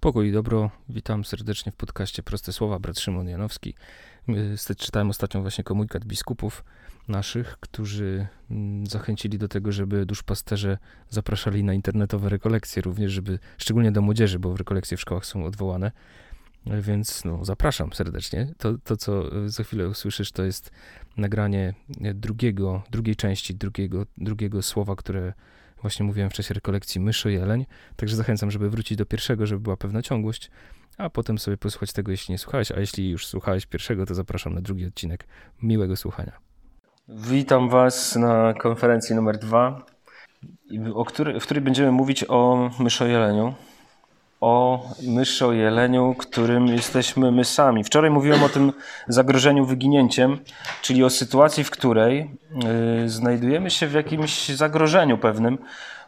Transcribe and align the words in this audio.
Pokój 0.00 0.28
i 0.28 0.32
dobro, 0.32 0.70
witam 0.88 1.24
serdecznie 1.24 1.72
w 1.72 1.76
podcaście 1.76 2.22
Proste 2.22 2.52
Słowa, 2.52 2.78
brat 2.78 2.98
Szymon 2.98 3.28
Janowski. 3.28 3.74
Czytałem 4.78 5.10
ostatnio 5.10 5.40
właśnie 5.40 5.64
komunikat 5.64 6.04
biskupów 6.04 6.64
naszych, 7.08 7.56
którzy 7.60 8.26
mm, 8.50 8.86
zachęcili 8.86 9.38
do 9.38 9.48
tego, 9.48 9.72
żeby 9.72 10.06
duszpasterze 10.06 10.78
zapraszali 11.08 11.64
na 11.64 11.74
internetowe 11.74 12.28
rekolekcje 12.28 12.82
również, 12.82 13.12
żeby, 13.12 13.38
szczególnie 13.58 13.92
do 13.92 14.02
młodzieży, 14.02 14.38
bo 14.38 14.56
rekolekcje 14.56 14.96
w 14.96 15.00
szkołach 15.00 15.26
są 15.26 15.44
odwołane. 15.44 15.92
Więc 16.66 17.24
no, 17.24 17.44
zapraszam 17.44 17.92
serdecznie. 17.92 18.54
To, 18.58 18.78
to, 18.84 18.96
co 18.96 19.24
za 19.50 19.64
chwilę 19.64 19.88
usłyszysz, 19.88 20.32
to 20.32 20.44
jest 20.44 20.70
nagranie 21.16 21.74
drugiego, 22.14 22.82
drugiej 22.90 23.16
części, 23.16 23.54
drugiego, 23.54 24.06
drugiego 24.16 24.62
słowa, 24.62 24.96
które 24.96 25.32
Właśnie 25.82 26.06
mówiłem 26.06 26.30
w 26.30 26.32
czasie 26.32 26.54
rekolekcji 26.54 27.00
myszy 27.00 27.32
jeleń, 27.32 27.66
także 27.96 28.16
zachęcam, 28.16 28.50
żeby 28.50 28.70
wrócić 28.70 28.98
do 28.98 29.06
pierwszego, 29.06 29.46
żeby 29.46 29.60
była 29.60 29.76
pewna 29.76 30.02
ciągłość, 30.02 30.50
a 30.98 31.10
potem 31.10 31.38
sobie 31.38 31.56
posłuchać 31.56 31.92
tego, 31.92 32.10
jeśli 32.10 32.32
nie 32.32 32.38
słuchałeś, 32.38 32.72
a 32.72 32.80
jeśli 32.80 33.10
już 33.10 33.26
słuchałeś 33.26 33.66
pierwszego, 33.66 34.06
to 34.06 34.14
zapraszam 34.14 34.54
na 34.54 34.60
drugi 34.60 34.86
odcinek. 34.86 35.26
Miłego 35.62 35.96
słuchania. 35.96 36.32
Witam 37.08 37.68
Was 37.68 38.16
na 38.16 38.54
konferencji 38.54 39.16
numer 39.16 39.38
dwa, 39.38 39.86
w 41.40 41.42
której 41.42 41.62
będziemy 41.62 41.92
mówić 41.92 42.24
o 42.28 42.70
myszojeleniu 42.80 43.54
o 44.40 44.84
myszo 45.02 45.52
jeleniu, 45.52 46.14
którym 46.18 46.66
jesteśmy 46.66 47.32
my 47.32 47.44
sami. 47.44 47.84
Wczoraj 47.84 48.10
mówiłem 48.10 48.42
o 48.42 48.48
tym 48.48 48.72
zagrożeniu 49.08 49.64
wyginięciem, 49.64 50.38
czyli 50.82 51.04
o 51.04 51.10
sytuacji, 51.10 51.64
w 51.64 51.70
której 51.70 52.30
y, 53.04 53.08
znajdujemy 53.08 53.70
się 53.70 53.86
w 53.86 53.92
jakimś 53.92 54.48
zagrożeniu 54.48 55.18
pewnym. 55.18 55.58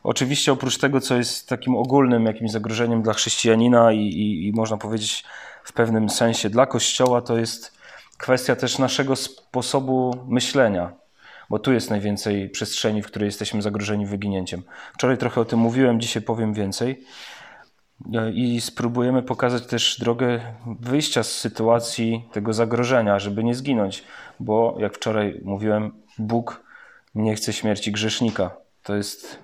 Oczywiście 0.03 0.53
oprócz 0.53 0.79
tego, 0.79 1.01
co 1.01 1.17
jest 1.17 1.49
takim 1.49 1.77
ogólnym 1.77 2.27
jakimś 2.27 2.51
zagrożeniem 2.51 3.03
dla 3.03 3.13
chrześcijanina 3.13 3.93
i, 3.93 3.99
i, 3.99 4.49
i 4.49 4.53
można 4.53 4.77
powiedzieć 4.77 5.25
w 5.65 5.73
pewnym 5.73 6.11
sensie 6.11 6.51
dla 6.51 6.67
Kościoła, 6.67 7.23
to 7.23 7.39
jest 7.39 7.81
kwestia 8.19 8.57
też 8.57 8.79
naszego 8.79 9.17
sposobu 9.17 10.17
myślenia, 10.29 10.93
bo 11.51 11.59
tu 11.59 11.73
jest 11.73 11.91
najwięcej 11.91 12.51
przestrzeni, 12.51 13.03
w 13.03 13.07
której 13.07 13.27
jesteśmy 13.27 13.63
zagrożeni 13.63 14.07
wyginięciem. 14.07 14.63
Wczoraj 14.95 15.19
trochę 15.19 15.41
o 15.41 15.45
tym 15.45 15.59
mówiłem, 15.59 16.01
dzisiaj 16.01 16.23
powiem 16.23 16.55
więcej. 16.55 17.05
E, 18.15 18.31
i 18.33 18.61
spróbujemy 18.61 19.23
pokazać 19.23 19.67
też 19.67 19.99
drogę 19.99 20.41
wyjścia 20.81 21.23
z 21.23 21.33
sytuacji 21.33 22.25
tego 22.33 22.53
zagrożenia, 22.53 23.19
żeby 23.19 23.45
nie 23.45 23.55
zginąć, 23.55 24.05
bo 24.41 24.77
jak 24.79 24.95
wczoraj 24.95 25.41
mówiłem, 25.45 25.93
Bóg 26.19 26.63
nie 27.15 27.35
chce 27.35 27.53
śmierci 27.53 27.93
grzesznika. 27.93 28.51
To 28.83 28.97
jest, 28.97 29.39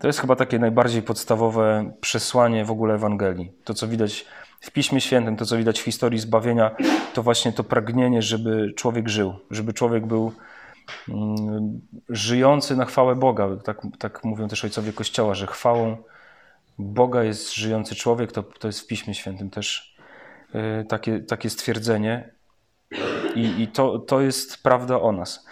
to 0.00 0.06
jest 0.06 0.20
chyba 0.20 0.36
takie 0.36 0.58
najbardziej 0.58 1.02
podstawowe 1.02 1.92
przesłanie 2.00 2.64
w 2.64 2.70
ogóle 2.70 2.94
Ewangelii. 2.94 3.52
To, 3.64 3.74
co 3.74 3.88
widać 3.88 4.24
w 4.60 4.70
Piśmie 4.70 5.00
Świętym, 5.00 5.36
to, 5.36 5.46
co 5.46 5.56
widać 5.56 5.80
w 5.80 5.84
historii 5.84 6.18
zbawienia, 6.18 6.76
to 7.14 7.22
właśnie 7.22 7.52
to 7.52 7.64
pragnienie, 7.64 8.22
żeby 8.22 8.72
człowiek 8.76 9.08
żył, 9.08 9.34
żeby 9.50 9.72
człowiek 9.72 10.06
był 10.06 10.32
mm, 11.08 11.80
żyjący 12.08 12.76
na 12.76 12.84
chwałę 12.84 13.16
Boga. 13.16 13.48
Tak, 13.64 13.80
tak 13.98 14.24
mówią 14.24 14.48
też 14.48 14.64
ojcowie 14.64 14.92
Kościoła, 14.92 15.34
że 15.34 15.46
chwałą 15.46 15.96
Boga 16.78 17.24
jest 17.24 17.54
żyjący 17.54 17.94
człowiek, 17.94 18.32
to, 18.32 18.42
to 18.42 18.68
jest 18.68 18.80
w 18.80 18.86
Piśmie 18.86 19.14
Świętym 19.14 19.50
też 19.50 19.96
yy, 20.54 20.84
takie, 20.88 21.20
takie 21.20 21.50
stwierdzenie. 21.50 22.30
I, 23.34 23.62
i 23.62 23.68
to, 23.68 23.98
to 23.98 24.20
jest 24.20 24.62
prawda 24.62 25.00
o 25.00 25.12
nas. 25.12 25.46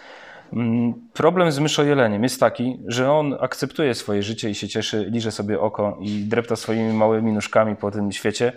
Mm, 0.53 0.93
problem 1.13 1.51
z 1.51 1.59
myszojeleniem 1.59 2.23
jest 2.23 2.39
taki, 2.39 2.79
że 2.87 3.11
on 3.11 3.37
akceptuje 3.39 3.95
swoje 3.95 4.23
życie 4.23 4.49
i 4.49 4.55
się 4.55 4.67
cieszy, 4.67 5.05
liże 5.09 5.31
sobie 5.31 5.59
oko 5.59 5.97
i 6.01 6.23
drepta 6.23 6.55
swoimi 6.55 6.93
małymi 6.93 7.31
nóżkami 7.31 7.75
po 7.75 7.91
tym 7.91 8.11
świecie, 8.11 8.53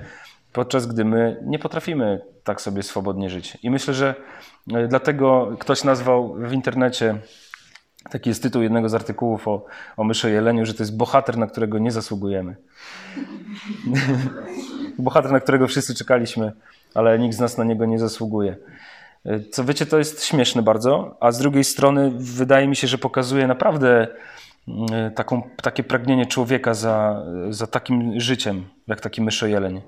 podczas 0.53 0.87
gdy 0.87 1.05
my 1.05 1.43
nie 1.45 1.59
potrafimy 1.59 2.21
tak 2.45 2.61
sobie 2.61 2.83
swobodnie 2.83 3.31
żyć. 3.31 3.59
I 3.63 3.71
myślę, 3.71 3.95
że 3.95 4.15
y, 4.77 4.89
dlatego 4.89 5.57
ktoś 5.61 5.85
nazwał 5.85 6.35
w 6.39 6.53
internecie 6.53 7.19
Taki 8.11 8.31
jest 8.31 8.43
tytuł 8.43 8.63
jednego 8.63 8.89
z 8.89 8.95
artykułów 8.95 9.49
o, 9.49 9.67
o 9.97 10.05
myszy 10.05 10.31
jeleniu, 10.31 10.67
że 10.67 10.75
to 10.75 10.83
jest 10.83 10.97
bohater, 10.97 11.39
na 11.39 11.47
którego 11.47 11.79
nie 11.79 11.93
zasługujemy. 11.93 12.57
bohater, 14.99 15.33
na 15.33 15.41
którego 15.41 15.69
wszyscy 15.69 15.95
czekaliśmy, 15.95 16.53
ale 16.95 17.19
nikt 17.19 17.37
z 17.37 17.41
nas 17.41 17.59
na 17.59 17.65
niego 17.65 17.87
nie 17.87 17.99
zasługuje. 17.99 18.57
Co 19.51 19.65
wiecie, 19.65 19.87
to 19.87 19.99
jest 19.99 20.25
śmieszne 20.25 20.63
bardzo, 20.63 21.17
a 21.21 21.33
z 21.33 21.39
drugiej 21.39 21.65
strony 21.65 22.13
wydaje 22.15 22.69
mi 22.69 22.77
się, 22.77 22.87
że 22.87 22.99
pokazuje 22.99 23.47
naprawdę 23.47 24.09
mm, 24.69 25.13
taką, 25.13 25.43
takie 25.63 25.85
pragnienie 25.85 26.27
człowieka 26.27 26.75
za, 26.75 27.23
za 27.51 27.67
takim 27.67 28.21
życiem, 28.21 28.65
jak 28.87 29.01
taki 29.01 29.23
myszojeleń. 29.23 29.83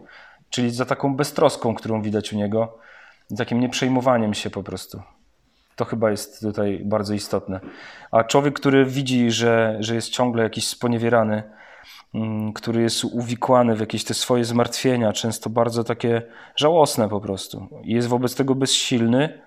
Czyli 0.51 0.71
za 0.71 0.85
taką 0.85 1.17
beztroską, 1.17 1.75
którą 1.75 2.03
widać 2.03 2.33
u 2.33 2.37
niego, 2.37 2.79
takim 3.37 3.61
nieprzejmowaniem 3.61 4.35
się 4.35 4.51
po 4.51 4.63
prostu. 4.63 5.03
To 5.77 5.85
chyba 5.85 6.11
jest 6.11 6.41
tutaj 6.41 6.83
bardzo 6.85 7.15
istotne. 7.15 7.61
A 8.11 8.25
człowiek, 8.25 8.55
który 8.55 8.85
widzi, 8.85 9.31
że, 9.31 9.77
że 9.81 9.95
jest 9.95 10.11
ciągle 10.11 10.43
jakiś 10.43 10.69
sponiewierany, 10.69 11.43
mm, 12.15 12.53
który 12.53 12.83
jest 12.83 13.05
uwikłany 13.05 13.77
w 13.77 13.81
jakieś 13.81 14.05
te 14.05 14.15
swoje 14.15 14.45
zmartwienia, 14.45 15.13
często 15.13 15.51
bardzo 15.51 15.85
takie 15.85 16.23
żałosne 16.57 17.09
po 17.09 17.21
prostu, 17.21 17.69
i 17.83 17.93
jest 17.93 18.09
wobec 18.09 18.35
tego 18.35 18.55
bezsilny, 18.55 19.43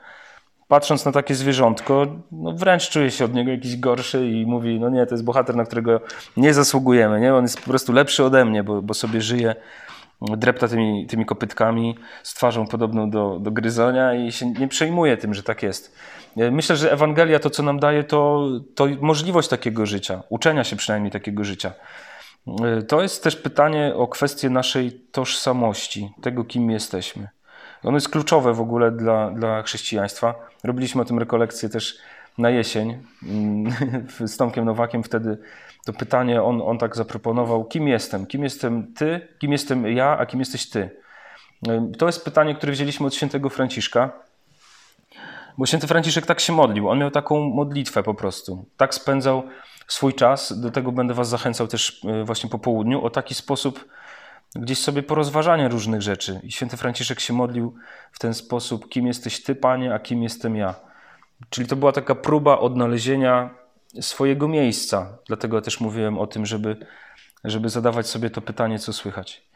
patrząc 0.69 1.05
na 1.05 1.11
takie 1.11 1.35
zwierzątko, 1.35 2.07
no 2.31 2.53
wręcz 2.53 2.89
czuje 2.89 3.11
się 3.11 3.25
od 3.25 3.33
niego 3.33 3.51
jakiś 3.51 3.77
gorszy 3.77 4.29
i 4.29 4.45
mówi, 4.45 4.79
no 4.79 4.89
nie, 4.89 5.05
to 5.05 5.13
jest 5.13 5.23
bohater, 5.23 5.55
na 5.55 5.65
którego 5.65 6.01
nie 6.37 6.53
zasługujemy, 6.53 7.19
nie? 7.19 7.35
on 7.35 7.43
jest 7.43 7.59
po 7.59 7.69
prostu 7.69 7.93
lepszy 7.93 8.23
ode 8.23 8.45
mnie, 8.45 8.63
bo, 8.63 8.81
bo 8.81 8.93
sobie 8.93 9.21
żyje 9.21 9.55
drepta 10.21 10.67
tymi, 10.67 11.07
tymi 11.07 11.25
kopytkami 11.25 11.97
z 12.23 12.33
twarzą 12.33 12.67
podobną 12.67 13.09
do, 13.09 13.39
do 13.39 13.51
gryzonia 13.51 14.13
i 14.13 14.31
się 14.31 14.51
nie 14.51 14.67
przejmuje 14.67 15.17
tym, 15.17 15.33
że 15.33 15.43
tak 15.43 15.63
jest. 15.63 15.95
E, 16.37 16.51
myślę, 16.51 16.75
że 16.75 16.91
Ewangelia 16.91 17.39
to, 17.39 17.49
co 17.49 17.63
nam 17.63 17.79
daje, 17.79 18.03
to, 18.03 18.47
to 18.75 18.87
możliwość 19.01 19.47
takiego 19.47 19.85
życia, 19.85 20.23
uczenia 20.29 20.63
się 20.63 20.75
przynajmniej 20.75 21.11
takiego 21.11 21.43
życia. 21.43 21.73
E, 22.47 22.81
to 22.81 23.01
jest 23.01 23.23
też 23.23 23.35
pytanie 23.35 23.93
o 23.95 24.07
kwestię 24.07 24.49
naszej 24.49 24.91
tożsamości, 25.11 26.11
tego, 26.21 26.43
kim 26.43 26.71
jesteśmy. 26.71 27.27
Ono 27.83 27.97
jest 27.97 28.09
kluczowe 28.09 28.53
w 28.53 28.61
ogóle 28.61 28.91
dla, 28.91 29.31
dla 29.31 29.61
chrześcijaństwa. 29.61 30.35
Robiliśmy 30.63 31.01
o 31.01 31.05
tym 31.05 31.19
rekolekcję 31.19 31.69
też 31.69 31.97
na 32.37 32.49
jesień 32.49 33.03
mm, 33.23 33.73
z 34.31 34.37
Tomkiem 34.37 34.65
Nowakiem. 34.65 35.03
Wtedy 35.03 35.37
to 35.91 35.99
pytanie 35.99 36.43
on, 36.43 36.61
on 36.61 36.77
tak 36.77 36.95
zaproponował: 36.95 37.65
kim 37.65 37.87
jestem? 37.87 38.25
Kim 38.25 38.43
jestem 38.43 38.93
ty? 38.93 39.27
Kim 39.39 39.51
jestem 39.51 39.87
ja? 39.87 40.17
A 40.17 40.25
kim 40.25 40.39
jesteś 40.39 40.69
ty? 40.69 40.89
To 41.97 42.05
jest 42.05 42.25
pytanie, 42.25 42.55
które 42.55 42.71
wzięliśmy 42.71 43.07
od 43.07 43.15
świętego 43.15 43.49
Franciszka. 43.49 44.11
Bo 45.57 45.65
święty 45.65 45.87
Franciszek 45.87 46.25
tak 46.25 46.39
się 46.39 46.53
modlił. 46.53 46.89
On 46.89 46.99
miał 46.99 47.11
taką 47.11 47.39
modlitwę 47.39 48.03
po 48.03 48.13
prostu. 48.13 48.65
Tak 48.77 48.93
spędzał 48.93 49.43
swój 49.87 50.13
czas. 50.13 50.61
Do 50.61 50.71
tego 50.71 50.91
będę 50.91 51.13
Was 51.13 51.29
zachęcał 51.29 51.67
też 51.67 52.05
e, 52.05 52.23
właśnie 52.23 52.49
po 52.49 52.59
południu. 52.59 53.05
O 53.05 53.09
taki 53.09 53.35
sposób 53.35 53.85
gdzieś 54.55 54.77
sobie 54.77 55.03
porozważanie 55.03 55.67
różnych 55.67 56.01
rzeczy. 56.01 56.39
I 56.43 56.51
święty 56.51 56.77
Franciszek 56.77 57.19
się 57.19 57.33
modlił 57.33 57.75
w 58.11 58.19
ten 58.19 58.33
sposób: 58.33 58.89
kim 58.89 59.07
jesteś 59.07 59.43
Ty, 59.43 59.55
Panie, 59.55 59.93
a 59.93 59.99
kim 59.99 60.23
jestem 60.23 60.55
ja. 60.55 60.75
Czyli 61.49 61.67
to 61.67 61.75
była 61.75 61.91
taka 61.91 62.15
próba 62.15 62.59
odnalezienia 62.59 63.58
swojego 64.01 64.47
miejsca. 64.47 65.17
Dlatego 65.27 65.61
też 65.61 65.79
mówiłem 65.79 66.17
o 66.17 66.27
tym, 66.27 66.45
żeby, 66.45 66.85
żeby 67.43 67.69
zadawać 67.69 68.07
sobie 68.07 68.29
to 68.29 68.41
pytanie, 68.41 68.79
co 68.79 68.93
słychać. 68.93 69.49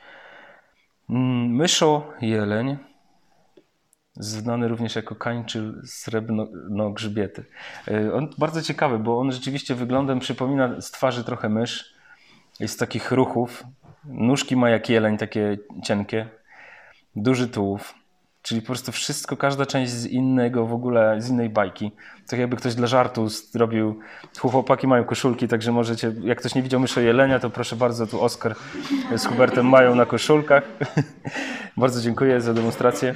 Mm, 1.09 1.55
myszo 1.55 2.13
jeleń 2.21 2.77
znany 4.15 4.67
również 4.67 4.95
jako 4.95 5.15
kańczyl 5.15 5.81
srebrno-grzbiety. 5.85 7.43
E, 7.87 8.13
on 8.13 8.29
bardzo 8.37 8.61
ciekawy, 8.61 8.99
bo 8.99 9.19
on 9.19 9.31
rzeczywiście 9.31 9.75
wyglądem 9.75 10.19
przypomina 10.19 10.81
z 10.81 10.91
twarzy 10.91 11.23
trochę 11.23 11.49
mysz. 11.49 11.93
Jest 12.59 12.79
takich 12.79 13.11
ruchów. 13.11 13.63
Nóżki 14.05 14.55
ma 14.55 14.69
jak 14.69 14.89
jeleń, 14.89 15.17
takie 15.17 15.57
cienkie. 15.83 16.29
Duży 17.15 17.47
tułów. 17.47 18.02
Czyli 18.43 18.61
po 18.61 18.67
prostu 18.67 18.91
wszystko, 18.91 19.37
każda 19.37 19.65
część 19.65 19.91
z 19.91 20.05
innego 20.05 20.65
w 20.65 20.73
ogóle, 20.73 21.21
z 21.21 21.29
innej 21.29 21.49
bajki. 21.49 21.91
Tak 22.27 22.39
jakby 22.39 22.55
ktoś 22.55 22.75
dla 22.75 22.87
żartu 22.87 23.29
zrobił, 23.29 23.99
chłopaki 24.39 24.87
mają 24.87 25.03
koszulki, 25.03 25.47
także 25.47 25.71
możecie, 25.71 26.13
jak 26.23 26.37
ktoś 26.39 26.55
nie 26.55 26.61
widział 26.61 26.79
myszy 26.79 27.03
jelenia, 27.03 27.39
to 27.39 27.49
proszę 27.49 27.75
bardzo, 27.75 28.07
tu 28.07 28.21
Oskar 28.21 28.55
z 29.15 29.25
Hubertem 29.25 29.69
mają 29.69 29.95
na 29.95 30.05
koszulkach. 30.05 30.63
bardzo 31.77 32.01
dziękuję 32.01 32.41
za 32.41 32.53
demonstrację. 32.53 33.13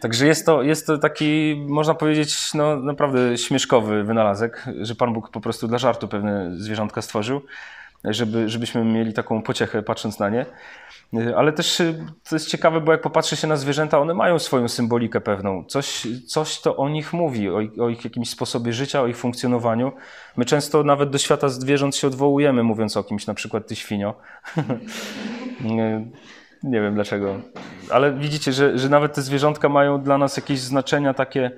Także 0.00 0.26
jest 0.26 0.46
to, 0.46 0.62
jest 0.62 0.86
to 0.86 0.98
taki, 0.98 1.62
można 1.68 1.94
powiedzieć, 1.94 2.54
no, 2.54 2.76
naprawdę 2.76 3.38
śmieszkowy 3.38 4.04
wynalazek, 4.04 4.64
że 4.80 4.94
Pan 4.94 5.12
Bóg 5.12 5.30
po 5.30 5.40
prostu 5.40 5.68
dla 5.68 5.78
żartu 5.78 6.08
pewne 6.08 6.50
zwierzątka 6.56 7.02
stworzył, 7.02 7.40
żeby, 8.04 8.48
żebyśmy 8.48 8.84
mieli 8.84 9.12
taką 9.12 9.42
pociechę 9.42 9.82
patrząc 9.82 10.18
na 10.18 10.28
nie. 10.30 10.46
Ale 11.36 11.52
też 11.52 11.82
to 12.28 12.36
jest 12.36 12.48
ciekawe, 12.48 12.80
bo 12.80 12.92
jak 12.92 13.00
popatrzy 13.00 13.36
się 13.36 13.46
na 13.46 13.56
zwierzęta, 13.56 13.98
one 13.98 14.14
mają 14.14 14.38
swoją 14.38 14.68
symbolikę 14.68 15.20
pewną. 15.20 15.64
Coś, 15.64 16.06
coś 16.26 16.60
to 16.60 16.76
o 16.76 16.88
nich 16.88 17.12
mówi, 17.12 17.50
o, 17.50 17.60
o 17.80 17.88
ich 17.88 18.04
jakimś 18.04 18.30
sposobie 18.30 18.72
życia, 18.72 19.00
o 19.02 19.06
ich 19.06 19.16
funkcjonowaniu. 19.16 19.92
My 20.36 20.44
często 20.44 20.82
nawet 20.82 21.10
do 21.10 21.18
świata 21.18 21.48
zwierząt 21.48 21.96
się 21.96 22.06
odwołujemy, 22.06 22.62
mówiąc 22.62 22.96
o 22.96 23.04
kimś, 23.04 23.26
na 23.26 23.34
przykład 23.34 23.66
ty 23.66 23.76
świnio. 23.76 24.14
Nie, 25.60 26.06
nie 26.62 26.80
wiem 26.80 26.94
dlaczego. 26.94 27.40
Ale 27.90 28.12
widzicie, 28.12 28.52
że, 28.52 28.78
że 28.78 28.88
nawet 28.88 29.14
te 29.14 29.22
zwierzątka 29.22 29.68
mają 29.68 30.02
dla 30.02 30.18
nas 30.18 30.36
jakieś 30.36 30.60
znaczenia 30.60 31.14
takie 31.14 31.50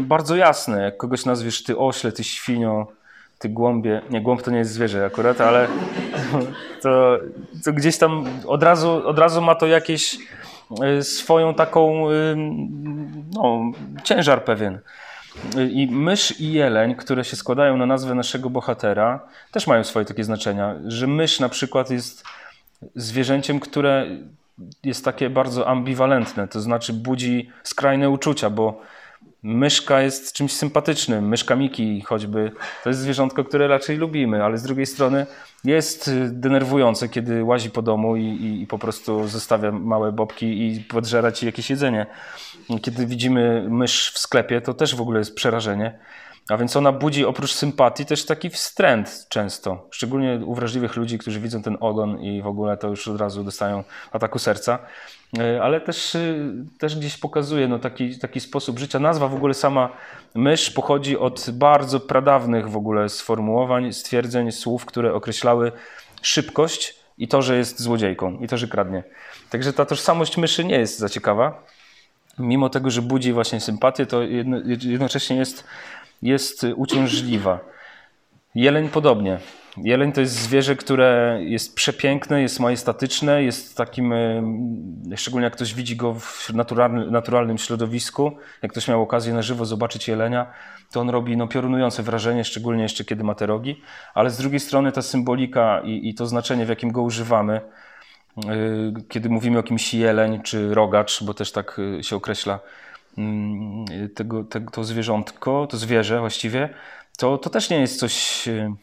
bardzo 0.00 0.36
jasne. 0.36 0.82
Jak 0.82 0.96
kogoś 0.96 1.24
nazwiesz 1.24 1.62
ty 1.64 1.78
ośle, 1.78 2.12
ty 2.12 2.24
świnio, 2.24 2.97
ty 3.38 3.48
głąbie. 3.48 4.02
Nie, 4.10 4.20
głąb 4.20 4.42
to 4.42 4.50
nie 4.50 4.58
jest 4.58 4.72
zwierzę 4.72 5.04
akurat, 5.04 5.40
ale 5.40 5.68
to, 6.82 7.18
to 7.64 7.72
gdzieś 7.72 7.98
tam 7.98 8.24
od 8.46 8.62
razu, 8.62 9.08
od 9.08 9.18
razu 9.18 9.42
ma 9.42 9.54
to 9.54 9.66
jakieś 9.66 10.18
y, 10.98 11.02
swoją 11.02 11.54
taką 11.54 12.04
no, 13.34 13.60
ciężar 14.04 14.44
pewien. 14.44 14.78
I 15.70 15.88
mysz 15.90 16.40
i 16.40 16.52
jeleń, 16.52 16.94
które 16.94 17.24
się 17.24 17.36
składają 17.36 17.76
na 17.76 17.86
nazwę 17.86 18.14
naszego 18.14 18.50
bohatera, 18.50 19.20
też 19.52 19.66
mają 19.66 19.84
swoje 19.84 20.06
takie 20.06 20.24
znaczenia. 20.24 20.74
Że 20.86 21.06
mysz 21.06 21.40
na 21.40 21.48
przykład 21.48 21.90
jest 21.90 22.24
zwierzęciem, 22.94 23.60
które 23.60 24.06
jest 24.84 25.04
takie 25.04 25.30
bardzo 25.30 25.68
ambiwalentne, 25.68 26.48
to 26.48 26.60
znaczy 26.60 26.92
budzi 26.92 27.50
skrajne 27.62 28.10
uczucia, 28.10 28.50
bo 28.50 28.80
myszka 29.42 30.02
jest 30.02 30.32
czymś 30.32 30.52
sympatycznym. 30.52 31.28
Myszka 31.28 31.56
Miki 31.56 32.00
choćby 32.00 32.52
to 32.84 32.90
jest 32.90 33.00
zwierzątko, 33.00 33.44
które 33.44 33.68
raczej 33.68 33.96
lubimy, 33.96 34.44
ale 34.44 34.58
z 34.58 34.62
drugiej 34.62 34.86
strony 34.86 35.26
jest 35.64 36.10
denerwujące, 36.28 37.08
kiedy 37.08 37.44
łazi 37.44 37.70
po 37.70 37.82
domu 37.82 38.16
i, 38.16 38.24
i, 38.24 38.62
i 38.62 38.66
po 38.66 38.78
prostu 38.78 39.28
zostawia 39.28 39.72
małe 39.72 40.12
bobki 40.12 40.66
i 40.66 40.80
podżera 40.80 41.32
ci 41.32 41.46
jakieś 41.46 41.70
jedzenie. 41.70 42.06
Kiedy 42.82 43.06
widzimy 43.06 43.66
mysz 43.70 44.10
w 44.10 44.18
sklepie, 44.18 44.60
to 44.60 44.74
też 44.74 44.94
w 44.94 45.00
ogóle 45.00 45.18
jest 45.18 45.34
przerażenie. 45.34 45.98
A 46.48 46.56
więc 46.56 46.76
ona 46.76 46.92
budzi 46.92 47.24
oprócz 47.24 47.52
sympatii 47.52 48.06
też 48.06 48.26
taki 48.26 48.50
wstręt 48.50 49.26
często, 49.28 49.88
szczególnie 49.90 50.40
u 50.44 50.54
wrażliwych 50.54 50.96
ludzi, 50.96 51.18
którzy 51.18 51.40
widzą 51.40 51.62
ten 51.62 51.76
ogon 51.80 52.20
i 52.20 52.42
w 52.42 52.46
ogóle 52.46 52.76
to 52.76 52.88
już 52.88 53.08
od 53.08 53.20
razu 53.20 53.44
dostają 53.44 53.84
ataku 54.12 54.38
serca. 54.38 54.78
E, 55.38 55.62
ale 55.62 55.80
też, 55.80 56.14
e, 56.14 56.34
też 56.78 56.96
gdzieś 56.96 57.16
pokazuje 57.16 57.68
no, 57.68 57.78
taki, 57.78 58.18
taki 58.18 58.40
sposób 58.40 58.78
życia. 58.78 58.98
Nazwa 58.98 59.28
w 59.28 59.34
ogóle 59.34 59.54
sama 59.54 59.88
mysz 60.34 60.70
pochodzi 60.70 61.18
od 61.18 61.50
bardzo 61.50 62.00
pradawnych 62.00 62.70
w 62.70 62.76
ogóle 62.76 63.08
sformułowań, 63.08 63.92
stwierdzeń, 63.92 64.52
słów, 64.52 64.84
które 64.84 65.14
określały 65.14 65.72
szybkość 66.22 66.94
i 67.18 67.28
to, 67.28 67.42
że 67.42 67.56
jest 67.56 67.80
złodziejką 67.80 68.38
i 68.38 68.48
to, 68.48 68.58
że 68.58 68.68
kradnie. 68.68 69.02
Także 69.50 69.72
ta 69.72 69.84
tożsamość 69.84 70.36
myszy 70.36 70.64
nie 70.64 70.78
jest 70.78 70.98
za 70.98 71.08
ciekawa. 71.08 71.62
Mimo 72.38 72.68
tego, 72.68 72.90
że 72.90 73.02
budzi 73.02 73.32
właśnie 73.32 73.60
sympatię, 73.60 74.06
to 74.06 74.22
jednocześnie 74.82 75.36
jest 75.36 75.64
jest 76.22 76.66
uciążliwa. 76.76 77.60
Jeleń 78.54 78.88
podobnie. 78.88 79.38
Jeleń 79.84 80.12
to 80.12 80.20
jest 80.20 80.34
zwierzę, 80.34 80.76
które 80.76 81.38
jest 81.42 81.74
przepiękne, 81.74 82.42
jest 82.42 82.60
majestatyczne, 82.60 83.42
jest 83.42 83.76
takim, 83.76 84.14
szczególnie 85.16 85.44
jak 85.44 85.52
ktoś 85.52 85.74
widzi 85.74 85.96
go 85.96 86.14
w 86.14 86.50
naturalnym, 87.10 87.58
środowisku, 87.58 88.32
jak 88.62 88.72
ktoś 88.72 88.88
miał 88.88 89.02
okazję 89.02 89.34
na 89.34 89.42
żywo 89.42 89.64
zobaczyć 89.64 90.08
jelenia, 90.08 90.46
to 90.92 91.00
on 91.00 91.10
robi 91.10 91.36
no, 91.36 91.48
piorunujące 91.48 92.02
wrażenie, 92.02 92.44
szczególnie 92.44 92.82
jeszcze 92.82 93.04
kiedy 93.04 93.24
ma 93.24 93.34
te 93.34 93.46
rogi, 93.46 93.82
ale 94.14 94.30
z 94.30 94.38
drugiej 94.38 94.60
strony 94.60 94.92
ta 94.92 95.02
symbolika 95.02 95.80
i, 95.84 96.08
i 96.08 96.14
to 96.14 96.26
znaczenie, 96.26 96.66
w 96.66 96.68
jakim 96.68 96.92
go 96.92 97.02
używamy, 97.02 97.54
e, 97.56 97.60
kiedy 99.08 99.28
mówimy 99.28 99.58
o 99.58 99.62
kimś 99.62 99.94
jeleń 99.94 100.42
czy 100.42 100.74
rogacz, 100.74 101.24
bo 101.24 101.34
też 101.34 101.52
tak 101.52 101.80
e, 101.98 102.02
się 102.02 102.16
określa 102.16 102.60
Mm, 103.18 103.84
tego, 104.14 104.44
tego, 104.44 104.70
to 104.70 104.84
zwierzątko, 104.84 105.66
to 105.70 105.76
zwierzę 105.76 106.20
właściwie, 106.20 106.68
to, 107.16 107.38
to 107.38 107.50
też 107.50 107.70
nie 107.70 107.80
jest 107.80 107.98
coś 107.98 108.48
e, 108.48 108.74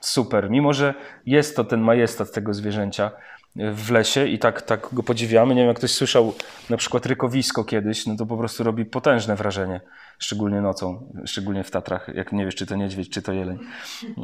super. 0.00 0.50
Mimo, 0.50 0.72
że 0.72 0.94
jest 1.26 1.56
to 1.56 1.64
ten 1.64 1.80
majestat 1.80 2.32
tego 2.32 2.54
zwierzęcia 2.54 3.10
w 3.56 3.90
lesie 3.90 4.26
i 4.26 4.38
tak, 4.38 4.62
tak 4.62 4.88
go 4.92 5.02
podziwiamy. 5.02 5.54
Nie 5.54 5.60
wiem, 5.60 5.68
jak 5.68 5.76
ktoś 5.76 5.90
słyszał 5.90 6.34
na 6.70 6.76
przykład 6.76 7.06
rykowisko 7.06 7.64
kiedyś, 7.64 8.06
no 8.06 8.16
to 8.16 8.26
po 8.26 8.36
prostu 8.36 8.64
robi 8.64 8.84
potężne 8.84 9.36
wrażenie, 9.36 9.80
szczególnie 10.18 10.60
nocą, 10.60 11.12
szczególnie 11.26 11.64
w 11.64 11.70
Tatrach, 11.70 12.10
jak 12.14 12.32
nie 12.32 12.44
wiesz, 12.44 12.54
czy 12.54 12.66
to 12.66 12.76
niedźwiedź, 12.76 13.10
czy 13.10 13.22
to 13.22 13.32
jeleń. 13.32 13.58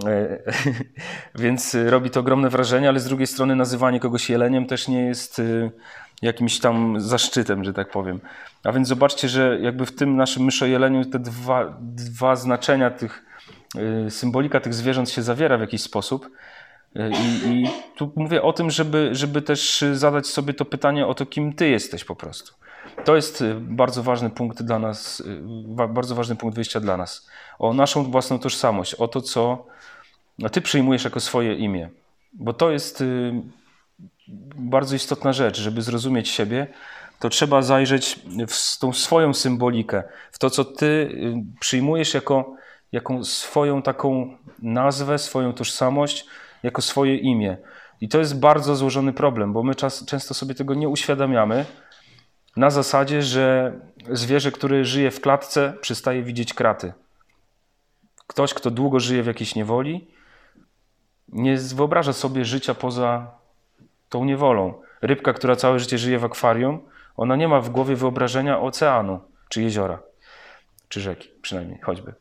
E, 0.07 0.39
więc 1.43 1.77
robi 1.87 2.11
to 2.11 2.21
ogromne 2.21 2.51
wrażenie, 2.51 2.89
ale 2.89 3.01
z 3.01 3.05
drugiej 3.05 3.27
strony 3.27 3.57
nazywanie 3.57 4.01
kogoś 4.01 4.31
jeleniem 4.31 4.67
też 4.67 4.89
nie 4.89 5.07
jest 5.07 5.39
e, 5.39 5.71
jakimś 6.23 6.59
tam 6.59 7.01
zaszczytem, 7.01 7.65
że 7.65 7.73
tak 7.73 7.91
powiem. 7.91 8.21
A 8.65 8.73
więc 8.73 8.89
zobaczcie, 8.89 9.29
że 9.29 9.59
jakby 9.63 9.87
w 9.87 9.95
tym 9.95 10.17
naszym 10.17 10.45
myszojeleniu 10.45 11.05
te 11.05 11.19
dwa, 11.19 11.77
dwa 11.81 12.37
znaczenia 12.37 12.91
tych, 12.91 13.26
symbolika 14.09 14.61
tych 14.61 14.75
zwierząt 14.75 15.11
się 15.11 15.23
zawiera 15.23 15.59
w 15.59 15.61
jakiś 15.61 15.83
sposób. 15.83 16.31
Y, 16.97 17.11
I, 17.11 17.49
I, 17.49 17.69
tu 17.97 18.13
mówię 18.17 18.43
o 18.43 18.53
tym, 18.53 18.71
żeby, 18.71 19.09
żeby 19.13 19.43
też 19.43 19.85
zadać 19.93 20.27
sobie 20.27 20.55
to 20.55 20.65
pytanie 20.65 21.07
o 21.07 21.15
to, 21.15 21.27
kim 21.27 21.53
ty 21.53 21.69
jesteś 21.69 22.05
po 22.05 22.17
prostu. 22.17 22.55
To 23.05 23.17
jest 23.17 23.43
y, 23.43 23.55
bardzo 23.61 24.03
ważny 24.03 24.31
punkt 24.31 24.63
dla 24.63 24.79
nas, 24.79 25.23
bardzo 25.89 26.15
ważny 26.15 26.37
punkt 26.37 26.55
wyjścia 26.55 26.81
dla 26.81 26.97
nas. 26.97 27.29
O 27.59 27.75
naszą 27.75 28.11
własną 28.11 28.39
tożsamość, 28.39 28.95
o 28.95 29.09
to, 29.09 29.21
co 29.21 29.67
ty 30.53 30.61
przyjmujesz 30.61 31.05
jako 31.05 31.21
swoje 31.21 31.55
imię. 31.55 31.91
Bo 32.33 32.53
to 32.53 32.71
jest 32.71 33.05
bardzo 34.57 34.97
istotna 34.97 35.33
rzecz, 35.33 35.61
żeby 35.61 35.83
zrozumieć 35.83 36.29
siebie, 36.29 36.67
to 37.21 37.29
trzeba 37.29 37.63
zajrzeć 37.63 38.21
w 38.49 38.79
tą 38.79 38.93
swoją 38.93 39.35
symbolikę, 39.35 40.03
w 40.33 40.39
to, 40.39 40.51
co 40.51 40.65
ty 40.65 40.87
y, 40.87 41.35
przyjmujesz 41.61 42.15
jako, 42.15 42.57
jako 42.97 43.25
swoją 43.25 43.83
taką 43.83 44.37
nazwę, 44.63 45.19
swoją 45.19 45.53
tożsamość, 45.53 46.27
jako 46.63 46.83
swoje 46.83 47.17
imię. 47.17 47.57
I 48.01 48.09
to 48.09 48.19
jest 48.19 48.41
bardzo 48.41 48.77
złożony 48.77 49.13
problem, 49.13 49.53
bo 49.53 49.63
my 49.63 49.75
czas, 49.75 50.05
często 50.05 50.35
sobie 50.35 50.55
tego 50.55 50.75
nie 50.75 50.89
uświadamiamy 50.89 51.65
na 52.57 52.71
zasadzie, 52.71 53.23
że 53.23 53.73
zwierzę, 54.11 54.53
które 54.53 54.85
żyje 54.85 55.11
w 55.11 55.21
klatce, 55.21 55.73
przestaje 55.81 56.23
widzieć 56.23 56.55
kraty. 56.55 56.93
Ktoś, 58.27 58.55
kto 58.55 58.71
długo 58.71 59.01
żyje 59.01 59.23
w 59.23 59.27
jakiejś 59.27 59.55
niewoli, 59.55 60.09
nie 61.29 61.57
wyobraża 61.57 62.13
sobie 62.13 62.45
życia 62.45 62.75
poza 62.75 63.31
tą 64.09 64.25
niewolą. 64.25 64.75
Rybka, 65.03 65.33
która 65.33 65.57
całe 65.57 65.79
życie 65.79 65.99
żyje 65.99 66.19
w 66.19 66.25
akwarium, 66.25 66.81
ona 67.17 67.37
nie 67.37 67.49
ma 67.49 67.61
w 67.61 67.71
głowie 67.71 67.97
wyobrażenia 67.97 68.61
oceanu, 68.61 69.21
czy 69.49 69.63
jeziora, 69.63 69.99
czy 70.89 71.01
rzeki, 71.01 71.29
przynajmniej 71.43 71.81
choćby, 71.81 72.15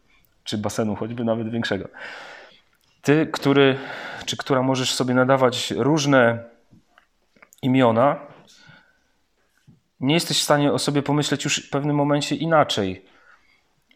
czy 0.46 0.58
basenu, 0.58 0.96
choćby 0.96 1.24
nawet 1.24 1.50
większego. 1.50 1.90
Ty, 3.02 3.28
który, 3.34 3.78
czy 4.26 4.38
która 4.38 4.62
możesz 4.62 4.94
sobie 4.94 5.14
nadawać 5.14 5.72
różne 5.72 6.44
imiona, 7.62 8.20
nie 10.00 10.14
jesteś 10.14 10.40
w 10.40 10.44
stanie 10.44 10.74
o 10.74 10.80
sobie 10.80 11.02
pomyśleć 11.02 11.44
już 11.44 11.68
w 11.68 11.70
pewnym 11.70 11.96
momencie 11.96 12.36
inaczej. 12.36 13.06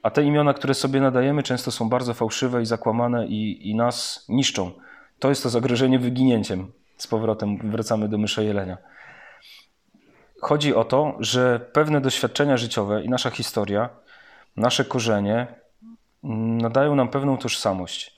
A 0.04 0.10
te 0.10 0.24
imiona, 0.24 0.54
które 0.54 0.74
sobie 0.74 1.02
nadajemy, 1.02 1.44
często 1.44 1.72
są 1.72 1.90
bardzo 1.90 2.14
fałszywe 2.14 2.62
i 2.62 2.66
zakłamane 2.66 3.28
i, 3.28 3.70
i 3.70 3.76
nas 3.76 4.26
niszczą. 4.30 4.72
To 5.20 5.30
jest 5.30 5.44
to 5.44 5.50
zagrożenie 5.50 6.00
wyginięciem. 6.00 6.72
Z 6.98 7.08
powrotem 7.08 7.72
wracamy 7.72 8.08
do 8.08 8.18
mysza 8.18 8.42
jelenia. 8.42 8.78
Chodzi 10.42 10.76
o 10.76 10.84
to, 10.84 11.18
że 11.20 11.60
pewne 11.60 12.02
doświadczenia 12.02 12.58
życiowe 12.58 13.04
i 13.04 13.10
nasza 13.10 13.30
historia, 13.30 13.90
nasze 14.56 14.86
korzenie 14.86 15.48
nadają 16.24 16.96
nam 16.96 17.10
pewną 17.10 17.38
tożsamość. 17.38 18.18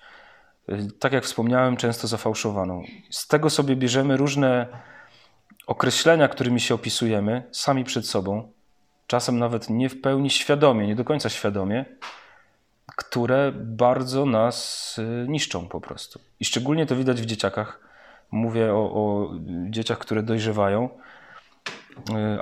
Tak 0.99 1.13
jak 1.13 1.23
wspomniałem, 1.23 1.77
często 1.77 2.07
zafałszowaną. 2.07 2.83
Z 3.09 3.27
tego 3.27 3.49
sobie 3.49 3.75
bierzemy 3.75 4.17
różne 4.17 4.67
określenia, 5.67 6.27
którymi 6.27 6.59
się 6.59 6.75
opisujemy, 6.75 7.43
sami 7.51 7.83
przed 7.83 8.07
sobą, 8.07 8.51
czasem 9.07 9.39
nawet 9.39 9.69
nie 9.69 9.89
w 9.89 10.01
pełni 10.01 10.29
świadomie, 10.29 10.87
nie 10.87 10.95
do 10.95 11.03
końca 11.03 11.29
świadomie, 11.29 11.85
które 12.95 13.51
bardzo 13.55 14.25
nas 14.25 14.95
y, 14.97 15.25
niszczą 15.29 15.67
po 15.67 15.81
prostu. 15.81 16.19
I 16.39 16.45
szczególnie 16.45 16.85
to 16.85 16.95
widać 16.95 17.21
w 17.21 17.25
dzieciakach. 17.25 17.79
Mówię 18.31 18.73
o, 18.73 18.77
o 18.77 19.29
dzieciach, 19.69 19.97
które 19.97 20.23
dojrzewają 20.23 20.89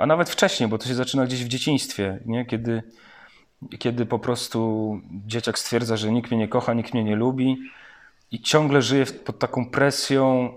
a 0.00 0.06
nawet 0.06 0.30
wcześniej, 0.30 0.68
bo 0.68 0.78
to 0.78 0.88
się 0.88 0.94
zaczyna 0.94 1.26
gdzieś 1.26 1.44
w 1.44 1.48
dzieciństwie, 1.48 2.18
nie? 2.26 2.46
Kiedy, 2.46 2.82
kiedy 3.78 4.06
po 4.06 4.18
prostu 4.18 5.00
dzieciak 5.26 5.58
stwierdza, 5.58 5.96
że 5.96 6.12
nikt 6.12 6.30
mnie 6.30 6.40
nie 6.40 6.48
kocha, 6.48 6.74
nikt 6.74 6.94
mnie 6.94 7.04
nie 7.04 7.16
lubi 7.16 7.58
i 8.30 8.40
ciągle 8.40 8.82
żyje 8.82 9.06
pod 9.06 9.38
taką 9.38 9.70
presją 9.70 10.52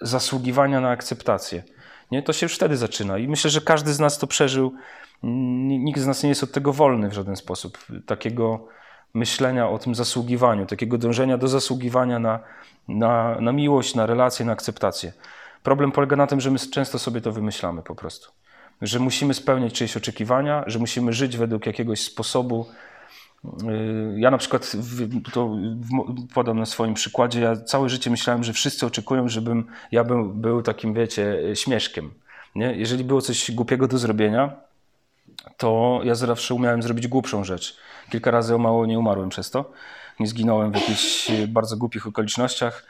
zasługiwania 0.00 0.80
na 0.80 0.90
akceptację. 0.90 1.62
Nie? 2.10 2.22
To 2.22 2.32
się 2.32 2.46
już 2.46 2.54
wtedy 2.54 2.76
zaczyna 2.76 3.18
i 3.18 3.28
myślę, 3.28 3.50
że 3.50 3.60
każdy 3.60 3.94
z 3.94 4.00
nas 4.00 4.18
to 4.18 4.26
przeżył. 4.26 4.74
Nikt 5.22 6.00
z 6.00 6.06
nas 6.06 6.22
nie 6.22 6.28
jest 6.28 6.42
od 6.42 6.52
tego 6.52 6.72
wolny 6.72 7.08
w 7.08 7.12
żaden 7.12 7.36
sposób. 7.36 7.78
Takiego 8.06 8.68
myślenia 9.14 9.68
o 9.68 9.78
tym 9.78 9.94
zasługiwaniu, 9.94 10.66
takiego 10.66 10.98
dążenia 10.98 11.38
do 11.38 11.48
zasługiwania 11.48 12.18
na, 12.18 12.40
na, 12.88 13.40
na 13.40 13.52
miłość, 13.52 13.94
na 13.94 14.06
relacje, 14.06 14.46
na 14.46 14.52
akceptację. 14.52 15.12
Problem 15.62 15.92
polega 15.92 16.16
na 16.16 16.26
tym, 16.26 16.40
że 16.40 16.50
my 16.50 16.58
często 16.58 16.98
sobie 16.98 17.20
to 17.20 17.32
wymyślamy 17.32 17.82
po 17.82 17.94
prostu. 17.94 18.32
Że 18.82 18.98
musimy 18.98 19.34
spełniać 19.34 19.72
czyjeś 19.72 19.96
oczekiwania, 19.96 20.64
że 20.66 20.78
musimy 20.78 21.12
żyć 21.12 21.36
według 21.36 21.66
jakiegoś 21.66 22.00
sposobu, 22.00 22.66
Ja 24.16 24.30
na 24.30 24.38
przykład, 24.38 24.72
to 25.32 25.56
podam 26.34 26.58
na 26.58 26.66
swoim 26.66 26.94
przykładzie, 26.94 27.40
ja 27.40 27.56
całe 27.56 27.88
życie 27.88 28.10
myślałem, 28.10 28.44
że 28.44 28.52
wszyscy 28.52 28.86
oczekują, 28.86 29.28
żebym 29.28 29.66
ja 29.92 30.04
był, 30.04 30.28
był 30.28 30.62
takim, 30.62 30.94
wiecie, 30.94 31.38
śmieszkiem. 31.54 32.10
Nie? 32.54 32.72
Jeżeli 32.76 33.04
było 33.04 33.20
coś 33.20 33.50
głupiego 33.50 33.88
do 33.88 33.98
zrobienia, 33.98 34.56
to 35.56 36.00
ja 36.04 36.14
zawsze 36.14 36.54
umiałem 36.54 36.82
zrobić 36.82 37.08
głupszą 37.08 37.44
rzecz. 37.44 37.76
Kilka 38.10 38.30
razy 38.30 38.54
o 38.54 38.58
mało 38.58 38.86
nie 38.86 38.98
umarłem 38.98 39.28
przez 39.28 39.50
to. 39.50 39.72
Nie 40.20 40.26
zginąłem 40.26 40.72
w 40.72 40.74
jakichś 40.74 41.30
bardzo 41.48 41.76
głupich 41.76 42.06
okolicznościach. 42.06 42.86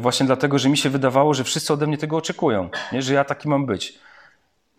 Właśnie 0.00 0.26
dlatego, 0.26 0.58
że 0.58 0.68
mi 0.68 0.76
się 0.76 0.90
wydawało, 0.90 1.34
że 1.34 1.44
wszyscy 1.44 1.72
ode 1.72 1.86
mnie 1.86 1.98
tego 1.98 2.16
oczekują, 2.16 2.70
nie? 2.92 3.02
że 3.02 3.14
ja 3.14 3.24
taki 3.24 3.48
mam 3.48 3.66
być. 3.66 3.98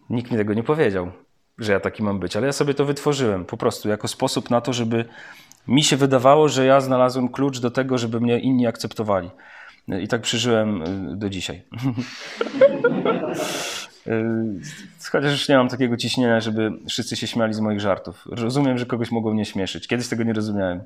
Nikt 0.09 0.31
mi 0.31 0.37
tego 0.37 0.53
nie 0.53 0.63
powiedział, 0.63 1.11
że 1.57 1.73
ja 1.73 1.79
taki 1.79 2.03
mam 2.03 2.19
być, 2.19 2.35
ale 2.35 2.47
ja 2.47 2.53
sobie 2.53 2.73
to 2.73 2.85
wytworzyłem 2.85 3.45
po 3.45 3.57
prostu 3.57 3.89
jako 3.89 4.07
sposób 4.07 4.49
na 4.49 4.61
to, 4.61 4.73
żeby 4.73 5.05
mi 5.67 5.83
się 5.83 5.97
wydawało, 5.97 6.49
że 6.49 6.65
ja 6.65 6.81
znalazłem 6.81 7.29
klucz 7.29 7.59
do 7.59 7.71
tego, 7.71 7.97
żeby 7.97 8.21
mnie 8.21 8.39
inni 8.39 8.67
akceptowali. 8.67 9.31
I 10.01 10.07
tak 10.07 10.21
przeżyłem 10.21 10.81
y, 10.81 11.15
do 11.15 11.29
dzisiaj. 11.29 11.61
Y, 14.07 15.09
chociaż 15.11 15.31
już 15.31 15.49
nie 15.49 15.57
mam 15.57 15.69
takiego 15.69 15.97
ciśnienia, 15.97 16.39
żeby 16.39 16.71
wszyscy 16.89 17.15
się 17.15 17.27
śmiali 17.27 17.53
z 17.53 17.59
moich 17.59 17.79
żartów. 17.79 18.23
Rozumiem, 18.31 18.77
że 18.77 18.85
kogoś 18.85 19.11
mogą 19.11 19.33
mnie 19.33 19.45
śmieszyć. 19.45 19.87
Kiedyś 19.87 20.07
tego 20.07 20.23
nie 20.23 20.33
rozumiałem. 20.33 20.83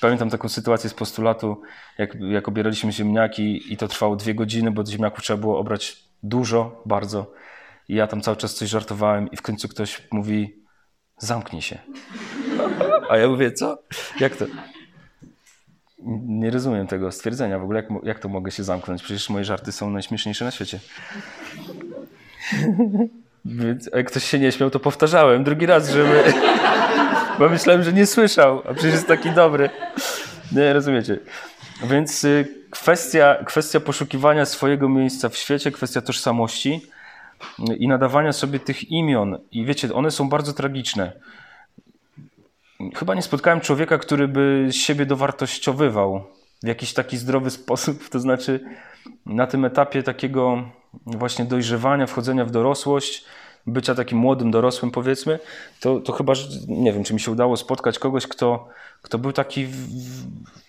Pamiętam 0.00 0.30
taką 0.30 0.48
sytuację 0.48 0.90
z 0.90 0.94
postulatu, 0.94 1.62
jak, 1.98 2.14
jak 2.20 2.48
obieraliśmy 2.48 2.92
ziemniaki 2.92 3.72
i 3.72 3.76
to 3.76 3.88
trwało 3.88 4.16
dwie 4.16 4.34
godziny, 4.34 4.70
bo 4.70 4.86
ziemniaków 4.86 5.24
trzeba 5.24 5.40
było 5.40 5.58
obrać 5.58 5.96
dużo, 6.22 6.82
bardzo. 6.86 7.32
I 7.88 7.94
ja 7.94 8.06
tam 8.06 8.20
cały 8.20 8.36
czas 8.36 8.54
coś 8.54 8.68
żartowałem 8.68 9.30
i 9.30 9.36
w 9.36 9.42
końcu 9.42 9.68
ktoś 9.68 10.02
mówi 10.12 10.62
zamknij 11.18 11.62
się. 11.62 11.78
A 13.10 13.16
ja 13.16 13.28
mówię, 13.28 13.52
co? 13.52 13.78
Jak 14.20 14.36
to? 14.36 14.44
Nie 16.26 16.50
rozumiem 16.50 16.86
tego 16.86 17.12
stwierdzenia 17.12 17.58
w 17.58 17.62
ogóle, 17.62 17.82
jak, 17.82 18.04
jak 18.04 18.18
to 18.18 18.28
mogę 18.28 18.50
się 18.50 18.64
zamknąć? 18.64 19.02
Przecież 19.02 19.30
moje 19.30 19.44
żarty 19.44 19.72
są 19.72 19.90
najśmieszniejsze 19.90 20.44
na 20.44 20.50
świecie. 20.50 20.80
Więc 23.44 23.90
jak 23.94 24.10
ktoś 24.10 24.24
się 24.24 24.38
nie 24.38 24.52
śmiał, 24.52 24.70
to 24.70 24.80
powtarzałem 24.80 25.44
drugi 25.44 25.66
raz, 25.66 25.90
żeby... 25.90 26.22
Bo 27.38 27.48
myślałem, 27.48 27.82
że 27.82 27.92
nie 27.92 28.06
słyszał, 28.06 28.62
a 28.68 28.74
przecież 28.74 28.92
jest 28.92 29.06
taki 29.06 29.30
dobry. 29.30 29.70
Nie, 30.52 30.72
rozumiecie. 30.72 31.18
Więc 31.84 32.24
y, 32.24 32.48
kwestia, 32.70 33.36
kwestia 33.44 33.80
poszukiwania 33.80 34.44
swojego 34.44 34.88
miejsca 34.88 35.28
w 35.28 35.36
świecie, 35.36 35.70
kwestia 35.70 36.00
tożsamości 36.00 36.82
i 37.78 37.88
nadawania 37.88 38.32
sobie 38.32 38.60
tych 38.60 38.90
imion. 38.90 39.38
I 39.52 39.64
wiecie, 39.64 39.94
one 39.94 40.10
są 40.10 40.28
bardzo 40.28 40.52
tragiczne. 40.52 41.12
Chyba 42.94 43.14
nie 43.14 43.22
spotkałem 43.22 43.60
człowieka, 43.60 43.98
który 43.98 44.28
by 44.28 44.68
siebie 44.70 45.06
dowartościowywał 45.06 46.24
w 46.62 46.66
jakiś 46.66 46.92
taki 46.92 47.16
zdrowy 47.16 47.50
sposób. 47.50 48.08
To 48.08 48.20
znaczy, 48.20 48.60
na 49.26 49.46
tym 49.46 49.64
etapie 49.64 50.02
takiego 50.02 50.62
właśnie 51.06 51.44
dojrzewania, 51.44 52.06
wchodzenia 52.06 52.44
w 52.44 52.50
dorosłość, 52.50 53.24
bycia 53.66 53.94
takim 53.94 54.18
młodym 54.18 54.50
dorosłym, 54.50 54.90
powiedzmy, 54.90 55.38
to, 55.80 56.00
to 56.00 56.12
chyba, 56.12 56.32
nie 56.68 56.92
wiem, 56.92 57.04
czy 57.04 57.14
mi 57.14 57.20
się 57.20 57.30
udało 57.30 57.56
spotkać 57.56 57.98
kogoś, 57.98 58.26
kto, 58.26 58.68
kto 59.02 59.18
był 59.18 59.32
taki, 59.32 59.66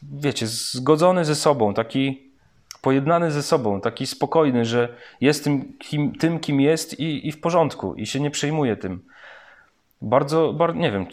wiecie, 0.03 0.47
zgodzony 0.47 1.25
ze 1.25 1.35
sobą, 1.35 1.73
taki 1.73 2.26
pojednany 2.87 3.31
ze 3.31 3.43
sobą, 3.43 3.81
taki 3.81 4.07
spokojny, 4.07 4.65
że 4.65 4.95
jest 5.21 5.43
tym, 5.43 5.77
kim, 5.77 6.15
tym, 6.15 6.39
kim 6.39 6.61
jest 6.61 6.99
i, 6.99 7.27
i 7.27 7.31
w 7.31 7.41
porządku, 7.41 7.95
i 7.95 8.05
się 8.05 8.19
nie 8.19 8.31
przejmuje 8.31 8.77
tym. 8.77 9.03
Bardzo, 10.01 10.53
bardzo, 10.53 10.79
nie 10.79 10.91
wiem, 10.91 11.05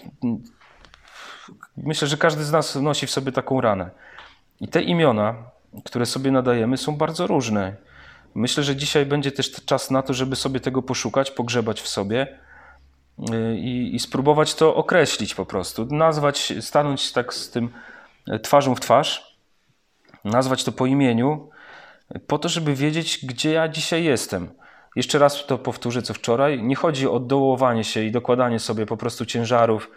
myślę, 1.77 2.09
że 2.09 2.17
każdy 2.17 2.45
z 2.45 2.53
nas 2.53 2.77
nosi 2.77 3.07
w 3.07 3.11
sobie 3.11 3.33
taką 3.33 3.61
ranę. 3.61 3.91
I 4.61 4.69
te 4.69 4.83
imiona, 4.83 5.35
które 5.85 6.07
sobie 6.07 6.31
nadajemy, 6.31 6.77
są 6.77 6.97
bardzo 6.97 7.27
różne. 7.27 7.77
Myślę, 8.35 8.63
że 8.63 8.77
dzisiaj 8.77 9.07
będzie 9.07 9.33
też 9.33 9.53
czas 9.53 9.91
na 9.91 10.03
to, 10.03 10.15
żeby 10.15 10.37
sobie 10.37 10.61
tego 10.61 10.83
poszukać, 10.83 11.31
pogrzebać 11.31 11.81
w 11.81 11.89
sobie 11.89 12.39
y, 13.19 13.57
i, 13.59 13.95
i 13.95 13.99
spróbować 13.99 14.55
to 14.55 14.75
określić 14.75 15.35
po 15.35 15.47
prostu. 15.47 15.87
Nazwać, 15.91 16.53
stanąć 16.61 17.13
tak 17.13 17.35
z 17.35 17.51
tym 17.51 17.69
e, 18.29 18.39
twarzą 18.39 18.75
w 18.75 18.81
twarz, 18.81 19.39
nazwać 20.25 20.65
to 20.65 20.73
po 20.73 20.87
imieniu, 20.87 21.54
po 22.27 22.39
to, 22.39 22.49
żeby 22.49 22.75
wiedzieć, 22.75 23.27
gdzie 23.27 23.53
ja 23.53 23.69
dzisiaj 23.69 24.05
jestem. 24.05 24.49
Jeszcze 24.97 25.19
raz 25.19 25.47
to 25.47 25.59
powtórzę, 25.59 26.03
co 26.03 26.15
wczoraj. 26.15 26.63
Nie 26.63 26.77
chodzi 26.77 27.09
o 27.09 27.21
dołowanie 27.21 27.85
się 27.85 28.03
i 28.03 28.11
dokładanie 28.11 28.59
sobie 28.59 28.87
po 28.87 28.97
prostu 28.97 29.27
ciężarów 29.27 29.91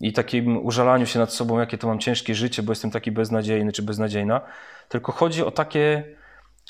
i 0.00 0.12
takim 0.12 0.66
użalaniu 0.66 1.06
się 1.06 1.18
nad 1.18 1.32
sobą, 1.32 1.58
jakie 1.58 1.78
to 1.78 1.86
mam 1.86 1.98
ciężkie 1.98 2.34
życie, 2.34 2.62
bo 2.62 2.72
jestem 2.72 2.90
taki 2.90 3.12
beznadziejny 3.12 3.72
czy 3.72 3.82
beznadziejna, 3.82 4.40
tylko 4.88 5.12
chodzi 5.12 5.42
o 5.42 5.50
takie 5.50 6.16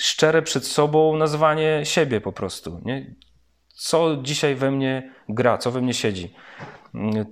szczere 0.00 0.42
przed 0.42 0.66
sobą 0.66 1.16
nazwanie 1.16 1.80
siebie 1.85 2.21
po 2.21 2.33
prostu. 2.33 2.80
Nie? 2.85 3.14
Co 3.69 4.16
dzisiaj 4.23 4.54
we 4.54 4.71
mnie 4.71 5.14
gra, 5.28 5.59
co 5.59 5.71
we 5.71 5.80
mnie 5.80 5.95
siedzi. 5.95 6.35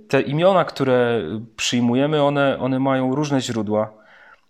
Te 0.07 0.21
imiona, 0.21 0.65
które 0.65 1.21
przyjmujemy, 1.55 2.23
one, 2.23 2.59
one 2.59 2.79
mają 2.79 3.15
różne 3.15 3.41
źródła. 3.41 3.93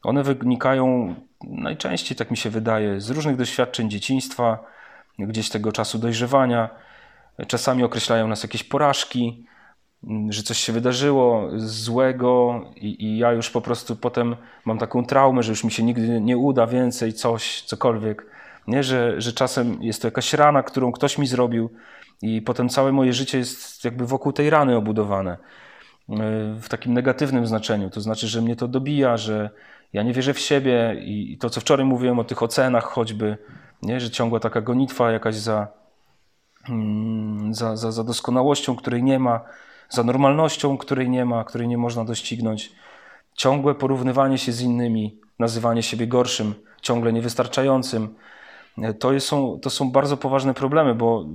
One 0.03 0.23
wynikają 0.23 1.15
najczęściej, 1.43 2.17
tak 2.17 2.31
mi 2.31 2.37
się 2.37 2.49
wydaje, 2.49 3.01
z 3.01 3.09
różnych 3.09 3.35
doświadczeń 3.35 3.89
dzieciństwa, 3.89 4.59
gdzieś 5.19 5.49
tego 5.49 5.71
czasu 5.71 5.99
dojrzewania. 5.99 6.69
Czasami 7.47 7.83
określają 7.83 8.27
nas 8.27 8.43
jakieś 8.43 8.63
porażki, 8.63 9.45
Mm, 10.03 10.31
że 10.31 10.43
coś 10.43 10.57
się 10.57 10.73
wydarzyło 10.73 11.49
złego 11.55 12.61
i, 12.75 13.05
i, 13.05 13.17
ja 13.17 13.31
już 13.31 13.49
po 13.49 13.61
prostu 13.61 13.95
potem 13.95 14.35
mam 14.65 14.77
taką 14.77 15.05
traumę, 15.05 15.43
że 15.43 15.51
już 15.51 15.63
mi 15.63 15.71
się 15.71 15.83
nigdy 15.83 16.21
nie 16.21 16.37
uda 16.37 16.67
więcej 16.67 17.13
coś, 17.13 17.61
cokolwiek. 17.61 18.25
Nie, 18.67 18.83
że, 18.83 19.21
że 19.21 19.33
czasem 19.33 19.83
jest 19.83 20.01
to 20.01 20.07
jakaś 20.07 20.33
rana, 20.33 20.63
którą 20.63 20.91
ktoś 20.91 21.17
mi 21.17 21.27
zrobił 21.27 21.69
i 22.21 22.41
potem 22.41 22.69
całe 22.69 22.91
moje 22.91 23.13
życie 23.13 23.37
jest 23.37 23.85
jakby 23.85 24.05
wokół 24.05 24.33
tej 24.33 24.49
rany 24.49 24.75
obudowane. 24.75 25.33
Y, 25.33 26.15
w 26.61 26.67
takim 26.69 26.93
negatywnym 26.93 27.47
znaczeniu. 27.47 27.89
To 27.89 28.01
znaczy, 28.01 28.27
że 28.27 28.41
mnie 28.41 28.55
to 28.55 28.67
dobija, 28.67 29.17
że 29.17 29.49
ja 29.93 30.03
nie 30.03 30.13
wierzę 30.13 30.33
w 30.33 30.39
siebie 30.39 30.95
i 30.99 31.37
to, 31.37 31.49
co 31.49 31.61
wczoraj 31.61 31.85
mówiłem 31.85 32.19
o 32.19 32.23
tych 32.23 32.43
ocenach 32.43 32.83
choćby, 32.83 33.37
nie, 33.81 33.99
że 33.99 34.09
ciągła 34.09 34.39
taka 34.39 34.61
gonitwa 34.61 35.11
jakaś 35.11 35.35
za, 35.35 35.67
mm, 36.69 37.53
za, 37.53 37.75
za, 37.75 37.91
za 37.91 38.03
doskonałością, 38.03 38.75
której 38.75 39.03
nie 39.03 39.19
ma 39.19 39.41
za 39.89 40.03
normalnością, 40.03 40.77
której 40.77 41.09
nie 41.09 41.25
ma, 41.25 41.43
której 41.43 41.67
nie 41.67 41.77
można 41.77 42.05
doścignąć, 42.05 42.71
ciągłe 43.33 43.75
porównywanie 43.75 44.37
się 44.37 44.51
z 44.51 44.61
innymi, 44.61 45.19
nazywanie 45.39 45.83
siebie 45.83 46.07
gorszym, 46.07 46.53
ciągle 46.81 47.13
niewystarczającym. 47.13 48.15
To 48.99 49.19
są, 49.19 49.59
to 49.59 49.69
są 49.69 49.91
bardzo 49.91 50.17
poważne 50.17 50.53
problemy, 50.53 50.95
bo 50.95 51.25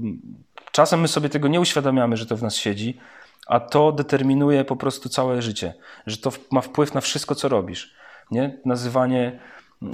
czasem 0.72 1.00
my 1.00 1.08
sobie 1.08 1.28
tego 1.28 1.48
nie 1.48 1.60
uświadamiamy, 1.60 2.16
że 2.16 2.26
to 2.26 2.36
w 2.36 2.42
nas 2.42 2.56
siedzi, 2.56 2.98
a 3.46 3.60
to 3.60 3.92
determinuje 3.92 4.64
po 4.64 4.76
prostu 4.76 5.08
całe 5.08 5.42
życie, 5.42 5.74
że 6.06 6.16
to 6.16 6.32
ma 6.50 6.60
wpływ 6.60 6.94
na 6.94 7.00
wszystko, 7.00 7.34
co 7.34 7.48
robisz. 7.48 7.94
Nie? 8.34 8.58
Nazywanie 8.64 9.40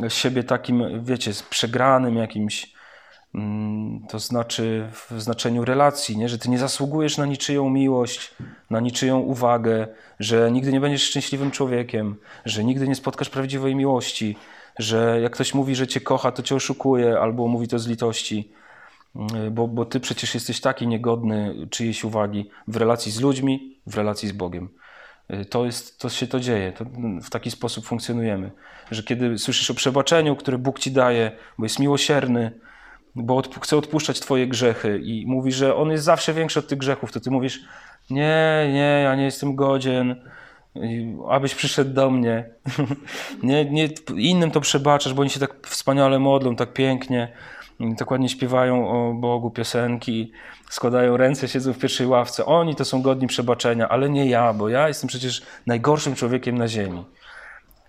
siebie 0.09 0.44
takim, 0.44 1.04
wiecie, 1.04 1.32
przegranym 1.50 2.16
jakimś, 2.16 2.75
Mm, 3.35 4.06
to 4.09 4.18
znaczy 4.18 4.88
w 4.92 5.23
znaczeniu 5.23 5.64
relacji, 5.64 6.16
nie? 6.16 6.28
że 6.28 6.38
ty 6.38 6.50
nie 6.50 6.59
zasługujesz 6.59 7.18
na 7.18 7.26
niczyją 7.26 7.70
miłość, 7.70 8.35
na 8.70 8.80
niczyją 8.80 9.18
uwagę, 9.18 9.88
że 10.20 10.50
nigdy 10.50 10.73
nie 10.73 10.80
będziesz 10.80 11.02
szczęśliwym 11.02 11.50
człowiekiem, 11.50 12.16
że 12.44 12.64
nigdy 12.64 12.88
nie 12.88 12.94
spotkasz 12.94 13.30
prawdziwej 13.30 13.76
miłości, 13.76 14.37
że 14.78 15.20
jak 15.23 15.32
ktoś 15.32 15.54
mówi, 15.54 15.75
że 15.75 15.87
cię 15.87 16.00
kocha, 16.00 16.32
to 16.32 16.42
cię 16.42 16.54
oszukuje, 16.54 17.18
albo 17.18 17.49
mówi 17.49 17.68
to 17.68 17.78
z 17.78 17.87
litości, 17.87 18.52
mm, 19.16 19.54
bo, 19.54 19.68
bo 19.68 19.85
ty 19.85 20.00
przecież 20.00 20.35
jesteś 20.35 20.61
taki 20.61 20.87
niegodny 20.87 21.66
czyjejś 21.70 22.04
uwagi 22.04 22.50
w 22.68 22.76
relacji 22.76 23.12
z 23.12 23.20
ludźmi, 23.20 23.80
w 23.87 23.94
relacji 23.94 24.28
z 24.28 24.32
Bogiem. 24.32 24.68
Y, 25.34 25.44
to, 25.44 25.64
jest, 25.66 25.99
to 25.99 26.08
się 26.08 26.26
to 26.26 26.40
dzieje, 26.40 26.72
to 26.72 26.84
w 27.22 27.30
taki 27.30 27.50
sposób 27.50 27.87
funkcjonujemy, 27.87 28.50
że 28.90 29.02
kiedy 29.02 29.38
słyszysz 29.38 29.70
o 29.70 29.75
przebaczeniu, 29.75 30.37
które 30.37 30.58
Bóg 30.58 30.78
ci 30.78 30.92
daje, 30.92 31.32
bo 31.58 31.64
jest 31.64 31.78
miłosierny, 31.78 32.52
bo 33.14 33.37
od, 33.37 33.54
chce 33.54 33.76
odpuszczać 33.76 34.20
twoje 34.20 34.46
grzechy 34.46 35.00
i 35.04 35.26
mówi, 35.26 35.52
że 35.52 35.76
on 35.76 35.90
jest 35.90 36.04
zawsze 36.04 36.34
większy 36.34 36.58
od 36.58 36.68
tych 36.68 36.78
grzechów, 36.78 37.12
to 37.12 37.20
ty 37.20 37.30
mówisz, 37.30 37.60
nie, 38.10 38.70
nie, 38.72 39.00
ja 39.04 39.16
nie 39.16 39.25
jestem 39.25 39.56
godzien, 39.56 40.16
abyś 41.30 41.54
przyszedł 41.54 41.94
do 41.94 42.10
mnie. 42.10 42.44
nie, 43.42 43.64
nie, 43.64 43.88
innym 44.16 44.50
to 44.50 44.60
przebaczasz, 44.60 45.14
bo 45.14 45.20
oni 45.20 45.30
się 45.30 45.40
tak 45.40 45.66
wspaniale 45.66 46.18
modlą, 46.18 46.56
tak 46.56 46.72
pięknie, 46.72 47.32
tak 47.99 48.10
ładnie 48.10 48.28
śpiewają 48.28 48.88
o 48.88 49.14
Bogu 49.14 49.50
piosenki, 49.50 50.32
składają 50.70 51.16
ręce, 51.16 51.49
siedzą 51.49 51.72
w 51.72 51.78
pierwszej 51.78 52.06
ławce. 52.06 52.46
Oni 52.46 52.76
to 52.76 52.84
są 52.84 53.02
godni 53.02 53.26
przebaczenia, 53.26 53.88
ale 53.88 54.10
nie 54.10 54.26
ja, 54.26 54.52
bo 54.52 54.68
ja 54.68 54.88
jestem 54.88 55.08
przecież 55.08 55.42
najgorszym 55.66 56.14
człowiekiem 56.14 56.58
na 56.58 56.68
ziemi. 56.68 57.04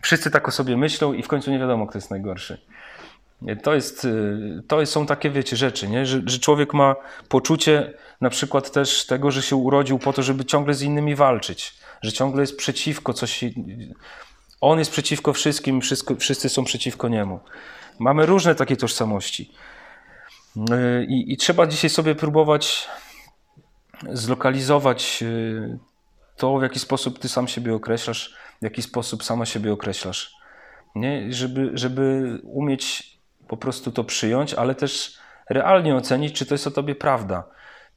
Wszyscy 0.02 0.32
tak 0.32 0.48
o 0.48 0.52
sobie 0.52 0.78
myślą 0.78 1.14
i 1.14 1.24
w 1.24 1.28
końcu 1.28 1.52
nie 1.52 1.60
wiadomo, 1.60 1.88
kto 1.88 1.98
jest 1.98 2.12
najgorszy. 2.12 2.62
To, 3.64 3.74
jest, 3.74 4.06
y, 4.06 4.64
to 4.68 4.86
są 4.86 5.06
takie, 5.06 5.30
wiecie, 5.30 5.56
rzeczy, 5.56 5.88
nie? 5.88 6.06
Że, 6.06 6.22
że 6.26 6.40
człowiek 6.40 6.74
ma 6.74 6.96
poczucie 7.30 7.94
na 8.22 8.30
przykład 8.30 8.72
też 8.72 9.06
tego, 9.06 9.32
że 9.32 9.42
się 9.42 9.56
urodził 9.56 10.00
po 10.00 10.14
to, 10.14 10.24
żeby 10.24 10.46
ciągle 10.46 10.74
z 10.74 10.82
innymi 10.82 11.16
walczyć, 11.16 11.74
że 12.02 12.12
ciągle 12.12 12.42
jest 12.42 12.58
przeciwko 12.58 13.14
coś. 13.14 13.46
On 14.62 14.80
jest 14.80 14.92
przeciwko 14.92 15.34
wszystkim, 15.34 15.82
wszystko, 15.82 16.16
wszyscy 16.16 16.50
są 16.50 16.64
przeciwko 16.64 17.08
niemu. 17.08 17.40
Mamy 18.00 18.26
różne 18.26 18.56
takie 18.56 18.78
tożsamości. 18.78 19.52
I, 21.08 21.34
I, 21.34 21.38
trzeba 21.38 21.68
dzisiaj 21.68 21.90
sobie 21.90 22.16
próbować 22.16 22.90
zlokalizować 24.10 25.20
y, 25.22 25.80
to, 26.36 26.60
w 26.60 26.64
jaki 26.64 26.80
sposób 26.80 27.20
ty 27.20 27.30
sam 27.30 27.48
siebie 27.48 27.74
określasz, 27.74 28.36
w 28.62 28.64
jaki 28.64 28.82
sposób 28.82 29.24
sama 29.24 29.46
siebie 29.46 29.74
określasz. 29.74 30.36
Nie? 30.96 31.34
Żeby, 31.34 31.72
żeby 31.74 32.38
umieć 32.44 33.12
po 33.48 33.58
prostu 33.58 33.92
to 33.92 34.04
przyjąć, 34.04 34.54
ale 34.54 34.76
też 34.76 35.18
realnie 35.50 35.96
ocenić, 35.96 36.34
czy 36.34 36.46
to 36.46 36.54
jest 36.54 36.68
o 36.68 36.72
tobie 36.72 36.96
prawda. 36.96 37.44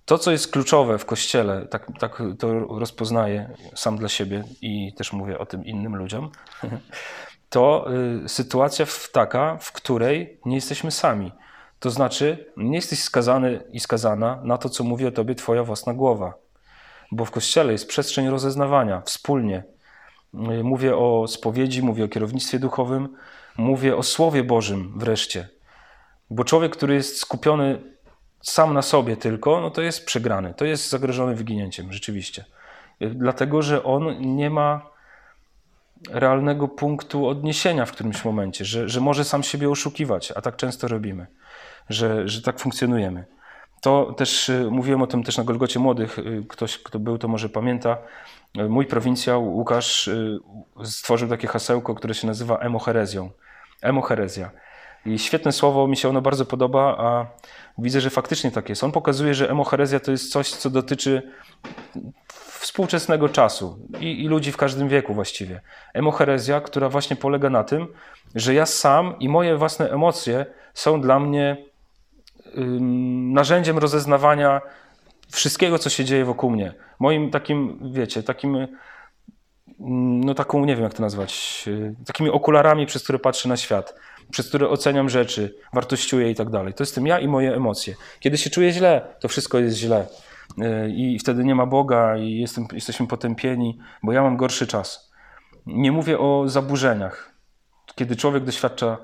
To, 0.04 0.18
co 0.18 0.30
jest 0.30 0.52
kluczowe 0.52 0.98
w 0.98 1.04
kościele, 1.04 1.66
tak, 1.66 1.86
tak 1.98 2.22
to 2.38 2.52
rozpoznaję 2.78 3.50
sam 3.74 3.98
dla 3.98 4.08
siebie 4.08 4.44
i 4.62 4.92
też 4.96 5.12
mówię 5.12 5.38
o 5.38 5.46
tym 5.46 5.64
innym 5.64 5.96
ludziom, 5.96 6.30
to 7.50 7.86
y, 8.24 8.28
sytuacja 8.28 8.86
taka, 9.12 9.56
w 9.60 9.72
której 9.72 10.40
nie 10.44 10.54
jesteśmy 10.54 10.90
sami. 10.90 11.32
To 11.84 11.90
znaczy, 11.90 12.52
nie 12.56 12.76
jesteś 12.76 13.02
skazany 13.02 13.60
i 13.72 13.80
skazana 13.80 14.40
na 14.44 14.58
to, 14.58 14.68
co 14.68 14.84
mówi 14.84 15.06
o 15.06 15.10
tobie 15.10 15.34
Twoja 15.34 15.64
własna 15.64 15.94
głowa. 15.94 16.34
Bo 17.12 17.24
w 17.24 17.30
kościele 17.30 17.72
jest 17.72 17.88
przestrzeń 17.88 18.28
rozeznawania 18.28 19.00
wspólnie. 19.00 19.64
Y, 20.34 20.64
mówię 20.64 20.96
o 20.96 21.28
spowiedzi, 21.28 21.82
mówię 21.82 22.04
o 22.04 22.08
kierownictwie 22.08 22.58
duchowym, 22.58 23.08
mówię 23.56 23.96
o 23.96 24.02
Słowie 24.02 24.44
Bożym 24.44 24.92
wreszcie. 24.96 25.48
Bo 26.30 26.44
człowiek, 26.44 26.76
który 26.76 26.94
jest 26.94 27.20
skupiony 27.20 27.82
sam 28.42 28.74
na 28.74 28.82
sobie 28.82 29.16
tylko, 29.16 29.60
no 29.60 29.70
to 29.70 29.82
jest 29.82 30.06
przegrany, 30.06 30.54
to 30.54 30.64
jest 30.64 30.90
zagrożony 30.90 31.34
wyginięciem, 31.34 31.92
rzeczywiście. 31.92 32.44
Y, 33.02 33.10
dlatego, 33.10 33.62
że 33.62 33.84
on 33.84 34.36
nie 34.36 34.50
ma 34.50 34.86
realnego 36.10 36.68
punktu 36.68 37.26
odniesienia 37.26 37.86
w 37.86 37.92
którymś 37.92 38.24
momencie, 38.24 38.64
że, 38.64 38.88
że 38.88 39.00
może 39.00 39.24
sam 39.24 39.42
siebie 39.42 39.70
oszukiwać, 39.70 40.32
a 40.32 40.40
tak 40.40 40.56
często 40.56 40.88
robimy 40.88 41.26
że, 41.88 42.28
że 42.28 42.42
tak 42.42 42.60
funkcjonujemy. 42.60 43.24
To 43.80 44.12
też 44.16 44.48
y, 44.48 44.68
mówiłem 44.70 45.02
o 45.02 45.06
tym 45.06 45.22
też 45.22 45.36
na 45.36 45.44
Golgocie 45.44 45.78
Młodych. 45.78 46.18
Y, 46.18 46.44
ktoś, 46.48 46.78
kto 46.78 46.98
był, 46.98 47.18
to 47.18 47.28
może 47.28 47.48
pamięta. 47.48 47.98
Y, 48.58 48.68
mój 48.68 48.86
prowincjał 48.86 49.56
Łukasz 49.56 50.10
stworzył 50.84 51.28
takie 51.28 51.48
hasełko, 51.48 51.94
które 51.94 52.14
się 52.14 52.26
nazywa 52.26 52.58
emoherezją. 52.58 53.30
Emoherezja. 53.82 54.50
I 55.06 55.18
świetne 55.18 55.52
słowo, 55.52 55.86
mi 55.86 55.96
się 55.96 56.08
ono 56.08 56.20
bardzo 56.20 56.44
podoba, 56.44 56.96
a 56.98 57.26
widzę, 57.78 58.00
że 58.00 58.10
faktycznie 58.10 58.50
tak 58.50 58.68
jest. 58.68 58.84
On 58.84 58.92
pokazuje, 58.92 59.34
że 59.34 59.50
emoherezja 59.50 60.00
to 60.00 60.10
jest 60.10 60.32
coś, 60.32 60.50
co 60.50 60.70
dotyczy 60.70 61.22
współczesnego 62.36 63.28
czasu 63.28 63.78
i, 64.00 64.24
i, 64.24 64.28
ludzi 64.28 64.52
w 64.52 64.56
każdym 64.56 64.88
wieku 64.88 65.14
właściwie. 65.14 65.60
Emoherezja, 65.94 66.60
która 66.60 66.88
właśnie 66.88 67.16
polega 67.16 67.50
na 67.50 67.64
tym, 67.64 67.86
że 68.34 68.54
ja 68.54 68.66
sam 68.66 69.18
i 69.18 69.28
moje 69.28 69.56
własne 69.56 69.90
emocje 69.90 70.46
są 70.74 71.00
dla 71.00 71.20
mnie 71.20 71.64
narzędziem 73.32 73.78
rozeznawania 73.78 74.60
wszystkiego, 75.30 75.78
co 75.78 75.90
się 75.90 76.04
dzieje 76.04 76.24
wokół 76.24 76.50
mnie. 76.50 76.74
Moim 76.98 77.30
takim, 77.30 77.78
wiecie, 77.92 78.22
takim, 78.22 78.68
no 80.24 80.34
taką, 80.34 80.64
nie 80.64 80.74
wiem 80.74 80.84
jak 80.84 80.94
to 80.94 81.02
nazwać, 81.02 81.64
y, 81.66 81.94
takimi 82.06 82.30
okularami, 82.30 82.86
przez 82.86 83.02
które 83.02 83.18
patrzę 83.18 83.48
na 83.48 83.56
świat, 83.56 83.94
przez 84.30 84.48
które 84.48 84.68
oceniam 84.68 85.08
rzeczy, 85.08 85.54
wartościuję 85.72 86.30
i 86.30 86.34
tak 86.34 86.50
dalej. 86.50 86.74
To 86.74 86.82
jestem 86.82 87.06
ja 87.06 87.18
i 87.18 87.28
moje 87.28 87.54
emocje. 87.54 87.94
Kiedy 88.20 88.38
się 88.38 88.50
czuję 88.50 88.72
źle, 88.72 89.14
to 89.20 89.28
wszystko 89.28 89.58
jest 89.58 89.76
źle. 89.76 90.06
Y, 90.58 90.90
I 90.90 91.18
wtedy 91.18 91.44
nie 91.44 91.54
ma 91.54 91.66
Boga 91.66 92.16
i 92.16 92.38
jestem, 92.38 92.66
jesteśmy 92.72 93.06
potępieni, 93.06 93.78
bo 94.02 94.12
ja 94.12 94.22
mam 94.22 94.36
gorszy 94.36 94.66
czas. 94.66 95.12
Nie 95.66 95.92
mówię 95.92 96.18
o 96.18 96.48
zaburzeniach. 96.48 97.34
Kiedy 97.94 98.16
człowiek 98.16 98.44
doświadcza 98.44 98.98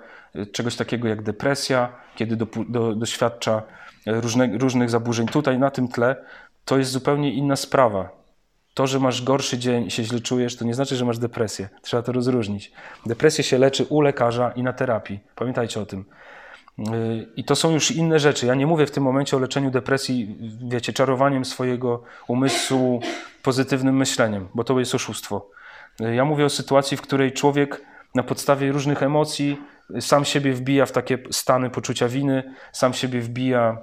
czegoś 0.52 0.76
takiego 0.76 1.08
jak 1.08 1.22
depresja, 1.22 1.92
kiedy 2.16 2.36
do, 2.36 2.46
do, 2.68 2.94
doświadcza 2.94 3.62
różne, 4.06 4.58
różnych 4.58 4.90
zaburzeń. 4.90 5.26
Tutaj 5.26 5.58
na 5.58 5.70
tym 5.70 5.88
tle 5.88 6.16
to 6.64 6.78
jest 6.78 6.90
zupełnie 6.90 7.32
inna 7.32 7.56
sprawa. 7.56 8.20
To, 8.74 8.86
że 8.86 9.00
masz 9.00 9.22
gorszy 9.22 9.58
dzień 9.58 9.90
się 9.90 10.04
źle 10.04 10.20
czujesz, 10.20 10.56
to 10.56 10.64
nie 10.64 10.74
znaczy, 10.74 10.96
że 10.96 11.04
masz 11.04 11.18
depresję. 11.18 11.68
Trzeba 11.82 12.02
to 12.02 12.12
rozróżnić. 12.12 12.72
Depresję 13.06 13.44
się 13.44 13.58
leczy 13.58 13.84
u 13.84 14.00
lekarza 14.00 14.50
i 14.50 14.62
na 14.62 14.72
terapii. 14.72 15.20
Pamiętajcie 15.34 15.80
o 15.80 15.86
tym. 15.86 16.04
I 17.36 17.44
to 17.44 17.56
są 17.56 17.70
już 17.70 17.90
inne 17.90 18.18
rzeczy. 18.18 18.46
Ja 18.46 18.54
nie 18.54 18.66
mówię 18.66 18.86
w 18.86 18.90
tym 18.90 19.02
momencie 19.02 19.36
o 19.36 19.40
leczeniu 19.40 19.70
depresji, 19.70 20.36
wiecie, 20.68 20.92
czarowaniem 20.92 21.44
swojego 21.44 22.02
umysłu 22.28 23.00
pozytywnym 23.42 23.96
myśleniem, 23.96 24.48
bo 24.54 24.64
to 24.64 24.78
jest 24.78 24.94
oszustwo. 24.94 25.50
Ja 26.00 26.24
mówię 26.24 26.44
o 26.44 26.50
sytuacji, 26.50 26.96
w 26.96 27.02
której 27.02 27.32
człowiek 27.32 27.82
na 28.14 28.22
podstawie 28.22 28.72
różnych 28.72 29.02
emocji 29.02 29.58
sam 30.00 30.24
siebie 30.24 30.52
wbija 30.52 30.86
w 30.86 30.92
takie 30.92 31.18
stany 31.30 31.70
poczucia 31.70 32.08
winy, 32.08 32.54
sam 32.72 32.94
siebie 32.94 33.20
wbija 33.20 33.78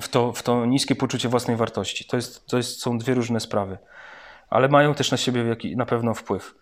w 0.00 0.08
to, 0.08 0.32
w 0.32 0.42
to 0.42 0.66
niskie 0.66 0.94
poczucie 0.94 1.28
własnej 1.28 1.56
wartości. 1.56 2.04
To, 2.04 2.16
jest, 2.16 2.46
to 2.46 2.56
jest, 2.56 2.82
są 2.82 2.98
dwie 2.98 3.14
różne 3.14 3.40
sprawy, 3.40 3.78
ale 4.50 4.68
mają 4.68 4.94
też 4.94 5.10
na 5.10 5.16
siebie 5.16 5.56
na 5.76 5.86
pewno 5.86 6.14
wpływ. 6.14 6.54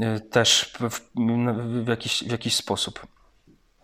E, 0.00 0.20
też 0.20 0.72
w, 0.80 1.00
w, 1.84 1.88
jakiś, 1.88 2.24
w 2.24 2.30
jakiś 2.30 2.56
sposób. 2.56 3.06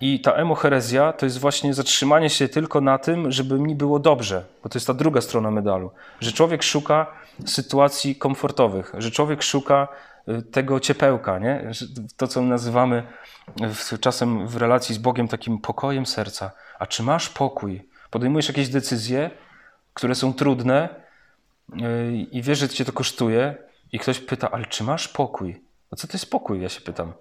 I 0.00 0.20
ta 0.20 0.32
emoherezja 0.32 1.12
to 1.12 1.26
jest 1.26 1.38
właśnie 1.38 1.74
zatrzymanie 1.74 2.30
się 2.30 2.48
tylko 2.48 2.80
na 2.80 2.98
tym, 2.98 3.32
żeby 3.32 3.58
mi 3.58 3.74
było 3.74 3.98
dobrze, 3.98 4.44
bo 4.62 4.68
to 4.68 4.78
jest 4.78 4.86
ta 4.86 4.94
druga 4.94 5.20
strona 5.20 5.50
medalu, 5.50 5.90
że 6.20 6.32
człowiek 6.32 6.62
szuka 6.62 7.06
sytuacji 7.46 8.16
komfortowych, 8.16 8.92
że 8.98 9.10
człowiek 9.10 9.42
szuka 9.42 9.88
tego 10.50 10.80
ciepełka, 10.80 11.38
nie? 11.38 11.70
to 12.16 12.26
co 12.26 12.42
nazywamy 12.42 13.02
czasem 14.00 14.48
w 14.48 14.56
relacji 14.56 14.94
z 14.94 14.98
Bogiem 14.98 15.28
takim 15.28 15.58
pokojem 15.58 16.06
serca. 16.06 16.50
A 16.78 16.86
czy 16.86 17.02
masz 17.02 17.28
pokój? 17.28 17.88
Podejmujesz 18.10 18.48
jakieś 18.48 18.68
decyzje, 18.68 19.30
które 19.94 20.14
są 20.14 20.34
trudne 20.34 20.88
y, 20.88 22.12
i 22.32 22.42
wiesz, 22.42 22.58
że 22.58 22.68
cię 22.68 22.84
to 22.84 22.92
kosztuje 22.92 23.56
i 23.92 23.98
ktoś 23.98 24.18
pyta, 24.18 24.50
ale 24.50 24.66
czy 24.66 24.84
masz 24.84 25.08
pokój? 25.08 25.62
A 25.90 25.96
co 25.96 26.06
to 26.06 26.12
jest 26.12 26.30
pokój? 26.30 26.62
Ja 26.62 26.68
się 26.68 26.80
pytam. 26.80 27.12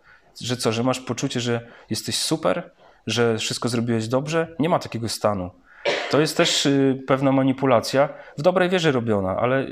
Że 0.41 0.57
co, 0.57 0.71
że 0.71 0.83
masz 0.83 0.99
poczucie, 0.99 1.39
że 1.39 1.67
jesteś 1.89 2.17
super, 2.17 2.71
że 3.07 3.37
wszystko 3.37 3.69
zrobiłeś 3.69 4.07
dobrze? 4.07 4.55
Nie 4.59 4.69
ma 4.69 4.79
takiego 4.79 5.09
stanu. 5.09 5.51
To 6.11 6.21
jest 6.21 6.37
też 6.37 6.65
y, 6.65 7.03
pewna 7.07 7.31
manipulacja, 7.31 8.09
w 8.37 8.41
dobrej 8.41 8.69
wierze 8.69 8.91
robiona, 8.91 9.37
ale 9.37 9.67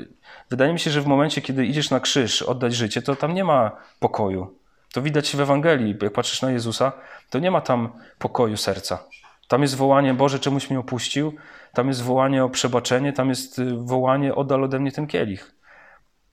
wydaje 0.50 0.72
mi 0.72 0.78
się, 0.78 0.90
że 0.90 1.00
w 1.00 1.06
momencie, 1.06 1.42
kiedy 1.42 1.66
idziesz 1.66 1.90
na 1.90 2.00
krzyż, 2.00 2.42
oddać 2.42 2.74
życie, 2.74 3.02
to 3.02 3.16
tam 3.16 3.34
nie 3.34 3.44
ma 3.44 3.70
pokoju. 4.00 4.58
To 4.92 5.02
widać 5.02 5.36
w 5.36 5.40
Ewangelii, 5.40 5.94
jak 6.02 6.12
patrzysz 6.12 6.42
na 6.42 6.50
Jezusa, 6.50 6.92
to 7.30 7.38
nie 7.38 7.50
ma 7.50 7.60
tam 7.60 7.92
pokoju 8.18 8.56
serca. 8.56 9.04
Tam 9.48 9.62
jest 9.62 9.76
wołanie, 9.76 10.14
Boże, 10.14 10.38
czemuś 10.38 10.70
mnie 10.70 10.78
opuścił, 10.78 11.32
tam 11.72 11.88
jest 11.88 12.02
wołanie 12.02 12.44
o 12.44 12.48
przebaczenie, 12.48 13.12
tam 13.12 13.28
jest 13.28 13.58
y, 13.58 13.76
wołanie, 13.76 14.34
oddal 14.34 14.64
ode 14.64 14.78
mnie 14.78 14.92
ten 14.92 15.06
kielich. 15.06 15.52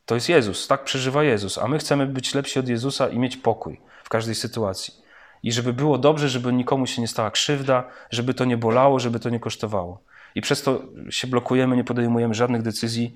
To 0.06 0.16
jest 0.16 0.30
Jezus, 0.30 0.68
tak 0.68 0.84
przeżywa 0.84 1.24
Jezus, 1.24 1.58
a 1.58 1.68
my 1.68 1.78
chcemy 1.78 2.06
być 2.06 2.36
lepsi 2.36 2.60
od 2.60 2.68
Jezusa 2.68 3.10
i 3.10 3.20
mieć 3.20 3.38
pokój 3.38 3.82
w 4.04 4.10
każdej 4.10 4.36
sytuacji. 4.36 5.03
I 5.44 5.52
żeby 5.52 5.74
było 5.74 5.98
dobrze, 5.98 6.30
żeby 6.30 6.54
nikomu 6.54 6.88
się 6.88 7.02
nie 7.02 7.08
stała 7.08 7.32
krzywda, 7.32 7.84
żeby 8.10 8.34
to 8.34 8.46
nie 8.46 8.58
bolało, 8.58 9.00
żeby 9.00 9.20
to 9.20 9.30
nie 9.30 9.40
kosztowało. 9.40 10.04
I 10.36 10.42
przez 10.42 10.62
to 10.62 10.82
się 11.10 11.28
blokujemy, 11.28 11.76
nie 11.76 11.84
podejmujemy 11.84 12.34
żadnych 12.34 12.62
decyzji 12.62 13.16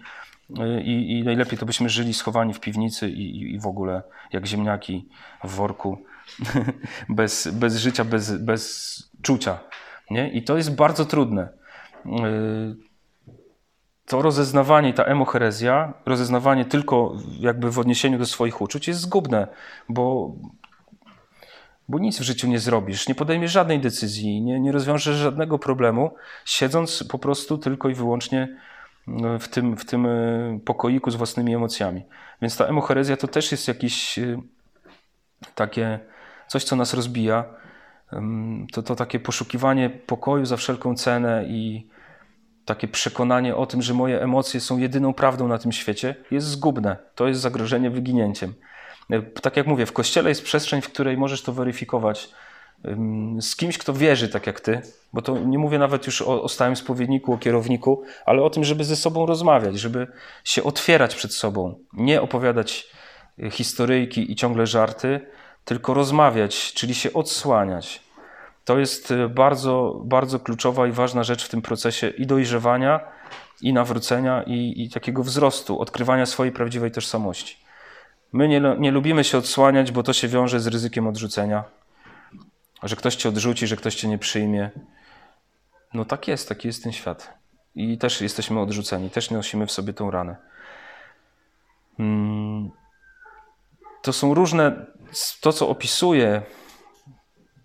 y, 0.50 0.82
i, 0.82 1.20
i 1.20 1.24
najlepiej 1.24 1.58
to 1.58 1.66
byśmy 1.66 1.90
żyli 1.90 2.14
schowani 2.14 2.54
w 2.54 2.60
piwnicy 2.60 3.10
i, 3.10 3.54
i 3.54 3.60
w 3.60 3.68
ogóle 3.68 4.04
jak 4.34 4.46
ziemniaki 4.46 5.08
w 5.44 5.56
worku, 5.56 5.98
bez, 7.10 7.48
bez 7.48 7.78
życia, 7.78 8.04
bez, 8.04 8.38
bez 8.38 9.04
czucia. 9.22 9.60
Nie? 10.10 10.30
I 10.30 10.44
to 10.44 10.58
jest 10.58 10.76
bardzo 10.76 11.06
trudne. 11.06 11.50
Y, 12.06 12.88
to 14.06 14.22
rozeznawanie, 14.22 14.94
ta 14.94 15.04
emoherezja, 15.04 15.94
rozeznawanie 16.06 16.66
tylko 16.66 17.16
jakby 17.40 17.72
w 17.72 17.80
odniesieniu 17.80 18.20
do 18.20 18.26
swoich 18.26 18.62
uczuć 18.62 18.88
jest 18.88 19.00
zgubne, 19.00 19.48
bo, 19.90 20.36
bo 21.90 22.00
nic 22.00 22.20
w 22.20 22.24
życiu 22.24 22.48
nie 22.48 22.60
zrobisz, 22.60 23.08
nie 23.08 23.16
podejmiesz 23.16 23.52
żadnej 23.52 23.80
decyzji, 23.80 24.42
nie, 24.42 24.60
nie 24.60 24.72
rozwiążesz 24.72 25.16
żadnego 25.16 25.60
problemu, 25.60 26.16
siedząc 26.46 27.04
po 27.04 27.20
prostu 27.20 27.58
tylko 27.58 27.90
i 27.90 27.94
wyłącznie 27.94 28.58
no, 29.08 29.40
w 29.40 29.48
tym, 29.48 29.78
w 29.78 29.86
tym 29.86 30.06
e, 30.06 30.60
pokoiku 30.66 31.12
z 31.12 31.16
własnymi 31.16 31.56
emocjami. 31.56 32.04
Więc 32.42 32.58
ta 32.58 32.66
emoherezja 32.66 33.18
to 33.18 33.28
też 33.28 33.52
jest 33.52 33.68
jakieś 33.68 34.20
e, 34.20 34.42
takie 35.56 36.00
coś, 36.48 36.64
co 36.64 36.76
nas 36.76 36.94
rozbija. 36.94 37.46
To, 38.74 38.84
to 38.84 38.96
takie 38.96 39.20
poszukiwanie 39.20 39.90
pokoju 39.90 40.46
za 40.46 40.58
wszelką 40.58 40.96
cenę 40.96 41.46
i 41.48 41.88
takie 42.66 42.88
przekonanie 42.88 43.56
o 43.56 43.66
tym, 43.66 43.82
że 43.82 43.94
moje 43.94 44.22
emocje 44.22 44.60
są 44.60 44.78
jedyną 44.78 45.14
prawdą 45.14 45.48
na 45.48 45.58
tym 45.58 45.72
świecie, 45.72 46.16
jest 46.32 46.48
zgubne. 46.48 46.98
To 47.16 47.28
jest 47.28 47.42
zagrożenie 47.42 47.90
wyginięciem. 47.90 48.54
Tak 49.42 49.58
jak 49.58 49.68
mówię, 49.68 49.86
w 49.86 49.94
kościele 49.94 50.30
jest 50.30 50.44
przestrzeń, 50.44 50.82
w 50.82 50.90
której 50.90 51.18
możesz 51.18 51.42
to 51.42 51.54
weryfikować 51.54 52.30
z 53.42 53.56
kimś, 53.56 53.78
kto 53.78 53.94
wierzy 53.94 54.30
tak 54.30 54.48
jak 54.48 54.62
ty, 54.62 54.82
bo 55.14 55.22
to 55.22 55.38
nie 55.40 55.58
mówię 55.58 55.80
nawet 55.80 56.06
już 56.06 56.22
o, 56.22 56.44
o 56.44 56.50
stałym 56.50 56.76
spowiedniku, 56.76 57.34
o 57.34 57.38
kierowniku, 57.38 58.04
ale 58.26 58.44
o 58.44 58.50
tym, 58.50 58.64
żeby 58.64 58.84
ze 58.84 58.96
sobą 58.96 59.26
rozmawiać, 59.26 59.80
żeby 59.80 60.08
się 60.44 60.64
otwierać 60.64 61.16
przed 61.16 61.34
sobą, 61.34 61.80
nie 61.94 62.22
opowiadać 62.22 62.88
y, 63.40 63.52
historyjki 63.52 64.32
i 64.32 64.36
ciągle 64.36 64.68
żarty, 64.68 65.20
tylko 65.66 65.94
rozmawiać, 65.94 66.74
czyli 66.74 66.96
się 66.96 67.14
odsłaniać. 67.14 68.02
To 68.66 68.80
jest 68.80 69.12
y, 69.12 69.30
bardzo, 69.30 70.02
bardzo 70.06 70.40
kluczowa 70.40 70.88
i 70.88 70.92
ważna 70.92 71.24
rzecz 71.24 71.46
w 71.46 71.50
tym 71.50 71.62
procesie 71.62 72.08
i 72.08 72.28
dojrzewania, 72.28 73.00
i 73.62 73.74
nawrócenia, 73.74 74.44
i, 74.44 74.74
i 74.84 74.90
takiego 74.90 75.24
wzrostu, 75.24 75.82
odkrywania 75.82 76.26
swojej 76.26 76.54
prawdziwej 76.54 76.92
tożsamości. 76.92 77.67
My 78.34 78.48
nie, 78.48 78.62
nie 78.80 78.92
lubimy 78.92 79.24
się 79.24 79.38
odsłaniać, 79.38 79.92
bo 79.92 80.04
to 80.04 80.14
się 80.14 80.28
wiąże 80.28 80.60
z 80.60 80.68
ryzykiem 80.68 81.08
odrzucenia, 81.08 81.64
że 82.84 82.96
ktoś 82.96 83.16
cię 83.16 83.30
odrzuci, 83.30 83.68
że 83.68 83.76
ktoś 83.76 83.96
cię 83.96 84.08
nie 84.08 84.18
przyjmie. 84.18 84.70
No 85.94 86.06
tak 86.06 86.28
jest, 86.28 86.50
taki 86.50 86.68
jest 86.68 86.84
ten 86.84 86.92
świat. 86.92 87.34
I 87.76 87.98
też 87.98 88.22
jesteśmy 88.22 88.60
odrzuceni, 88.60 89.10
też 89.10 89.32
nosimy 89.32 89.68
w 89.68 89.72
sobie 89.72 89.94
tą 89.94 90.12
ranę. 90.12 90.36
Hmm. 91.98 92.72
To 94.02 94.14
są 94.14 94.34
różne, 94.34 94.86
to 95.42 95.54
co 95.54 95.70
opisuję, 95.70 96.42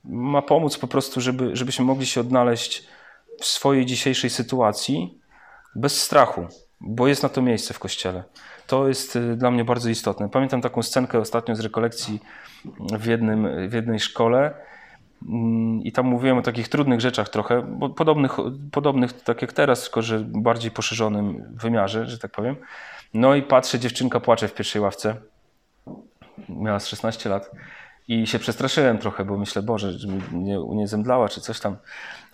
ma 0.04 0.42
pomóc 0.42 0.78
po 0.78 0.88
prostu, 0.88 1.20
żeby, 1.20 1.56
żebyśmy 1.56 1.84
mogli 1.84 2.06
się 2.06 2.20
odnaleźć 2.20 2.86
w 3.40 3.44
swojej 3.44 3.86
dzisiejszej 3.86 4.30
sytuacji 4.30 5.18
bez 5.74 6.02
strachu, 6.02 6.46
bo 6.80 7.08
jest 7.08 7.22
na 7.22 7.28
to 7.28 7.42
miejsce 7.42 7.74
w 7.74 7.78
kościele. 7.78 8.24
To 8.72 8.88
jest 8.88 9.16
y, 9.16 9.36
dla 9.36 9.50
mnie 9.50 9.64
bardzo 9.64 9.90
istotne. 9.90 10.28
Pamiętam 10.28 10.60
taką 10.60 10.82
scenkę 10.82 11.18
ostatnio 11.18 11.56
z 11.56 11.60
rekolekcji 11.60 12.20
w, 12.98 13.06
jednym, 13.06 13.68
w 13.68 13.72
jednej 13.72 14.00
szkole 14.00 14.54
mm, 15.28 15.82
i 15.82 15.92
tam 15.92 16.06
mówiłem 16.06 16.38
o 16.38 16.42
takich 16.42 16.68
trudnych 16.68 17.00
rzeczach 17.00 17.28
trochę, 17.28 17.78
podobnych, 17.96 18.36
podobnych 18.72 19.12
tak 19.12 19.42
jak 19.42 19.52
teraz, 19.52 19.82
tylko 19.82 20.02
że 20.02 20.20
bardziej 20.20 20.70
poszerzonym 20.70 21.44
wymiarze, 21.50 22.06
że 22.06 22.18
tak 22.18 22.30
powiem. 22.30 22.56
No 23.14 23.34
i 23.34 23.42
patrzę, 23.42 23.78
dziewczynka 23.78 24.20
płacze 24.20 24.48
w 24.48 24.54
pierwszej 24.54 24.82
ławce. 24.82 25.16
Miała 26.48 26.80
16 26.80 27.28
lat. 27.28 27.50
I 28.08 28.26
się 28.26 28.38
przestraszyłem 28.38 28.98
trochę, 28.98 29.24
bo 29.24 29.38
myślę, 29.38 29.62
Boże, 29.62 29.92
że 29.92 30.08
nie, 30.32 30.58
nie 30.68 30.88
zemdlała 30.88 31.28
czy 31.28 31.40
coś 31.40 31.60
tam. 31.60 31.76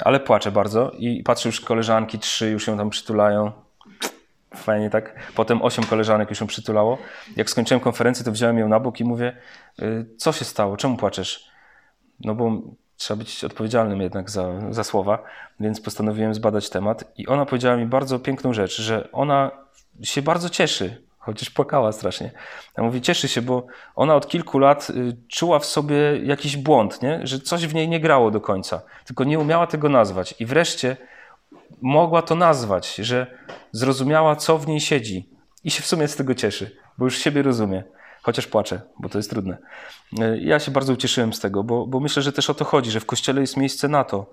Ale 0.05 0.20
płaczę 0.20 0.53
bardzo 0.53 0.90
i 0.90 1.22
patrzę 1.22 1.48
już 1.48 1.61
koleżanki, 1.61 2.18
trzy 2.18 2.51
już 2.51 2.66
ją 2.66 2.77
tam 2.77 2.90
przytulają. 2.90 3.67
Fajnie 4.59 4.90
tak. 4.90 5.33
Potem 5.35 5.62
osiem 5.62 5.85
koleżanek 5.85 6.31
już 6.31 6.40
ją 6.40 6.47
przytulało. 6.47 6.99
Jak 7.37 7.51
skończyłem 7.51 7.81
konferencję, 7.81 8.25
to 8.25 8.33
wziąłem 8.33 8.59
ją 8.59 8.68
na 8.68 8.81
bok 8.81 9.01
i 9.01 9.05
mówię, 9.05 9.37
y, 9.83 10.07
co 10.16 10.33
się 10.33 10.44
stało, 10.44 10.77
czemu 10.77 10.97
płaczesz? 10.97 11.51
No 12.21 12.35
bo 12.35 12.53
trzeba 12.97 13.18
być 13.18 13.44
odpowiedzialnym 13.44 14.01
jednak 14.01 14.31
za, 14.31 14.73
za 14.73 14.85
słowa, 14.85 15.23
więc 15.61 15.81
postanowiłem 15.81 16.35
zbadać 16.35 16.71
temat. 16.71 17.05
I 17.16 17.27
ona 17.27 17.47
powiedziała 17.47 17.77
mi 17.77 17.87
bardzo 17.87 18.18
piękną 18.18 18.53
rzecz, 18.53 18.81
że 18.81 19.09
ona 19.12 19.51
się 20.03 20.23
bardzo 20.23 20.51
cieszy, 20.51 21.03
chociaż 21.18 21.51
płakała 21.51 21.92
strasznie. 21.92 22.31
Ja 22.77 22.85
mówi, 22.85 23.01
cieszy 23.01 23.29
się, 23.29 23.42
bo 23.42 23.66
ona 23.97 24.16
od 24.16 24.29
kilku 24.29 24.59
lat 24.59 24.90
y, 24.90 25.16
czuła 25.29 25.59
w 25.59 25.64
sobie 25.64 25.97
jakiś 26.23 26.57
błąd, 26.57 27.03
nie? 27.03 27.21
że 27.25 27.38
coś 27.38 27.66
w 27.66 27.75
niej 27.75 27.88
nie 27.88 28.01
grało 28.01 28.31
do 28.31 28.40
końca, 28.40 28.83
tylko 29.05 29.25
nie 29.25 29.38
umiała 29.38 29.66
tego 29.66 29.88
nazwać. 29.88 30.35
I 30.38 30.47
wreszcie 30.47 30.97
mogła 31.83 32.22
to 32.22 32.35
nazwać, 32.35 32.94
że 32.94 33.38
zrozumiała, 33.72 34.37
co 34.37 34.59
w 34.59 34.66
niej 34.68 34.81
siedzi. 34.81 35.28
I 35.64 35.70
się 35.70 35.83
w 35.83 35.87
sumie 35.87 36.09
z 36.09 36.16
tego 36.16 36.35
cieszy, 36.35 36.76
bo 36.98 37.04
już 37.04 37.18
siebie 37.18 37.42
rozumie. 37.42 37.85
Chociaż 38.22 38.46
płaczę, 38.46 38.81
bo 38.98 39.09
to 39.09 39.18
jest 39.18 39.31
trudne. 39.31 39.59
Y, 40.20 40.38
ja 40.40 40.59
się 40.59 40.70
bardzo 40.70 40.92
ucieszyłem 40.92 41.33
z 41.33 41.40
tego, 41.40 41.64
bo, 41.64 41.87
bo 41.87 42.00
myślę, 42.00 42.22
że 42.22 42.33
też 42.33 42.50
o 42.50 42.54
to 42.54 42.64
chodzi, 42.64 42.90
że 42.90 43.00
w 43.00 43.07
kościele 43.07 43.40
jest 43.40 43.57
miejsce 43.57 43.88
na 43.88 44.04
to, 44.04 44.31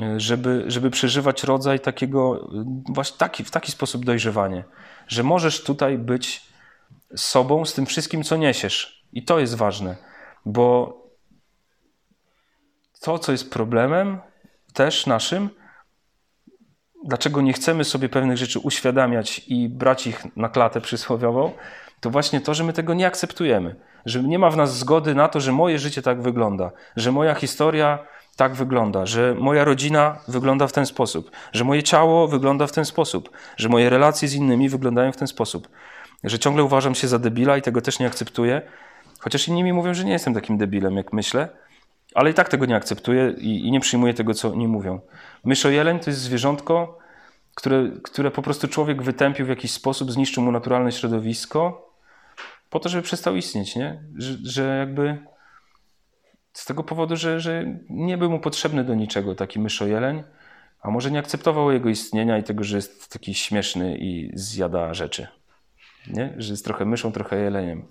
y, 0.00 0.20
żeby, 0.20 0.64
żeby 0.66 0.90
przeżywać 0.90 1.44
rodzaj 1.44 1.80
takiego, 1.80 2.48
właśnie 2.88 3.18
taki, 3.18 3.44
w 3.44 3.50
taki 3.50 3.72
sposób 3.72 4.04
dojrzewanie 4.04 4.64
że 5.08 5.22
możesz 5.22 5.64
tutaj 5.64 5.98
być 5.98 6.42
sobą 7.16 7.64
z 7.64 7.74
tym 7.74 7.86
wszystkim, 7.86 8.22
co 8.22 8.36
niesiesz. 8.36 9.04
I 9.12 9.24
to 9.24 9.38
jest 9.38 9.54
ważne, 9.54 9.96
bo 10.46 10.96
to, 13.00 13.18
co 13.18 13.32
jest 13.32 13.50
problemem 13.50 14.18
też 14.72 15.06
naszym, 15.06 15.50
dlaczego 17.04 17.40
nie 17.40 17.52
chcemy 17.52 17.84
sobie 17.84 18.08
pewnych 18.08 18.36
rzeczy 18.36 18.58
uświadamiać 18.58 19.42
i 19.48 19.68
brać 19.68 20.06
ich 20.06 20.36
na 20.36 20.48
klatę 20.48 20.80
przysłowiową, 20.80 21.52
to 22.00 22.10
właśnie 22.10 22.40
to, 22.40 22.54
że 22.54 22.64
my 22.64 22.72
tego 22.72 22.94
nie 22.94 23.06
akceptujemy. 23.06 23.76
Że 24.06 24.22
nie 24.22 24.38
ma 24.38 24.50
w 24.50 24.56
nas 24.56 24.78
zgody 24.78 25.14
na 25.14 25.28
to, 25.28 25.40
że 25.40 25.52
moje 25.52 25.78
życie 25.78 26.02
tak 26.02 26.22
wygląda, 26.22 26.70
że 26.96 27.12
moja 27.12 27.34
historia 27.34 27.98
tak 28.36 28.54
wygląda, 28.54 29.06
że 29.06 29.34
moja 29.38 29.64
rodzina 29.64 30.18
wygląda 30.28 30.66
w 30.66 30.72
ten 30.72 30.86
sposób, 30.86 31.30
że 31.52 31.64
moje 31.64 31.82
ciało 31.82 32.28
wygląda 32.28 32.66
w 32.66 32.72
ten 32.72 32.84
sposób, 32.84 33.30
że 33.56 33.68
moje 33.68 33.90
relacje 33.90 34.28
z 34.28 34.34
innymi 34.34 34.68
wyglądają 34.68 35.12
w 35.12 35.16
ten 35.16 35.28
sposób, 35.28 35.68
że 36.24 36.38
ciągle 36.38 36.64
uważam 36.64 36.94
się 36.94 37.08
za 37.08 37.18
debila 37.18 37.56
i 37.56 37.62
tego 37.62 37.80
też 37.80 37.98
nie 37.98 38.06
akceptuję, 38.06 38.62
chociaż 39.18 39.48
inni 39.48 39.62
mi 39.64 39.72
mówią, 39.72 39.94
że 39.94 40.04
nie 40.04 40.12
jestem 40.12 40.34
takim 40.34 40.58
debilem, 40.58 40.96
jak 40.96 41.12
myślę, 41.12 41.48
ale 42.14 42.30
i 42.30 42.34
tak 42.34 42.48
tego 42.48 42.66
nie 42.66 42.76
akceptuję 42.76 43.34
i, 43.38 43.66
i 43.66 43.70
nie 43.70 43.80
przyjmuję 43.80 44.14
tego, 44.14 44.34
co 44.34 44.52
oni 44.52 44.68
mówią. 44.68 45.00
Myszojeleń 45.44 45.98
to 45.98 46.10
jest 46.10 46.20
zwierzątko, 46.20 46.98
które, 47.54 47.90
które 48.02 48.30
po 48.30 48.42
prostu 48.42 48.68
człowiek 48.68 49.02
wytępił 49.02 49.46
w 49.46 49.48
jakiś 49.48 49.70
sposób, 49.70 50.12
zniszczył 50.12 50.42
mu 50.42 50.52
naturalne 50.52 50.92
środowisko, 50.92 51.90
po 52.70 52.80
to, 52.80 52.88
żeby 52.88 53.02
przestał 53.02 53.36
istnieć, 53.36 53.76
nie? 53.76 54.02
Że, 54.16 54.36
że 54.42 54.78
jakby 54.78 55.18
z 56.52 56.64
tego 56.64 56.84
powodu, 56.84 57.16
że, 57.16 57.40
że 57.40 57.64
nie 57.90 58.18
był 58.18 58.30
mu 58.30 58.40
potrzebny 58.40 58.84
do 58.84 58.94
niczego 58.94 59.34
taki 59.34 59.60
myszojeleń, 59.60 60.22
a 60.80 60.90
może 60.90 61.10
nie 61.10 61.18
akceptował 61.18 61.72
jego 61.72 61.88
istnienia 61.88 62.38
i 62.38 62.42
tego, 62.42 62.64
że 62.64 62.76
jest 62.76 63.12
taki 63.12 63.34
śmieszny 63.34 63.98
i 63.98 64.30
zjada 64.34 64.94
rzeczy. 64.94 65.26
Nie? 66.06 66.34
Że 66.36 66.52
jest 66.52 66.64
trochę 66.64 66.84
myszą, 66.84 67.12
trochę 67.12 67.36
jeleniem. 67.36 67.84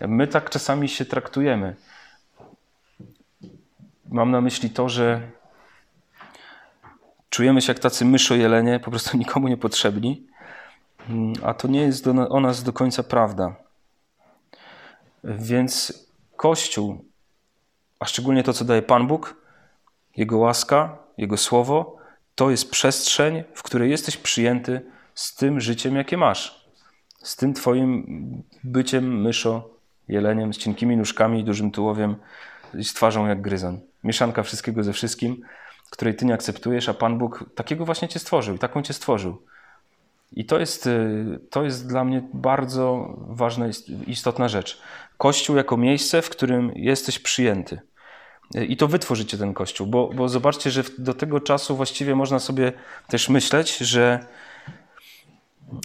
My 0.00 0.26
tak 0.26 0.50
czasami 0.50 0.88
się 0.88 1.04
traktujemy. 1.04 1.76
Mam 4.08 4.30
na 4.30 4.40
myśli 4.40 4.70
to, 4.70 4.88
że 4.88 5.30
czujemy 7.32 7.62
się 7.62 7.72
jak 7.72 7.78
tacy 7.78 8.04
myszojelenie, 8.04 8.80
po 8.80 8.90
prostu 8.90 9.16
nikomu 9.22 9.48
niepotrzebni, 9.48 10.26
a 11.42 11.54
to 11.54 11.68
nie 11.68 11.80
jest 11.80 12.04
do, 12.04 12.28
o 12.28 12.40
nas 12.40 12.62
do 12.62 12.72
końca 12.72 13.02
prawda. 13.02 13.54
Więc 15.24 15.92
Kościół 16.36 17.12
a 18.02 18.04
szczególnie 18.04 18.42
to, 18.42 18.52
co 18.52 18.64
daje 18.64 18.82
Pan 18.82 19.06
Bóg, 19.06 19.36
Jego 20.16 20.38
łaska, 20.38 20.98
Jego 21.18 21.36
słowo, 21.36 21.96
to 22.34 22.50
jest 22.50 22.70
przestrzeń, 22.70 23.44
w 23.54 23.62
której 23.62 23.90
jesteś 23.90 24.16
przyjęty 24.16 24.80
z 25.14 25.34
tym 25.34 25.60
życiem, 25.60 25.96
jakie 25.96 26.16
masz. 26.16 26.68
Z 27.22 27.36
tym 27.36 27.54
Twoim 27.54 28.06
byciem 28.64 29.22
myszo, 29.22 29.70
jeleniem, 30.08 30.54
z 30.54 30.58
cienkimi 30.58 30.96
nóżkami 30.96 31.40
i 31.40 31.44
dużym 31.44 31.70
tułowiem, 31.70 32.16
z 32.74 32.92
twarzą 32.92 33.26
jak 33.26 33.40
gryzon. 33.40 33.80
Mieszanka 34.04 34.42
wszystkiego 34.42 34.82
ze 34.82 34.92
wszystkim, 34.92 35.42
której 35.92 36.14
Ty 36.14 36.26
nie 36.26 36.34
akceptujesz, 36.34 36.88
a 36.88 36.94
Pan 36.94 37.18
Bóg 37.18 37.44
takiego 37.54 37.84
właśnie 37.84 38.08
Cię 38.08 38.18
stworzył 38.18 38.54
i 38.54 38.58
taką 38.58 38.82
Cię 38.82 38.92
stworzył. 38.92 39.42
I 40.32 40.44
to 40.44 40.58
jest, 40.58 40.86
y, 40.86 41.40
to 41.50 41.64
jest 41.64 41.88
dla 41.88 42.04
mnie 42.04 42.22
bardzo 42.34 43.16
ważna, 43.28 43.66
istotna 44.06 44.48
rzecz. 44.48 44.80
Kościół 45.18 45.56
jako 45.56 45.76
miejsce, 45.76 46.22
w 46.22 46.30
którym 46.30 46.72
jesteś 46.74 47.18
przyjęty. 47.18 47.80
I 48.54 48.76
to 48.76 48.88
wytworzycie 48.88 49.38
ten 49.38 49.54
kościół, 49.54 49.86
bo, 49.86 50.08
bo 50.08 50.28
zobaczcie, 50.28 50.70
że 50.70 50.82
do 50.98 51.14
tego 51.14 51.40
czasu 51.40 51.76
właściwie 51.76 52.14
można 52.14 52.38
sobie 52.38 52.72
też 53.08 53.28
myśleć, 53.28 53.76
że, 53.76 54.26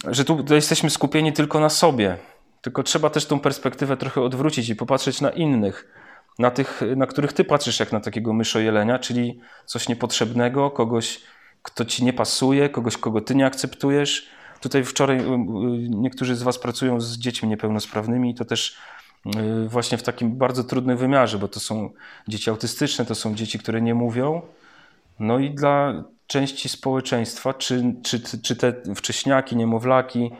że 0.06 0.24
tu 0.24 0.54
jesteśmy 0.54 0.90
skupieni 0.90 1.32
tylko 1.32 1.60
na 1.60 1.68
sobie. 1.68 2.16
Tylko 2.62 2.82
trzeba 2.82 3.10
też 3.10 3.26
tą 3.26 3.40
perspektywę 3.40 3.96
trochę 3.96 4.20
odwrócić 4.20 4.68
i 4.68 4.76
popatrzeć 4.76 5.20
na 5.20 5.30
innych, 5.30 5.97
na 6.38 6.50
tych, 6.50 6.80
na 6.96 7.06
których 7.06 7.32
ty 7.32 7.44
patrzysz 7.44 7.80
jak 7.80 7.92
na 7.92 8.00
takiego 8.00 8.32
myszojelenia, 8.32 8.98
czyli 8.98 9.40
coś 9.66 9.88
niepotrzebnego, 9.88 10.70
kogoś, 10.70 11.20
kto 11.62 11.84
ci 11.84 12.04
nie 12.04 12.12
pasuje, 12.12 12.68
kogoś, 12.68 12.96
kogo 12.96 13.20
ty 13.20 13.34
nie 13.34 13.46
akceptujesz. 13.46 14.28
Tutaj 14.60 14.84
wczoraj 14.84 15.18
y, 15.18 15.22
y, 15.22 15.24
niektórzy 15.88 16.36
z 16.36 16.42
was 16.42 16.58
pracują 16.58 17.00
z 17.00 17.18
dziećmi 17.18 17.48
niepełnosprawnymi 17.48 18.30
i 18.30 18.34
to 18.34 18.44
też 18.44 18.78
Y, 19.26 19.68
właśnie 19.68 19.98
w 19.98 20.02
takim 20.02 20.36
bardzo 20.36 20.64
trudnym 20.64 20.96
wymiarze, 20.96 21.38
bo 21.38 21.48
to 21.48 21.60
są 21.60 21.90
dzieci 22.28 22.50
autystyczne, 22.50 23.04
to 23.04 23.14
są 23.14 23.34
dzieci, 23.34 23.58
które 23.58 23.82
nie 23.82 23.94
mówią. 23.94 24.42
No 25.18 25.38
i 25.38 25.50
dla 25.50 26.04
części 26.26 26.68
społeczeństwa, 26.68 27.54
czy, 27.54 27.94
czy, 28.02 28.42
czy 28.42 28.56
te 28.56 28.72
wcześniaki, 28.94 29.56
niemowlaki, 29.56 30.30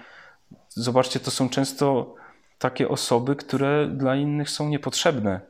zobaczcie, 0.69 1.21
to 1.21 1.31
są 1.31 1.49
często 1.49 2.15
takie 2.59 2.89
osoby, 2.89 3.37
które 3.37 3.89
dla 3.89 4.17
innych 4.17 4.51
są 4.51 4.69
niepotrzebne. 4.69 5.41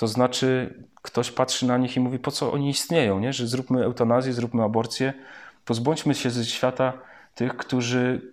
To 0.00 0.06
znaczy, 0.06 0.74
ktoś 1.02 1.30
patrzy 1.30 1.66
na 1.66 1.78
nich 1.78 1.96
i 1.96 2.00
mówi, 2.00 2.18
po 2.18 2.30
co 2.30 2.52
oni 2.52 2.70
istnieją, 2.70 3.20
nie? 3.20 3.32
że 3.32 3.46
zróbmy 3.46 3.84
eutanazję, 3.84 4.32
zróbmy 4.32 4.62
aborcję, 4.62 5.12
pozbądźmy 5.64 6.14
się 6.14 6.30
ze 6.30 6.44
świata 6.44 6.92
tych, 7.34 7.56
którzy, 7.56 8.32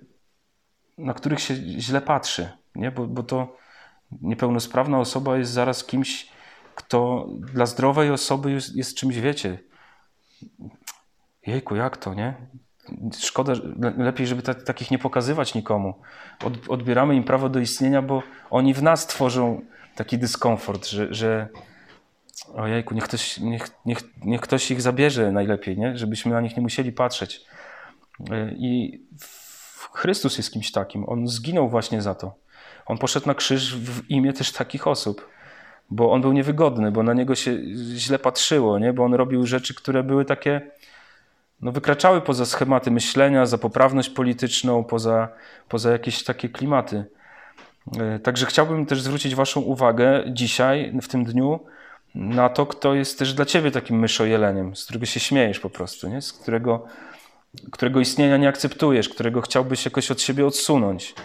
na 0.97 1.13
których 1.13 1.39
się 1.39 1.56
źle 1.56 2.01
patrzy, 2.01 2.49
nie? 2.75 2.91
Bo, 2.91 3.08
bo 3.08 3.23
to 3.23 3.58
niepełnosprawna 4.21 4.99
osoba 4.99 5.38
jest 5.38 5.51
zaraz 5.51 5.84
kimś, 5.84 6.30
kto 6.75 7.27
dla 7.39 7.65
zdrowej 7.65 8.12
osoby 8.12 8.51
jest, 8.51 8.75
jest 8.75 8.97
czymś, 8.97 9.19
wiecie, 9.19 9.60
jejku, 11.47 11.75
jak 11.75 11.97
to, 11.97 12.13
nie? 12.13 12.34
Szkoda, 13.19 13.53
lepiej, 13.97 14.27
żeby 14.27 14.41
takich 14.41 14.91
nie 14.91 14.99
pokazywać 14.99 15.56
nikomu. 15.56 15.93
Od, 16.45 16.53
odbieramy 16.69 17.15
im 17.15 17.23
prawo 17.23 17.49
do 17.49 17.60
istnienia, 17.60 18.01
bo 18.01 18.23
oni 18.49 18.73
w 18.73 18.84
nas 18.84 19.08
tworzą 19.08 19.62
taki 19.97 20.17
dyskomfort, 20.17 20.88
że, 20.88 21.13
że 21.13 21.47
ojejku, 22.53 22.95
niech 22.95 23.03
ktoś, 23.03 23.38
niech, 23.38 23.67
niech, 23.86 23.99
niech 24.25 24.41
ktoś 24.41 24.71
ich 24.71 24.81
zabierze 24.81 25.31
najlepiej, 25.31 25.77
nie? 25.77 25.97
żebyśmy 25.97 26.31
na 26.31 26.41
nich 26.41 26.57
nie 26.57 26.62
musieli 26.62 26.91
patrzeć. 26.91 27.41
I 28.57 29.01
Chrystus 29.93 30.38
jest 30.38 30.51
kimś 30.51 30.71
takim. 30.71 31.10
On 31.10 31.27
zginął 31.27 31.69
właśnie 31.69 32.01
za 32.01 32.15
to. 32.15 32.36
On 32.86 32.97
poszedł 32.97 33.27
na 33.27 33.36
krzyż 33.36 33.75
w 33.75 34.10
imię 34.10 34.33
też 34.33 34.51
takich 34.51 34.88
osób, 34.88 35.29
bo 35.89 36.12
on 36.12 36.21
był 36.21 36.33
niewygodny, 36.33 36.91
bo 36.91 37.03
na 37.03 37.13
niego 37.13 37.36
się 37.36 37.57
źle 37.95 38.19
patrzyło, 38.19 38.79
nie? 38.79 38.93
bo 38.93 39.03
on 39.03 39.13
robił 39.13 39.45
rzeczy, 39.45 39.75
które 39.75 40.03
były 40.03 40.25
takie, 40.25 40.62
no 41.62 41.71
wykraczały 41.71 42.21
poza 42.21 42.45
schematy 42.45 42.91
myślenia, 42.91 43.45
za 43.45 43.57
poprawność 43.57 44.10
polityczną, 44.10 44.83
poza, 44.83 45.27
poza 45.69 45.91
jakieś 45.91 46.23
takie 46.23 46.49
klimaty. 46.49 47.05
E, 48.00 48.19
także 48.19 48.45
chciałbym 48.45 48.86
też 48.86 49.02
zwrócić 49.02 49.36
Waszą 49.36 49.62
uwagę 49.62 50.23
dzisiaj, 50.28 50.93
w 51.02 51.08
tym 51.08 51.26
dniu, 51.26 51.60
na 52.15 52.50
to, 52.50 52.65
kto 52.65 52.93
jest 52.93 53.19
też 53.19 53.34
dla 53.34 53.45
Ciebie 53.45 53.71
takim 53.71 54.00
myszojeleniem, 54.00 54.76
z 54.76 54.84
którego 54.84 55.06
się 55.06 55.19
śmiejesz 55.19 55.60
po 55.60 55.69
prostu, 55.69 56.10
nie? 56.10 56.21
z 56.21 56.34
którego 56.34 56.88
którego 57.71 58.00
istnienia 58.00 58.38
nie 58.38 58.50
akceptujesz, 58.50 59.10
którego 59.10 59.41
chciałbyś 59.41 59.86
jakoś 59.86 60.12
od 60.12 60.21
siebie 60.21 60.45
odsunąć. 60.45 61.15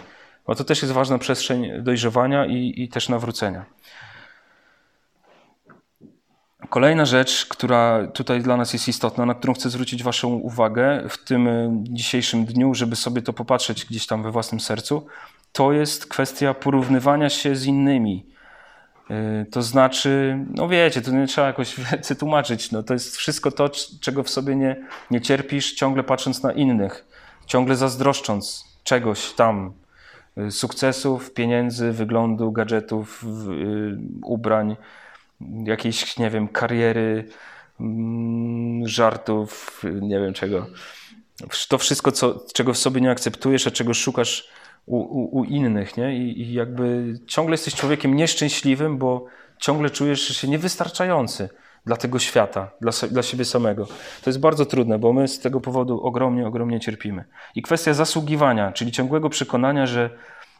Bo 0.47 0.55
to 0.55 0.63
też 0.63 0.81
jest 0.81 0.93
ważna 0.93 1.17
przestrzeń 1.17 1.83
dojrzewania 1.83 2.45
i, 2.45 2.73
i 2.77 2.89
też 2.89 3.09
nawrócenia. 3.09 3.65
Kolejna 6.69 7.05
rzecz, 7.05 7.45
która 7.45 8.07
tutaj 8.07 8.41
dla 8.41 8.57
nas 8.57 8.73
jest 8.73 8.87
istotna, 8.87 9.25
na 9.25 9.33
którą 9.33 9.53
chcę 9.53 9.69
zwrócić 9.69 10.03
Waszą 10.03 10.27
uwagę 10.27 11.03
w 11.09 11.23
tym 11.23 11.49
dzisiejszym 11.83 12.45
dniu, 12.45 12.75
żeby 12.75 12.95
sobie 12.95 13.21
to 13.21 13.33
popatrzeć 13.33 13.85
gdzieś 13.85 14.07
tam 14.07 14.23
we 14.23 14.31
własnym 14.31 14.59
sercu, 14.59 15.07
to 15.53 15.71
jest 15.71 16.05
kwestia 16.05 16.53
porównywania 16.53 17.29
się 17.29 17.55
z 17.55 17.65
innymi. 17.65 18.25
Y, 19.11 19.45
to 19.51 19.61
znaczy, 19.61 20.39
no 20.49 20.67
wiecie, 20.67 21.01
to 21.01 21.11
nie 21.11 21.27
trzeba 21.27 21.47
jakoś 21.47 21.75
więcej. 21.91 22.17
No 22.71 22.83
to 22.83 22.93
jest 22.93 23.17
wszystko 23.17 23.51
to, 23.51 23.69
czego 24.01 24.23
w 24.23 24.29
sobie 24.29 24.55
nie, 24.55 24.85
nie 25.11 25.21
cierpisz, 25.21 25.73
ciągle 25.73 26.03
patrząc 26.03 26.43
na 26.43 26.51
innych, 26.51 27.05
ciągle 27.45 27.75
zazdroszcząc 27.75 28.65
czegoś 28.83 29.33
tam, 29.33 29.73
y, 30.37 30.51
sukcesów, 30.51 31.33
pieniędzy, 31.33 31.91
wyglądu, 31.91 32.51
gadżetów, 32.51 33.23
y, 33.23 33.97
ubrań, 34.23 34.75
jakiejś, 35.63 36.17
nie 36.17 36.29
wiem, 36.29 36.47
kariery, 36.47 37.27
mm, 37.79 38.87
żartów, 38.87 39.81
nie 40.01 40.19
wiem 40.19 40.33
czego. 40.33 40.67
To 41.69 41.77
wszystko, 41.77 42.11
co, 42.11 42.45
czego 42.53 42.73
w 42.73 42.77
sobie 42.77 43.01
nie 43.01 43.11
akceptujesz, 43.11 43.67
a 43.67 43.71
czego 43.71 43.93
szukasz 43.93 44.49
u, 44.85 44.97
u, 44.97 45.37
u 45.39 45.43
innych, 45.43 45.97
nie? 45.97 46.17
I, 46.17 46.41
I, 46.41 46.53
jakby 46.53 47.13
ciągle 47.27 47.53
jesteś 47.53 47.75
człowiekiem 47.75 48.15
nieszczęśliwym, 48.15 48.97
bo 48.97 49.25
ciągle 49.59 49.89
czujesz 49.89 50.37
się 50.37 50.47
niewystarczający 50.47 51.49
dla 51.85 51.97
tego 51.97 52.19
świata, 52.19 52.71
dla, 52.81 52.91
dla 53.11 53.23
siebie 53.23 53.45
samego. 53.45 53.85
To 54.23 54.29
jest 54.29 54.39
bardzo 54.39 54.65
trudne, 54.65 54.99
bo 54.99 55.13
my 55.13 55.27
z 55.27 55.39
tego 55.39 55.61
powodu 55.61 56.01
ogromnie, 56.01 56.47
ogromnie 56.47 56.79
cierpimy. 56.79 57.25
I 57.55 57.61
kwestia 57.61 57.93
zasługiwania, 57.93 58.71
czyli 58.71 58.91
ciągłego 58.91 59.29
przekonania, 59.29 59.85
że 59.85 60.09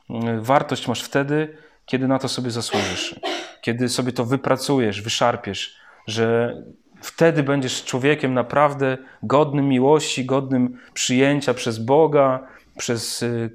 mm, 0.09 0.41
wartość 0.41 0.88
masz 0.88 1.03
wtedy, 1.03 1.57
kiedy 1.86 2.07
na 2.07 2.19
to 2.19 2.27
sobie 2.27 2.51
zasłużysz, 2.51 3.19
kiedy 3.62 3.89
sobie 3.89 4.12
to 4.12 4.25
wypracujesz, 4.25 5.01
wyszarpiesz, 5.01 5.77
że 6.07 6.57
wtedy 7.01 7.43
będziesz 7.43 7.83
człowiekiem 7.83 8.33
naprawdę 8.33 8.97
godnym 9.23 9.69
miłości, 9.69 10.25
godnym 10.25 10.79
przyjęcia 10.93 11.53
przez 11.53 11.79
Boga, 11.79 12.47
przez 12.77 13.23
y, 13.23 13.49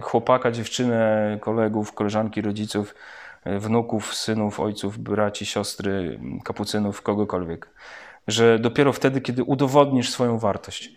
chłopaka, 0.00 0.50
dziewczynę, 0.50 1.38
kolegów, 1.40 1.92
koleżanki, 1.92 2.42
rodziców, 2.42 2.94
y, 3.46 3.58
wnuków, 3.58 4.14
synów, 4.14 4.60
ojców, 4.60 4.98
braci, 4.98 5.46
siostry, 5.46 6.20
kapucynów, 6.44 7.02
kogokolwiek. 7.02 7.70
Że 8.26 8.58
dopiero 8.58 8.92
wtedy, 8.92 9.20
kiedy 9.20 9.44
udowodnisz 9.44 10.10
swoją 10.10 10.38
wartość. 10.38 10.92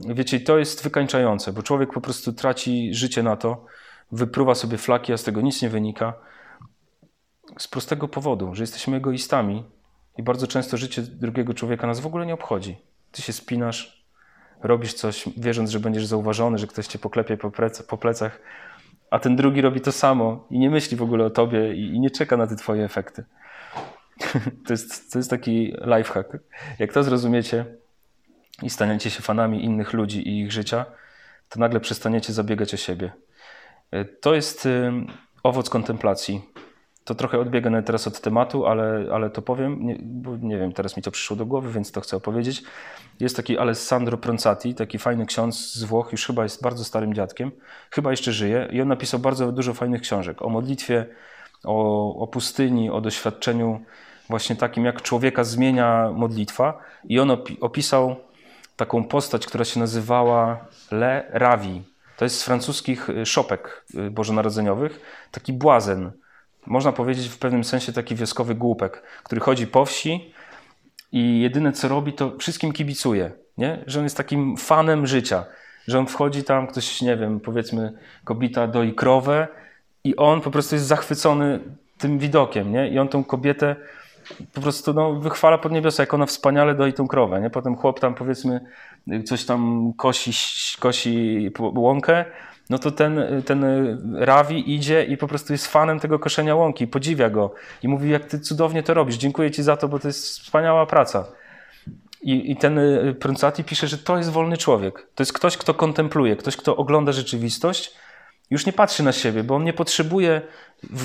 Wiecie, 0.00 0.40
to 0.40 0.58
jest 0.58 0.82
wykańczające, 0.82 1.52
bo 1.52 1.62
człowiek 1.62 1.92
po 1.92 2.00
prostu 2.00 2.32
traci 2.32 2.94
życie 2.94 3.22
na 3.22 3.36
to, 3.36 3.66
wypruwa 4.12 4.54
sobie 4.54 4.78
flaki, 4.78 5.12
a 5.12 5.16
z 5.16 5.24
tego 5.24 5.40
nic 5.40 5.62
nie 5.62 5.68
wynika. 5.68 6.14
Z 7.58 7.68
prostego 7.68 8.08
powodu, 8.08 8.54
że 8.54 8.62
jesteśmy 8.62 8.96
egoistami 8.96 9.64
i 10.18 10.22
bardzo 10.22 10.46
często 10.46 10.76
życie 10.76 11.02
drugiego 11.02 11.54
człowieka 11.54 11.86
nas 11.86 12.00
w 12.00 12.06
ogóle 12.06 12.26
nie 12.26 12.34
obchodzi. 12.34 12.76
Ty 13.12 13.22
się 13.22 13.32
spinasz, 13.32 13.99
robisz 14.62 14.94
coś, 14.94 15.28
wierząc, 15.36 15.70
że 15.70 15.80
będziesz 15.80 16.06
zauważony, 16.06 16.58
że 16.58 16.66
ktoś 16.66 16.86
cię 16.86 16.98
poklepie 16.98 17.36
po, 17.36 17.52
po 17.88 17.98
plecach, 17.98 18.40
a 19.10 19.18
ten 19.18 19.36
drugi 19.36 19.60
robi 19.60 19.80
to 19.80 19.92
samo 19.92 20.46
i 20.50 20.58
nie 20.58 20.70
myśli 20.70 20.96
w 20.96 21.02
ogóle 21.02 21.24
o 21.24 21.30
tobie 21.30 21.74
i, 21.74 21.94
i 21.94 22.00
nie 22.00 22.10
czeka 22.10 22.36
na 22.36 22.46
te 22.46 22.56
twoje 22.56 22.84
efekty. 22.84 23.24
to, 24.66 24.72
jest, 24.72 25.12
to 25.12 25.18
jest 25.18 25.30
taki 25.30 25.74
lifehack. 25.96 26.36
Jak 26.78 26.92
to 26.92 27.02
zrozumiecie 27.02 27.64
i 28.62 28.70
staniecie 28.70 29.10
się 29.10 29.22
fanami 29.22 29.64
innych 29.64 29.92
ludzi 29.92 30.28
i 30.28 30.40
ich 30.40 30.52
życia, 30.52 30.84
to 31.48 31.60
nagle 31.60 31.80
przestaniecie 31.80 32.32
zabiegać 32.32 32.74
o 32.74 32.76
siebie. 32.76 33.12
To 34.20 34.34
jest 34.34 34.68
owoc 35.42 35.70
kontemplacji. 35.70 36.42
To 37.04 37.14
trochę 37.14 37.38
odbiega 37.38 37.82
teraz 37.82 38.06
od 38.06 38.20
tematu, 38.20 38.66
ale, 38.66 39.06
ale 39.12 39.30
to 39.30 39.42
powiem, 39.42 39.86
nie, 39.86 39.98
bo 40.02 40.36
nie 40.36 40.58
wiem, 40.58 40.72
teraz 40.72 40.96
mi 40.96 41.02
to 41.02 41.10
przyszło 41.10 41.36
do 41.36 41.46
głowy, 41.46 41.72
więc 41.72 41.92
to 41.92 42.00
chcę 42.00 42.16
opowiedzieć. 42.16 42.62
Jest 43.20 43.36
taki 43.36 43.58
Alessandro 43.58 44.18
Proncati, 44.18 44.74
taki 44.74 44.98
fajny 44.98 45.26
ksiądz 45.26 45.74
z 45.74 45.84
Włoch, 45.84 46.12
już 46.12 46.26
chyba 46.26 46.42
jest 46.42 46.62
bardzo 46.62 46.84
starym 46.84 47.14
dziadkiem, 47.14 47.50
chyba 47.90 48.10
jeszcze 48.10 48.32
żyje 48.32 48.68
i 48.72 48.80
on 48.80 48.88
napisał 48.88 49.20
bardzo 49.20 49.52
dużo 49.52 49.74
fajnych 49.74 50.00
książek 50.02 50.42
o 50.42 50.48
modlitwie, 50.48 51.06
o, 51.64 52.16
o 52.16 52.26
pustyni, 52.26 52.90
o 52.90 53.00
doświadczeniu 53.00 53.80
właśnie 54.28 54.56
takim, 54.56 54.84
jak 54.84 55.02
człowieka 55.02 55.44
zmienia 55.44 56.10
modlitwa. 56.14 56.78
I 57.04 57.20
on 57.20 57.30
opisał 57.60 58.16
taką 58.76 59.04
postać, 59.04 59.46
która 59.46 59.64
się 59.64 59.80
nazywała 59.80 60.64
Le 60.90 61.26
Ravi. 61.30 61.82
To 62.16 62.24
jest 62.24 62.38
z 62.38 62.44
francuskich 62.44 63.08
szopek 63.24 63.84
y, 63.94 64.10
bożonarodzeniowych, 64.10 65.00
taki 65.30 65.52
błazen, 65.52 66.12
można 66.66 66.92
powiedzieć 66.92 67.28
w 67.28 67.38
pewnym 67.38 67.64
sensie 67.64 67.92
taki 67.92 68.14
wioskowy 68.14 68.54
głupek, 68.54 69.02
który 69.22 69.40
chodzi 69.40 69.66
po 69.66 69.84
wsi 69.84 70.34
i 71.12 71.40
jedyne 71.40 71.72
co 71.72 71.88
robi, 71.88 72.12
to 72.12 72.38
wszystkim 72.38 72.72
kibicuje. 72.72 73.32
Nie? 73.58 73.84
Że 73.86 73.98
on 73.98 74.04
jest 74.04 74.16
takim 74.16 74.56
fanem 74.56 75.06
życia. 75.06 75.44
Że 75.88 75.98
on 75.98 76.06
wchodzi 76.06 76.44
tam, 76.44 76.66
ktoś, 76.66 77.02
nie 77.02 77.16
wiem, 77.16 77.40
powiedzmy, 77.40 77.92
kobieta 78.24 78.66
doi 78.66 78.94
krowę 78.94 79.48
i 80.04 80.16
on 80.16 80.40
po 80.40 80.50
prostu 80.50 80.74
jest 80.74 80.86
zachwycony 80.86 81.60
tym 81.98 82.18
widokiem. 82.18 82.72
Nie? 82.72 82.88
I 82.88 82.98
on 82.98 83.08
tą 83.08 83.24
kobietę 83.24 83.76
po 84.54 84.60
prostu 84.60 84.92
no, 84.92 85.14
wychwala 85.14 85.58
pod 85.58 85.72
niebiosa, 85.72 86.02
jak 86.02 86.14
ona 86.14 86.26
wspaniale 86.26 86.74
doi 86.74 86.92
tą 86.92 87.08
krowę. 87.08 87.40
Nie? 87.40 87.50
Potem 87.50 87.76
chłop 87.76 88.00
tam, 88.00 88.14
powiedzmy, 88.14 88.60
coś 89.24 89.44
tam 89.44 89.92
kosi, 89.96 90.30
kosi 90.78 91.50
łąkę, 91.58 92.24
no 92.70 92.78
to 92.78 92.90
ten, 92.90 93.42
ten 93.46 93.64
Rawi 94.14 94.74
idzie 94.74 95.04
i 95.04 95.16
po 95.16 95.28
prostu 95.28 95.52
jest 95.52 95.66
fanem 95.66 96.00
tego 96.00 96.18
koszenia 96.18 96.54
łąki, 96.54 96.86
podziwia 96.86 97.30
go 97.30 97.54
i 97.82 97.88
mówi, 97.88 98.10
jak 98.10 98.24
ty 98.24 98.40
cudownie 98.40 98.82
to 98.82 98.94
robisz, 98.94 99.16
dziękuję 99.16 99.50
ci 99.50 99.62
za 99.62 99.76
to, 99.76 99.88
bo 99.88 99.98
to 99.98 100.08
jest 100.08 100.40
wspaniała 100.40 100.86
praca. 100.86 101.24
I, 102.22 102.52
I 102.52 102.56
ten 102.56 102.78
y, 102.78 103.14
Pruncati 103.20 103.64
pisze, 103.64 103.88
że 103.88 103.98
to 103.98 104.16
jest 104.16 104.30
wolny 104.30 104.56
człowiek. 104.56 105.06
To 105.14 105.22
jest 105.22 105.32
ktoś, 105.32 105.56
kto 105.56 105.74
kontempluje, 105.74 106.36
ktoś, 106.36 106.56
kto 106.56 106.76
ogląda 106.76 107.12
rzeczywistość, 107.12 107.94
już 108.50 108.66
nie 108.66 108.72
patrzy 108.72 109.02
na 109.02 109.12
siebie, 109.12 109.44
bo 109.44 109.54
on 109.54 109.64
nie 109.64 109.72
potrzebuje 109.72 110.42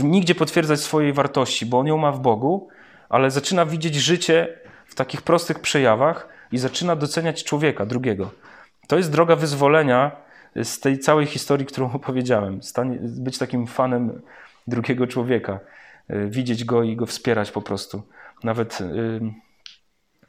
nigdzie 0.04 0.36
potwierdzać 0.36 0.80
swojej 0.80 1.14
wartości, 1.14 1.66
bo 1.66 1.80
on 1.80 1.88
ją 1.88 1.98
ma 1.98 2.12
w 2.12 2.20
Bogu, 2.20 2.68
ale 3.10 3.32
zaczyna 3.32 3.66
widzieć 3.66 3.96
życie 3.96 4.60
w 4.86 4.96
takich 4.96 5.22
prostych 5.22 5.60
przejawach 5.60 6.28
i 6.52 6.58
zaczyna 6.58 6.96
doceniać 6.96 7.44
człowieka, 7.44 7.86
drugiego. 7.86 8.32
To 8.88 8.98
jest 8.98 9.12
droga 9.12 9.36
wyzwolenia 9.36 10.25
z 10.64 10.80
tej 10.80 11.00
całej 11.00 11.26
historii, 11.26 11.66
którą 11.66 11.92
opowiedziałem. 12.00 12.64
Stanie, 12.64 12.98
być 13.02 13.38
takim 13.38 13.68
fanem 13.68 14.22
drugiego 14.68 15.08
człowieka, 15.08 15.60
y, 16.10 16.30
widzieć 16.30 16.66
go 16.66 16.84
i 16.84 16.96
go 16.96 17.06
wspierać 17.06 17.52
po 17.52 17.62
prostu. 17.62 18.04
Nawet, 18.44 18.82
y, 18.82 19.22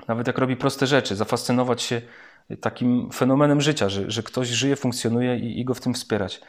nawet 0.08 0.26
jak 0.26 0.38
robi 0.38 0.56
proste 0.56 0.86
rzeczy, 0.86 1.16
zafascynować 1.16 1.82
się 1.82 2.02
takim 2.60 3.10
fenomenem 3.12 3.60
życia, 3.60 3.88
że, 3.88 4.10
że 4.10 4.22
ktoś 4.22 4.48
żyje, 4.48 4.76
funkcjonuje 4.76 5.36
i, 5.38 5.60
i 5.60 5.64
go 5.64 5.74
w 5.74 5.80
tym 5.80 5.94
wspierać. 5.94 6.40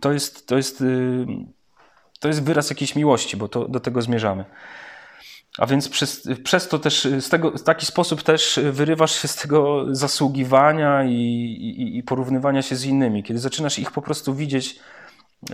To 0.00 0.12
jest, 0.12 0.46
to, 0.46 0.56
jest, 0.56 0.80
y, 0.80 1.26
to 2.20 2.28
jest 2.28 2.44
wyraz 2.44 2.70
jakiejś 2.70 2.96
miłości, 2.96 3.36
bo 3.36 3.48
to, 3.48 3.68
do 3.68 3.80
tego 3.80 4.02
zmierzamy. 4.02 4.44
A 5.58 5.66
więc 5.66 5.88
przez, 5.88 6.28
przez 6.44 6.68
to 6.68 6.78
też, 6.78 7.08
z 7.20 7.28
tego, 7.28 7.50
w 7.50 7.62
taki 7.62 7.86
sposób 7.86 8.22
też 8.22 8.60
wyrywasz 8.72 9.22
się 9.22 9.28
z 9.28 9.36
tego 9.36 9.86
zasługiwania 9.90 11.04
i, 11.04 11.10
i, 11.10 11.98
i, 11.98 12.02
porównywania 12.02 12.62
się 12.62 12.76
z 12.76 12.84
innymi. 12.84 13.22
Kiedy 13.22 13.40
zaczynasz 13.40 13.78
ich 13.78 13.90
po 13.90 14.02
prostu 14.02 14.34
widzieć 14.34 14.80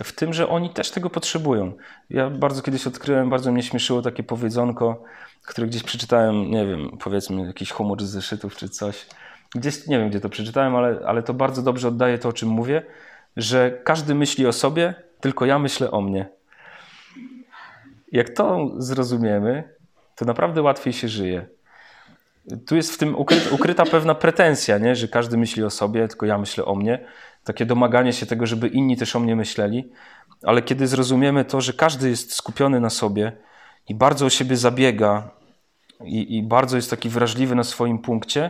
w 0.03 0.11
tym, 0.11 0.33
że 0.33 0.49
oni 0.49 0.69
też 0.69 0.91
tego 0.91 1.09
potrzebują. 1.09 1.73
Ja 2.09 2.29
bardzo 2.29 2.61
kiedyś 2.61 2.87
odkryłem, 2.87 3.29
bardzo 3.29 3.51
mnie 3.51 3.63
śmieszyło 3.63 4.01
takie 4.01 4.23
powiedzonko, 4.23 5.03
które 5.45 5.67
gdzieś 5.67 5.83
przeczytałem, 5.83 6.51
nie 6.51 6.65
wiem, 6.65 6.97
powiedzmy 7.03 7.47
jakiś 7.47 7.71
humor 7.71 8.03
z 8.03 8.09
zeszytów 8.09 8.55
czy 8.55 8.69
coś. 8.69 9.05
Gdzieś, 9.55 9.87
nie 9.87 9.99
wiem 9.99 10.09
gdzie 10.09 10.19
to 10.19 10.29
przeczytałem, 10.29 10.75
ale, 10.75 10.99
ale 11.05 11.23
to 11.23 11.33
bardzo 11.33 11.61
dobrze 11.61 11.87
oddaje 11.87 12.17
to, 12.17 12.29
o 12.29 12.33
czym 12.33 12.49
mówię, 12.49 12.81
że 13.37 13.79
każdy 13.83 14.15
myśli 14.15 14.47
o 14.47 14.53
sobie, 14.53 14.93
tylko 15.21 15.45
ja 15.45 15.59
myślę 15.59 15.91
o 15.91 16.01
mnie. 16.01 16.29
Jak 18.11 18.29
to 18.29 18.69
zrozumiemy, 18.77 19.78
to 20.19 20.25
naprawdę 20.25 20.61
łatwiej 20.61 20.93
się 20.93 21.07
żyje. 21.07 21.45
Tu 22.67 22.75
jest 22.75 22.93
w 22.93 22.97
tym 22.97 23.15
ukryta, 23.15 23.49
ukryta 23.55 23.85
pewna 23.85 24.15
pretensja, 24.15 24.77
nie? 24.77 24.95
że 24.95 25.07
każdy 25.07 25.37
myśli 25.37 25.63
o 25.63 25.69
sobie, 25.69 26.07
tylko 26.07 26.25
ja 26.25 26.37
myślę 26.37 26.65
o 26.65 26.75
mnie. 26.75 27.05
Takie 27.43 27.65
domaganie 27.65 28.13
się 28.13 28.25
tego, 28.25 28.45
żeby 28.45 28.67
inni 28.67 28.97
też 28.97 29.15
o 29.15 29.19
mnie 29.19 29.35
myśleli. 29.35 29.91
Ale 30.43 30.61
kiedy 30.61 30.87
zrozumiemy 30.87 31.45
to, 31.45 31.61
że 31.61 31.73
każdy 31.73 32.09
jest 32.09 32.33
skupiony 32.33 32.79
na 32.79 32.89
sobie 32.89 33.31
i 33.89 33.95
bardzo 33.95 34.25
o 34.25 34.29
siebie 34.29 34.57
zabiega 34.57 35.29
i, 36.03 36.37
i 36.37 36.43
bardzo 36.43 36.75
jest 36.75 36.89
taki 36.89 37.09
wrażliwy 37.09 37.55
na 37.55 37.63
swoim 37.63 37.99
punkcie, 37.99 38.49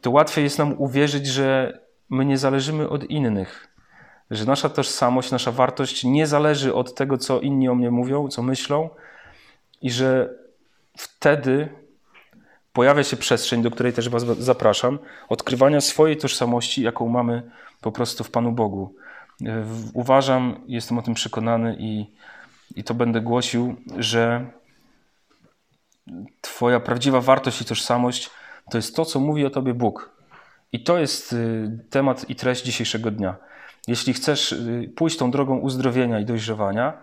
to 0.00 0.10
łatwiej 0.10 0.44
jest 0.44 0.58
nam 0.58 0.74
uwierzyć, 0.78 1.26
że 1.26 1.78
my 2.10 2.24
nie 2.24 2.38
zależymy 2.38 2.88
od 2.88 3.04
innych. 3.04 3.68
Że 4.30 4.44
nasza 4.44 4.68
tożsamość, 4.68 5.30
nasza 5.30 5.52
wartość 5.52 6.04
nie 6.04 6.26
zależy 6.26 6.74
od 6.74 6.94
tego, 6.94 7.18
co 7.18 7.40
inni 7.40 7.68
o 7.68 7.74
mnie 7.74 7.90
mówią, 7.90 8.28
co 8.28 8.42
myślą, 8.42 8.90
i 9.82 9.90
że 9.90 10.34
wtedy 10.96 11.68
pojawia 12.72 13.04
się 13.04 13.16
przestrzeń, 13.16 13.62
do 13.62 13.70
której 13.70 13.92
też 13.92 14.08
Was 14.08 14.22
zapraszam, 14.22 14.98
odkrywania 15.28 15.80
swojej 15.80 16.16
tożsamości, 16.16 16.82
jaką 16.82 17.08
mamy 17.08 17.50
po 17.80 17.92
prostu 17.92 18.24
w 18.24 18.30
Panu 18.30 18.52
Bogu. 18.52 18.94
Uważam, 19.94 20.64
jestem 20.66 20.98
o 20.98 21.02
tym 21.02 21.14
przekonany 21.14 21.76
i, 21.78 22.06
i 22.76 22.84
to 22.84 22.94
będę 22.94 23.20
głosił, 23.20 23.76
że 23.98 24.50
Twoja 26.40 26.80
prawdziwa 26.80 27.20
wartość 27.20 27.60
i 27.60 27.64
tożsamość 27.64 28.30
to 28.70 28.78
jest 28.78 28.96
to, 28.96 29.04
co 29.04 29.20
mówi 29.20 29.46
o 29.46 29.50
Tobie 29.50 29.74
Bóg. 29.74 30.10
I 30.72 30.84
to 30.84 30.98
jest 30.98 31.32
y, 31.32 31.78
temat 31.90 32.30
i 32.30 32.36
treść 32.36 32.64
dzisiejszego 32.64 33.10
dnia. 33.10 33.36
Jeśli 33.88 34.12
chcesz 34.12 34.52
y, 34.52 34.92
pójść 34.96 35.16
tą 35.16 35.30
drogą 35.30 35.58
uzdrowienia 35.58 36.20
i 36.20 36.24
dojrzewania, 36.24 37.02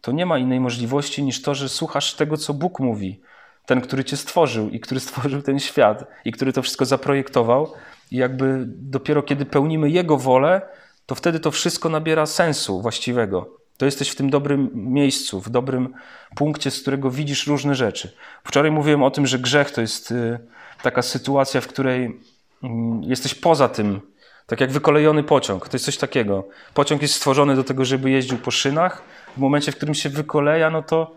to 0.00 0.12
nie 0.12 0.26
ma 0.26 0.38
innej 0.38 0.60
możliwości 0.60 1.22
niż 1.22 1.42
to, 1.42 1.54
że 1.54 1.68
słuchasz 1.68 2.14
tego, 2.14 2.36
co 2.36 2.54
Bóg 2.54 2.80
mówi. 2.80 3.20
Ten, 3.66 3.80
który 3.80 4.04
cię 4.04 4.16
stworzył 4.16 4.68
i 4.68 4.80
który 4.80 5.00
stworzył 5.06 5.42
ten 5.42 5.58
świat 5.58 6.04
i 6.24 6.32
który 6.32 6.52
to 6.52 6.62
wszystko 6.62 6.84
zaprojektował. 6.84 7.72
I 8.10 8.16
jakby 8.16 8.64
dopiero 8.66 9.22
kiedy 9.22 9.44
pełnimy 9.44 9.90
Jego 9.90 10.16
wolę, 10.16 10.62
to 11.06 11.14
wtedy 11.14 11.40
to 11.40 11.50
wszystko 11.50 11.88
nabiera 11.88 12.26
sensu 12.26 12.82
właściwego. 12.82 13.60
To 13.76 13.84
jesteś 13.84 14.10
w 14.10 14.14
tym 14.14 14.30
dobrym 14.30 14.70
miejscu, 14.74 15.40
w 15.40 15.50
dobrym 15.50 15.94
punkcie, 16.36 16.70
z 16.70 16.80
którego 16.80 17.10
widzisz 17.10 17.46
różne 17.46 17.74
rzeczy. 17.74 18.12
Wczoraj 18.44 18.70
mówiłem 18.70 19.02
o 19.02 19.10
tym, 19.10 19.26
że 19.26 19.38
grzech 19.38 19.70
to 19.70 19.80
jest 19.80 20.10
y, 20.10 20.38
taka 20.82 21.02
sytuacja, 21.02 21.60
w 21.60 21.66
której 21.66 22.20
mm, 22.62 23.02
jesteś 23.02 23.34
poza 23.34 23.68
tym, 23.68 24.00
tak 24.46 24.60
jak 24.60 24.70
wykolejony 24.70 25.22
pociąg. 25.22 25.68
To 25.68 25.74
jest 25.74 25.84
coś 25.84 25.96
takiego. 25.96 26.48
Pociąg 26.74 27.02
jest 27.02 27.14
stworzony 27.14 27.56
do 27.56 27.64
tego, 27.64 27.84
żeby 27.84 28.10
jeździł 28.10 28.38
po 28.38 28.50
szynach. 28.50 29.02
W 29.36 29.40
momencie, 29.40 29.72
w 29.72 29.76
którym 29.76 29.94
się 29.94 30.08
wykoleja, 30.08 30.70
no 30.70 30.82
to 30.82 31.14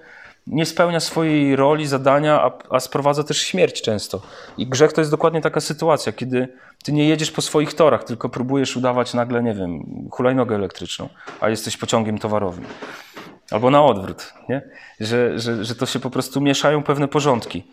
nie 0.48 0.66
spełnia 0.66 1.00
swojej 1.00 1.56
roli, 1.56 1.88
zadania, 1.88 2.42
a, 2.42 2.52
a 2.70 2.80
sprowadza 2.80 3.24
też 3.24 3.42
śmierć 3.42 3.82
często. 3.82 4.22
I 4.58 4.68
grzech 4.68 4.94
to 4.94 5.02
jest 5.02 5.12
dokładnie 5.12 5.42
taka 5.42 5.62
sytuacja, 5.62 6.12
kiedy 6.12 6.48
ty 6.84 6.92
nie 6.92 7.08
jedziesz 7.08 7.32
po 7.32 7.42
swoich 7.42 7.74
torach, 7.74 8.04
tylko 8.04 8.30
próbujesz 8.30 8.78
udawać 8.78 9.14
nagle, 9.14 9.44
nie 9.44 9.54
wiem, 9.54 9.84
hulajnogę 10.12 10.56
elektryczną, 10.56 11.10
a 11.42 11.50
jesteś 11.50 11.78
pociągiem 11.78 12.18
towarowym. 12.18 12.66
Albo 13.52 13.70
na 13.70 13.86
odwrót, 13.86 14.34
nie? 14.50 14.62
Że, 15.00 15.40
że, 15.40 15.66
że 15.66 15.76
to 15.76 15.86
się 15.86 16.00
po 16.00 16.10
prostu 16.10 16.42
mieszają 16.42 16.84
pewne 16.84 17.08
porządki. 17.08 17.64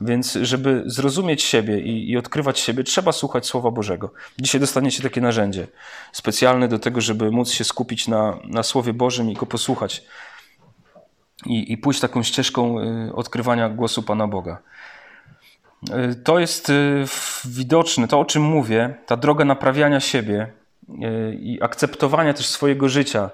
Więc, 0.00 0.38
żeby 0.42 0.82
zrozumieć 0.86 1.42
siebie 1.42 1.80
i, 1.80 2.10
i, 2.10 2.16
odkrywać 2.16 2.58
siebie, 2.58 2.84
trzeba 2.84 3.12
słuchać 3.12 3.46
Słowa 3.46 3.70
Bożego. 3.70 4.12
Dzisiaj 4.38 4.60
dostaniecie 4.60 5.02
takie 5.02 5.20
narzędzie 5.20 5.66
specjalne 6.12 6.68
do 6.68 6.78
tego, 6.78 7.00
żeby 7.00 7.30
móc 7.30 7.50
się 7.50 7.64
skupić 7.64 8.08
na, 8.08 8.38
na 8.44 8.62
Słowie 8.62 8.92
Bożym 8.92 9.30
i 9.30 9.34
go 9.34 9.46
posłuchać 9.46 10.04
i, 11.46 11.72
i 11.72 11.78
pójść 11.78 12.00
taką 12.00 12.22
ścieżką 12.22 12.80
y, 12.80 13.14
odkrywania 13.14 13.68
głosu 13.68 14.02
Pana 14.02 14.28
Boga. 14.28 14.58
Y, 15.90 16.14
to 16.14 16.38
jest 16.38 16.70
y, 16.70 17.04
widoczne, 17.44 18.08
to 18.08 18.20
o 18.20 18.24
czym 18.24 18.42
mówię, 18.42 18.94
ta 19.06 19.16
droga 19.16 19.44
naprawiania 19.44 20.00
siebie 20.00 20.52
i 21.40 21.58
akceptowania 21.62 22.34
też 22.34 22.46
swojego 22.46 22.88
życia. 22.88 23.30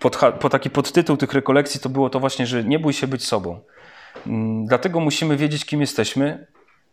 Pod, 0.00 0.16
po 0.40 0.48
taki 0.48 0.70
podtytuł 0.70 1.16
tych 1.16 1.32
rekolekcji 1.32 1.80
to 1.80 1.88
było 1.88 2.10
to 2.10 2.20
właśnie, 2.20 2.46
że 2.46 2.64
nie 2.64 2.78
bój 2.78 2.92
się 2.92 3.06
być 3.06 3.24
sobą. 3.26 3.60
Mm, 4.26 4.66
dlatego 4.66 5.00
musimy 5.00 5.36
wiedzieć, 5.36 5.64
kim 5.64 5.80
jesteśmy 5.80 6.46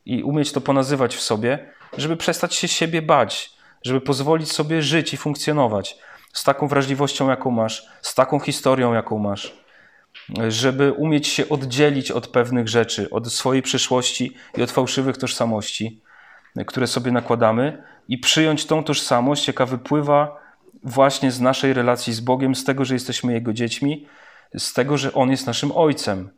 i 0.06 0.24
umieć 0.24 0.52
to 0.52 0.62
ponazywać 0.62 1.16
w 1.16 1.22
sobie, 1.22 1.72
żeby 1.98 2.18
przestać 2.18 2.56
się 2.56 2.68
siebie 2.68 3.02
bać, 3.02 3.52
żeby 3.84 4.02
pozwolić 4.02 4.52
sobie 4.52 4.82
żyć 4.82 5.14
i 5.14 5.18
funkcjonować 5.18 5.98
z 6.34 6.44
taką 6.44 6.68
wrażliwością, 6.68 7.30
jaką 7.30 7.52
masz, 7.52 7.90
z 8.02 8.16
taką 8.16 8.40
historią, 8.40 8.94
jaką 8.94 9.20
masz, 9.20 9.58
żeby 10.48 10.94
umieć 10.94 11.28
się 11.28 11.50
oddzielić 11.50 12.12
od 12.12 12.28
pewnych 12.28 12.68
rzeczy, 12.68 13.10
od 13.10 13.34
swojej 13.34 13.62
przyszłości 13.62 14.36
i 14.58 14.64
od 14.64 14.72
fałszywych 14.72 15.18
tożsamości, 15.18 16.02
które 16.68 16.88
sobie 16.88 17.12
nakładamy, 17.12 17.84
i 18.08 18.18
przyjąć 18.18 18.66
tą 18.66 18.84
tożsamość, 18.84 19.48
jaka 19.48 19.66
wypływa 19.66 20.40
właśnie 20.84 21.32
z 21.32 21.42
naszej 21.42 21.74
relacji 21.74 22.14
z 22.14 22.20
Bogiem, 22.20 22.56
z 22.56 22.64
tego, 22.64 22.86
że 22.86 22.94
jesteśmy 22.94 23.34
Jego 23.34 23.54
dziećmi, 23.54 24.08
z 24.58 24.74
tego, 24.74 24.98
że 24.98 25.14
On 25.14 25.32
jest 25.32 25.48
naszym 25.48 25.72
Ojcem. 25.72 26.30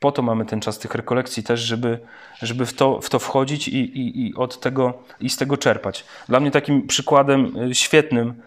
Po 0.00 0.12
to 0.12 0.22
mamy 0.22 0.44
ten 0.44 0.60
czas 0.60 0.78
tych 0.78 0.94
rekolekcji 0.94 1.42
też, 1.42 1.60
żeby, 1.60 1.98
żeby 2.42 2.66
w, 2.66 2.72
to, 2.72 3.00
w 3.00 3.10
to 3.10 3.18
wchodzić 3.18 3.68
i, 3.68 3.78
i, 3.78 4.26
i 4.26 4.34
od 4.34 4.60
tego, 4.60 5.02
i 5.20 5.30
z 5.30 5.36
tego 5.36 5.56
czerpać. 5.56 6.04
Dla 6.28 6.40
mnie 6.40 6.50
takim 6.50 6.86
przykładem 6.86 7.56
y, 7.70 7.74
świetnym 7.74 8.42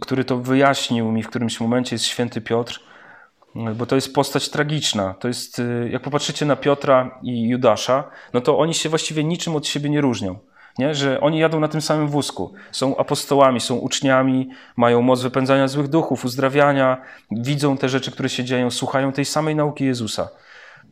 który 0.00 0.24
to 0.24 0.38
wyjaśnił 0.38 1.12
mi 1.12 1.22
w 1.22 1.28
którymś 1.28 1.60
momencie, 1.60 1.94
jest 1.94 2.04
święty 2.04 2.40
Piotr, 2.40 2.80
bo 3.74 3.86
to 3.86 3.94
jest 3.94 4.14
postać 4.14 4.48
tragiczna. 4.48 5.14
To 5.14 5.28
jest, 5.28 5.58
y, 5.58 5.88
jak 5.92 6.02
popatrzycie 6.02 6.46
na 6.46 6.56
Piotra 6.56 7.18
i 7.22 7.48
Judasza, 7.48 8.04
no 8.32 8.40
to 8.40 8.58
oni 8.58 8.74
się 8.74 8.88
właściwie 8.88 9.24
niczym 9.24 9.56
od 9.56 9.66
siebie 9.66 9.90
nie 9.90 10.00
różnią. 10.00 10.38
Nie? 10.78 10.94
Że 10.94 11.20
oni 11.20 11.38
jadą 11.38 11.60
na 11.60 11.68
tym 11.68 11.80
samym 11.80 12.08
wózku. 12.08 12.52
Są 12.72 12.96
apostołami, 12.96 13.60
są 13.60 13.74
uczniami, 13.74 14.50
mają 14.76 15.02
moc 15.02 15.22
wypędzania 15.22 15.68
złych 15.68 15.88
duchów, 15.88 16.24
uzdrawiania, 16.24 17.02
widzą 17.30 17.76
te 17.76 17.88
rzeczy, 17.88 18.10
które 18.10 18.28
się 18.28 18.44
dzieją, 18.44 18.70
słuchają 18.70 19.12
tej 19.12 19.24
samej 19.24 19.56
nauki 19.56 19.84
Jezusa. 19.84 20.28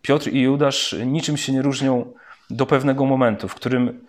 Piotr 0.02 0.28
i 0.28 0.40
Judasz 0.40 0.96
niczym 1.06 1.36
się 1.36 1.52
nie 1.52 1.62
różnią 1.62 2.12
do 2.50 2.66
pewnego 2.66 3.06
momentu, 3.06 3.48
w 3.48 3.54
którym 3.54 4.06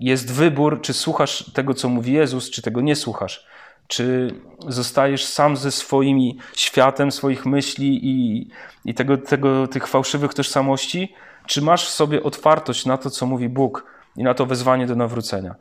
jest 0.00 0.32
wybór, 0.32 0.80
czy 0.80 0.92
słuchasz 0.92 1.52
tego, 1.52 1.74
co 1.74 1.88
mówi 1.88 2.12
Jezus, 2.12 2.50
czy 2.50 2.62
tego 2.62 2.80
nie 2.80 2.96
słuchasz. 2.96 3.46
Czy 3.86 4.34
zostajesz 4.68 5.24
sam 5.24 5.56
ze 5.56 5.72
swoim 5.72 6.18
światem, 6.56 7.12
swoich 7.12 7.46
myśli 7.46 8.06
i, 8.06 8.48
i 8.84 8.94
tego, 8.94 9.18
tego, 9.18 9.66
tych 9.66 9.86
fałszywych 9.86 10.34
tożsamości? 10.34 11.14
Czy 11.46 11.62
masz 11.62 11.86
w 11.86 11.90
sobie 11.90 12.22
otwartość 12.22 12.86
na 12.86 12.96
to, 12.96 13.10
co 13.10 13.26
mówi 13.26 13.48
Bóg 13.48 13.86
i 14.16 14.22
na 14.22 14.34
to 14.34 14.46
wezwanie 14.46 14.86
do 14.86 14.96
nawrócenia? 14.96 15.54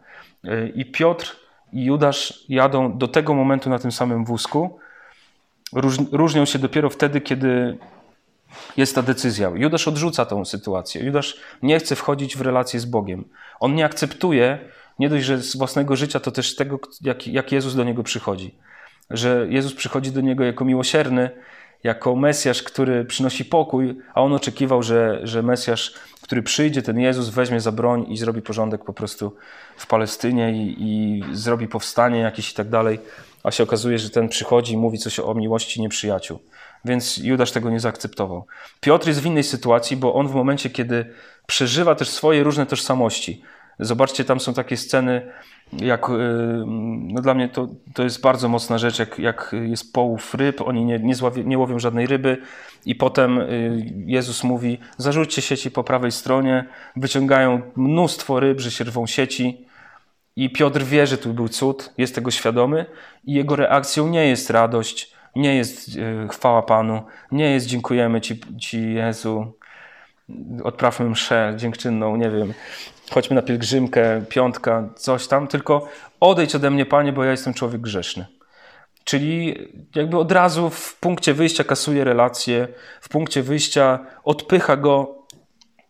I 0.76 0.86
Piotr 0.86 1.36
i 1.74 1.86
Judasz 1.86 2.46
jadą 2.50 2.98
do 2.98 3.08
tego 3.08 3.34
momentu 3.34 3.70
na 3.70 3.80
tym 3.80 3.92
samym 3.92 4.26
wózku. 4.26 4.80
Różnią 6.12 6.46
się 6.46 6.60
dopiero 6.60 6.90
wtedy, 6.90 7.22
kiedy 7.22 7.78
jest 8.78 8.96
ta 8.96 9.02
decyzja. 9.02 9.52
Judasz 9.56 9.88
odrzuca 9.88 10.26
tą 10.26 10.46
sytuację. 10.46 11.04
Judasz 11.04 11.38
nie 11.62 11.80
chce 11.80 11.96
wchodzić 11.96 12.38
w 12.38 12.42
relację 12.42 12.80
z 12.80 12.86
Bogiem. 12.86 13.26
On 13.60 13.76
nie 13.76 13.86
akceptuje 13.86 14.60
nie 15.00 15.10
dość, 15.10 15.26
że 15.26 15.38
z 15.38 15.56
własnego 15.56 15.96
życia, 15.96 16.20
to 16.20 16.32
też 16.32 16.56
tego, 16.56 16.80
jak, 17.02 17.28
jak 17.28 17.52
Jezus 17.52 17.76
do 17.76 17.84
niego 17.84 18.04
przychodzi. 18.04 18.56
Że 19.10 19.48
Jezus 19.50 19.74
przychodzi 19.74 20.12
do 20.12 20.22
niego 20.22 20.44
jako 20.44 20.66
miłosierny, 20.66 21.30
jako 21.84 22.16
Mesjasz, 22.16 22.64
który 22.64 23.06
przynosi 23.06 23.46
pokój, 23.46 23.98
a 24.14 24.22
on 24.22 24.34
oczekiwał, 24.34 24.84
że, 24.84 25.20
że 25.24 25.44
Mesjasz, 25.44 25.94
który 26.22 26.44
przyjdzie, 26.44 26.82
ten 26.82 27.00
Jezus 27.00 27.30
weźmie 27.30 27.62
za 27.62 27.72
broń 27.72 28.06
i 28.10 28.18
zrobi 28.18 28.42
porządek 28.42 28.84
po 28.84 28.94
prostu 28.94 29.36
w 29.78 29.88
Palestynie 29.88 30.52
i, 30.52 30.76
i 30.80 31.24
zrobi 31.36 31.68
powstanie 31.68 32.20
jakieś 32.20 32.52
i 32.52 32.56
tak 32.56 32.70
dalej. 32.70 33.00
A 33.44 33.52
się 33.52 33.64
okazuje, 33.64 34.00
że 34.00 34.10
ten 34.10 34.30
przychodzi 34.30 34.74
i 34.74 34.78
mówi 34.78 34.98
coś 34.98 35.20
o 35.20 35.34
miłości 35.34 35.82
nieprzyjaciół. 35.82 36.40
Więc 36.86 37.18
Judasz 37.18 37.52
tego 37.52 37.70
nie 37.70 37.80
zaakceptował. 37.80 38.46
Piotr 38.82 39.08
jest 39.08 39.22
w 39.22 39.26
innej 39.26 39.44
sytuacji, 39.44 39.98
bo 39.98 40.14
on 40.14 40.28
w 40.28 40.36
momencie, 40.36 40.70
kiedy 40.70 41.14
przeżywa 41.48 41.96
też 41.96 42.10
swoje 42.10 42.44
różne 42.44 42.66
tożsamości, 42.66 43.44
Zobaczcie, 43.80 44.26
tam 44.26 44.40
są 44.40 44.54
takie 44.54 44.78
sceny, 44.78 45.32
jak, 45.74 46.10
y, 46.10 46.14
no 46.98 47.22
dla 47.22 47.34
mnie 47.34 47.50
to, 47.50 47.68
to 47.94 48.04
jest 48.04 48.22
bardzo 48.22 48.50
mocna 48.50 48.78
rzecz, 48.78 49.00
jak, 49.00 49.20
jak 49.20 49.56
jest 49.70 49.94
połów 49.94 50.36
ryb, 50.36 50.62
oni 50.62 50.86
nie, 50.86 51.00
nie, 51.00 51.16
nie 51.46 51.58
łowią 51.58 51.80
żadnej 51.80 52.08
ryby 52.08 52.38
i 52.86 52.96
potem 52.96 53.38
y, 53.38 53.94
Jezus 54.06 54.44
mówi, 54.44 54.80
zarzućcie 54.98 55.42
sieci 55.42 55.72
po 55.72 55.84
prawej 55.84 56.12
stronie, 56.12 56.66
wyciągają 56.96 57.62
mnóstwo 57.76 58.40
ryb, 58.40 58.60
że 58.60 58.72
się 58.72 58.84
rwą 58.84 59.08
sieci 59.08 59.66
I 60.36 60.50
Piotr 60.50 60.84
wie, 60.84 61.08
że 61.08 61.18
tu 61.18 61.34
był 61.34 61.50
cud, 61.50 61.94
jest 61.98 62.16
tego 62.16 62.32
świadomy 62.32 62.86
i 63.24 63.34
jego 63.34 63.56
reakcją 63.56 64.08
nie 64.08 64.28
jest 64.28 64.50
radość, 64.50 65.14
nie 65.36 65.56
jest 65.56 65.90
e, 65.98 66.28
chwała 66.28 66.62
Panu, 66.62 67.04
nie 67.32 67.52
jest 67.52 67.66
dziękujemy 67.66 68.22
Ci, 68.22 68.42
Ci 68.60 68.94
Jezu, 68.94 69.54
odprawmy 70.64 71.10
mszę 71.10 71.54
dziękczynną, 71.58 72.16
nie 72.16 72.30
wiem, 72.30 72.54
chodźmy 73.12 73.36
na 73.36 73.42
pielgrzymkę, 73.42 74.22
piątka, 74.30 74.90
coś 74.96 75.28
tam, 75.28 75.48
tylko 75.48 75.88
odejdź 76.20 76.56
ode 76.56 76.72
mnie, 76.72 76.86
Panie, 76.86 77.14
bo 77.14 77.24
ja 77.24 77.32
jestem 77.32 77.54
człowiek 77.54 77.82
grzeszny. 77.82 78.26
Czyli 79.04 79.56
jakby 79.96 80.18
od 80.18 80.32
razu 80.32 80.70
w 80.70 81.00
punkcie 81.00 81.34
wyjścia 81.34 81.64
kasuje 81.64 82.04
relacje, 82.04 82.68
w 83.02 83.10
punkcie 83.10 83.44
wyjścia 83.44 84.00
odpycha 84.24 84.78
go, 84.78 85.16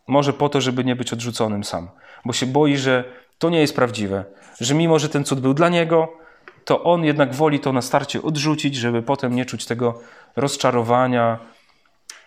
może 0.06 0.32
po 0.32 0.48
to, 0.48 0.60
żeby 0.60 0.84
nie 0.84 0.96
być 0.96 1.12
odrzuconym 1.12 1.64
sam, 1.64 1.88
bo 2.24 2.32
się 2.32 2.46
boi, 2.46 2.76
że 2.76 3.04
to 3.38 3.50
nie 3.50 3.60
jest 3.60 3.76
prawdziwe, 3.76 4.24
że 4.60 4.74
mimo, 4.74 4.98
że 4.98 5.08
ten 5.08 5.24
cud 5.24 5.40
był 5.40 5.54
dla 5.54 5.68
niego, 5.68 6.19
to 6.64 6.84
on 6.84 7.04
jednak 7.04 7.34
woli 7.34 7.60
to 7.60 7.72
na 7.72 7.82
starcie 7.82 8.22
odrzucić, 8.22 8.74
żeby 8.74 9.02
potem 9.02 9.34
nie 9.34 9.44
czuć 9.44 9.66
tego 9.66 10.00
rozczarowania, 10.36 11.38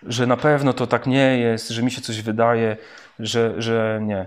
że 0.07 0.27
na 0.27 0.37
pewno 0.37 0.73
to 0.73 0.87
tak 0.87 1.07
nie 1.07 1.37
jest, 1.37 1.69
że 1.69 1.83
mi 1.83 1.91
się 1.91 2.01
coś 2.01 2.21
wydaje, 2.21 2.77
że, 3.19 3.61
że 3.61 3.99
nie. 4.03 4.25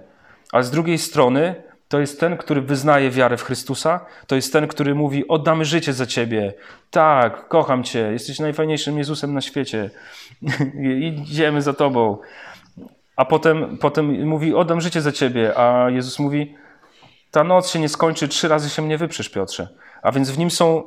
Ale 0.52 0.64
z 0.64 0.70
drugiej 0.70 0.98
strony 0.98 1.54
to 1.88 2.00
jest 2.00 2.20
ten, 2.20 2.36
który 2.36 2.60
wyznaje 2.60 3.10
wiarę 3.10 3.36
w 3.36 3.42
Chrystusa, 3.42 4.00
to 4.26 4.36
jest 4.36 4.52
ten, 4.52 4.68
który 4.68 4.94
mówi: 4.94 5.28
Oddamy 5.28 5.64
życie 5.64 5.92
za 5.92 6.06
ciebie. 6.06 6.54
Tak, 6.90 7.48
kocham 7.48 7.84
cię, 7.84 8.12
jesteś 8.12 8.38
najfajniejszym 8.38 8.98
Jezusem 8.98 9.34
na 9.34 9.40
świecie. 9.40 9.90
Idziemy 11.00 11.62
za 11.62 11.72
tobą. 11.72 12.18
A 13.16 13.24
potem, 13.24 13.78
potem 13.78 14.26
mówi: 14.28 14.54
Oddam 14.54 14.80
życie 14.80 15.00
za 15.00 15.12
ciebie. 15.12 15.58
A 15.58 15.90
Jezus 15.90 16.18
mówi: 16.18 16.54
Ta 17.30 17.44
noc 17.44 17.70
się 17.70 17.80
nie 17.80 17.88
skończy, 17.88 18.28
trzy 18.28 18.48
razy 18.48 18.70
się 18.70 18.82
mnie 18.82 18.98
wyprzesz, 18.98 19.28
Piotrze. 19.28 19.68
A 20.06 20.12
więc 20.12 20.30
w 20.30 20.38
nim 20.38 20.50
są 20.50 20.82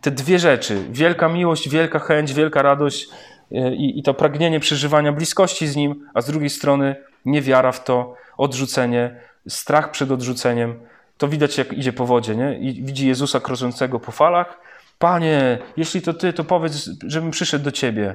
te 0.00 0.10
dwie 0.10 0.38
rzeczy: 0.38 0.84
wielka 0.90 1.28
miłość, 1.28 1.68
wielka 1.68 1.98
chęć, 1.98 2.34
wielka 2.34 2.62
radość 2.62 3.08
e, 3.52 3.74
i, 3.74 3.98
i 3.98 4.02
to 4.02 4.14
pragnienie 4.14 4.60
przeżywania 4.60 5.12
bliskości 5.12 5.66
z 5.66 5.76
nim, 5.76 6.08
a 6.14 6.20
z 6.20 6.26
drugiej 6.26 6.50
strony 6.50 6.96
niewiara 7.24 7.72
w 7.72 7.84
to, 7.84 8.14
odrzucenie, 8.36 9.20
strach 9.48 9.90
przed 9.90 10.10
odrzuceniem. 10.10 10.80
To 11.18 11.28
widać, 11.28 11.58
jak 11.58 11.72
idzie 11.72 11.92
po 11.92 12.06
wodzie, 12.06 12.36
nie? 12.36 12.58
I 12.58 12.82
widzi 12.82 13.08
Jezusa 13.08 13.40
krążącego 13.40 14.00
po 14.00 14.12
falach. 14.12 14.58
Panie, 14.98 15.58
jeśli 15.76 16.02
to 16.02 16.14
ty, 16.14 16.32
to 16.32 16.44
powiedz, 16.44 16.90
żebym 17.06 17.30
przyszedł 17.30 17.64
do 17.64 17.72
ciebie. 17.72 18.14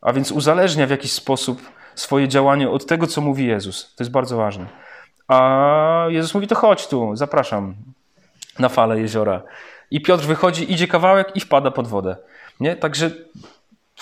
A 0.00 0.12
więc 0.12 0.32
uzależnia 0.32 0.86
w 0.86 0.90
jakiś 0.90 1.12
sposób 1.12 1.62
swoje 1.94 2.28
działanie 2.28 2.70
od 2.70 2.86
tego, 2.86 3.06
co 3.06 3.20
mówi 3.20 3.46
Jezus. 3.46 3.94
To 3.96 4.04
jest 4.04 4.10
bardzo 4.10 4.36
ważne. 4.36 4.66
A 5.28 6.06
Jezus 6.08 6.34
mówi: 6.34 6.46
To 6.46 6.54
chodź 6.54 6.86
tu, 6.86 7.16
zapraszam 7.16 7.74
na 8.58 8.68
falę 8.68 9.00
jeziora. 9.00 9.42
I 9.90 10.00
Piotr 10.00 10.24
wychodzi, 10.24 10.72
idzie 10.72 10.88
kawałek 10.88 11.36
i 11.36 11.40
wpada 11.40 11.70
pod 11.70 11.86
wodę. 11.86 12.16
Nie? 12.60 12.76
Także 12.76 13.10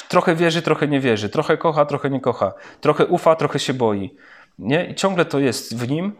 trochę 0.09 0.35
wierzy, 0.35 0.63
trochę 0.63 0.89
nie 0.89 1.01
wierzy, 1.01 1.29
trochę 1.29 1.57
kocha, 1.57 1.85
trochę 1.85 2.11
nie 2.11 2.21
kocha, 2.21 2.53
trochę 2.81 3.07
ufa, 3.07 3.37
trochę 3.37 3.59
się 3.59 3.75
boi. 3.75 4.15
Nie? 4.59 4.87
I 4.87 4.95
ciągle 4.95 5.25
to 5.25 5.39
jest 5.39 5.77
w 5.79 5.89
nim, 5.89 6.13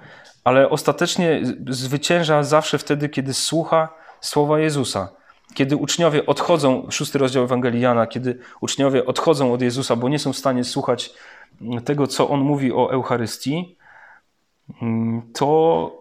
ale 0.45 0.71
ostatecznie 0.71 1.41
zwycięża 1.69 2.43
zawsze 2.43 2.79
wtedy, 2.79 3.09
kiedy 3.09 3.35
słucha 3.35 3.89
słowa 4.21 4.59
Jezusa. 4.59 5.09
Kiedy 5.55 5.77
uczniowie 5.77 6.27
odchodzą, 6.27 6.87
szósty 6.91 7.19
rozdział 7.19 7.45
Ewangelii 7.45 7.81
Jana, 7.81 8.07
kiedy 8.07 8.39
uczniowie 8.61 9.07
odchodzą 9.07 9.53
od 9.53 9.63
Jezusa, 9.63 9.97
bo 9.97 10.09
nie 10.09 10.19
są 10.19 10.33
w 10.33 10.37
stanie 10.37 10.65
słuchać 10.65 11.11
tego, 11.85 12.07
co 12.07 12.29
On 12.29 12.41
mówi 12.41 12.73
o 12.73 12.93
Eucharystii, 12.93 13.77
to 15.35 15.96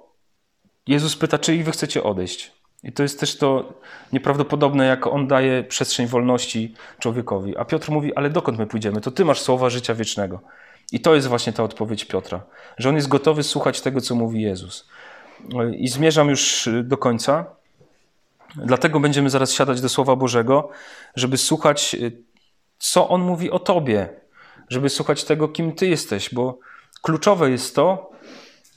Jezus 0.87 1.15
pyta, 1.15 1.37
czy 1.37 1.55
i 1.55 1.63
wy 1.63 1.71
chcecie 1.71 2.03
odejść. 2.03 2.51
I 2.83 2.91
to 2.91 3.03
jest 3.03 3.19
też 3.19 3.37
to 3.37 3.73
nieprawdopodobne, 4.13 4.85
jak 4.85 5.07
On 5.07 5.27
daje 5.27 5.63
przestrzeń 5.63 6.07
wolności 6.07 6.73
człowiekowi. 6.99 7.57
A 7.57 7.65
Piotr 7.65 7.91
mówi, 7.91 8.15
ale 8.15 8.29
dokąd 8.29 8.59
my 8.59 8.67
pójdziemy? 8.67 9.01
To 9.01 9.11
Ty 9.11 9.25
masz 9.25 9.41
słowa 9.41 9.69
życia 9.69 9.95
wiecznego. 9.95 10.41
I 10.91 10.99
to 10.99 11.15
jest 11.15 11.27
właśnie 11.27 11.53
ta 11.53 11.63
odpowiedź 11.63 12.05
Piotra, 12.05 12.43
że 12.77 12.89
on 12.89 12.95
jest 12.95 13.07
gotowy 13.07 13.43
słuchać 13.43 13.81
tego, 13.81 14.01
co 14.01 14.15
mówi 14.15 14.41
Jezus. 14.41 14.89
I 15.77 15.87
zmierzam 15.87 16.29
już 16.29 16.69
do 16.83 16.97
końca. 16.97 17.45
Dlatego 18.55 18.99
będziemy 18.99 19.29
zaraz 19.29 19.51
siadać 19.51 19.81
do 19.81 19.89
Słowa 19.89 20.15
Bożego, 20.15 20.69
żeby 21.15 21.37
słuchać, 21.37 21.95
co 22.79 23.09
on 23.09 23.21
mówi 23.21 23.51
o 23.51 23.59
tobie, 23.59 24.09
żeby 24.69 24.89
słuchać 24.89 25.23
tego, 25.23 25.47
kim 25.47 25.71
ty 25.71 25.87
jesteś, 25.87 26.33
bo 26.33 26.59
kluczowe 27.01 27.49
jest 27.49 27.75
to 27.75 28.11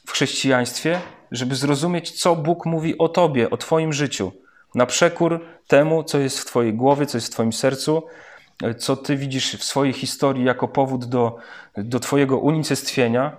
w 0.06 0.12
chrześcijaństwie, 0.12 1.00
żeby 1.32 1.54
zrozumieć, 1.54 2.10
co 2.20 2.36
Bóg 2.36 2.66
mówi 2.66 2.98
o 2.98 3.08
tobie, 3.08 3.50
o 3.50 3.56
twoim 3.56 3.92
życiu, 3.92 4.32
na 4.74 4.86
przekór 4.86 5.40
temu, 5.66 6.04
co 6.04 6.18
jest 6.18 6.38
w 6.38 6.44
twojej 6.44 6.74
głowie, 6.74 7.06
co 7.06 7.18
jest 7.18 7.26
w 7.26 7.30
twoim 7.30 7.52
sercu, 7.52 8.02
co 8.78 8.96
ty 8.96 9.16
widzisz 9.16 9.56
w 9.56 9.64
swojej 9.64 9.92
historii 9.92 10.44
jako 10.44 10.68
powód 10.68 11.04
do, 11.04 11.36
do 11.76 12.00
twojego 12.00 12.38
unicestwienia, 12.38 13.36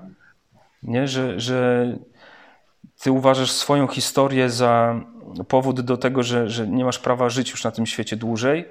nie? 0.84 1.08
Że, 1.08 1.40
że 1.40 1.88
ty 3.00 3.12
uważasz 3.12 3.52
swoją 3.52 3.88
historię 3.88 4.50
za 4.50 5.02
powód 5.48 5.82
do 5.82 5.98
tego, 5.98 6.24
że, 6.24 6.50
że 6.50 6.68
nie 6.68 6.86
masz 6.86 7.00
prawa 7.00 7.30
żyć 7.30 7.52
już 7.52 7.64
na 7.64 7.72
tym 7.72 7.86
świecie 7.86 8.16
dłużej, 8.16 8.66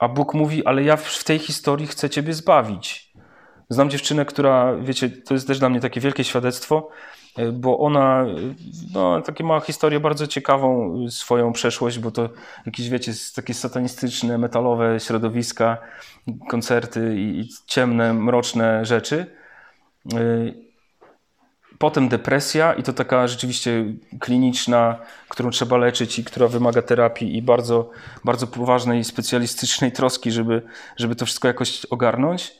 a 0.00 0.08
Bóg 0.08 0.34
mówi, 0.34 0.66
ale 0.66 0.82
ja 0.82 0.96
w 0.96 1.24
tej 1.24 1.38
historii 1.38 1.86
chcę 1.86 2.10
ciebie 2.10 2.34
zbawić. 2.34 3.12
Znam 3.68 3.90
dziewczynę, 3.90 4.24
która, 4.24 4.76
wiecie, 4.76 5.10
to 5.10 5.34
jest 5.34 5.46
też 5.46 5.58
dla 5.58 5.68
mnie 5.68 5.80
takie 5.80 6.00
wielkie 6.00 6.24
świadectwo, 6.24 6.90
E, 6.90 7.19
bo 7.52 7.78
ona 7.78 8.26
no, 8.94 9.22
takie 9.22 9.44
ma 9.44 9.60
historię 9.60 10.00
bardzo 10.00 10.26
ciekawą, 10.26 10.96
y, 11.06 11.10
swoją 11.10 11.52
przeszłość, 11.52 11.98
bo 11.98 12.10
to 12.10 12.28
jakieś, 12.66 12.88
wiecie, 12.88 13.12
takie 13.36 13.54
satanistyczne, 13.54 14.38
metalowe 14.38 15.00
środowiska, 15.00 15.78
koncerty 16.48 17.16
i, 17.16 17.40
i 17.40 17.48
ciemne, 17.66 18.14
mroczne 18.14 18.84
rzeczy. 18.84 19.26
E, 20.14 20.18
potem 21.78 22.08
depresja 22.08 22.74
i 22.74 22.82
to 22.82 22.92
taka 22.92 23.26
rzeczywiście 23.28 23.84
kliniczna, 24.20 24.98
którą 25.28 25.50
trzeba 25.50 25.76
leczyć 25.76 26.18
i 26.18 26.24
która 26.24 26.48
wymaga 26.48 26.82
terapii 26.82 27.36
i 27.36 27.42
bardzo, 27.42 27.90
bardzo 28.24 28.46
poważnej, 28.46 29.04
specjalistycznej 29.04 29.92
troski, 29.92 30.30
żeby, 30.30 30.62
żeby 30.96 31.16
to 31.16 31.26
wszystko 31.26 31.48
jakoś 31.48 31.86
ogarnąć. 31.86 32.59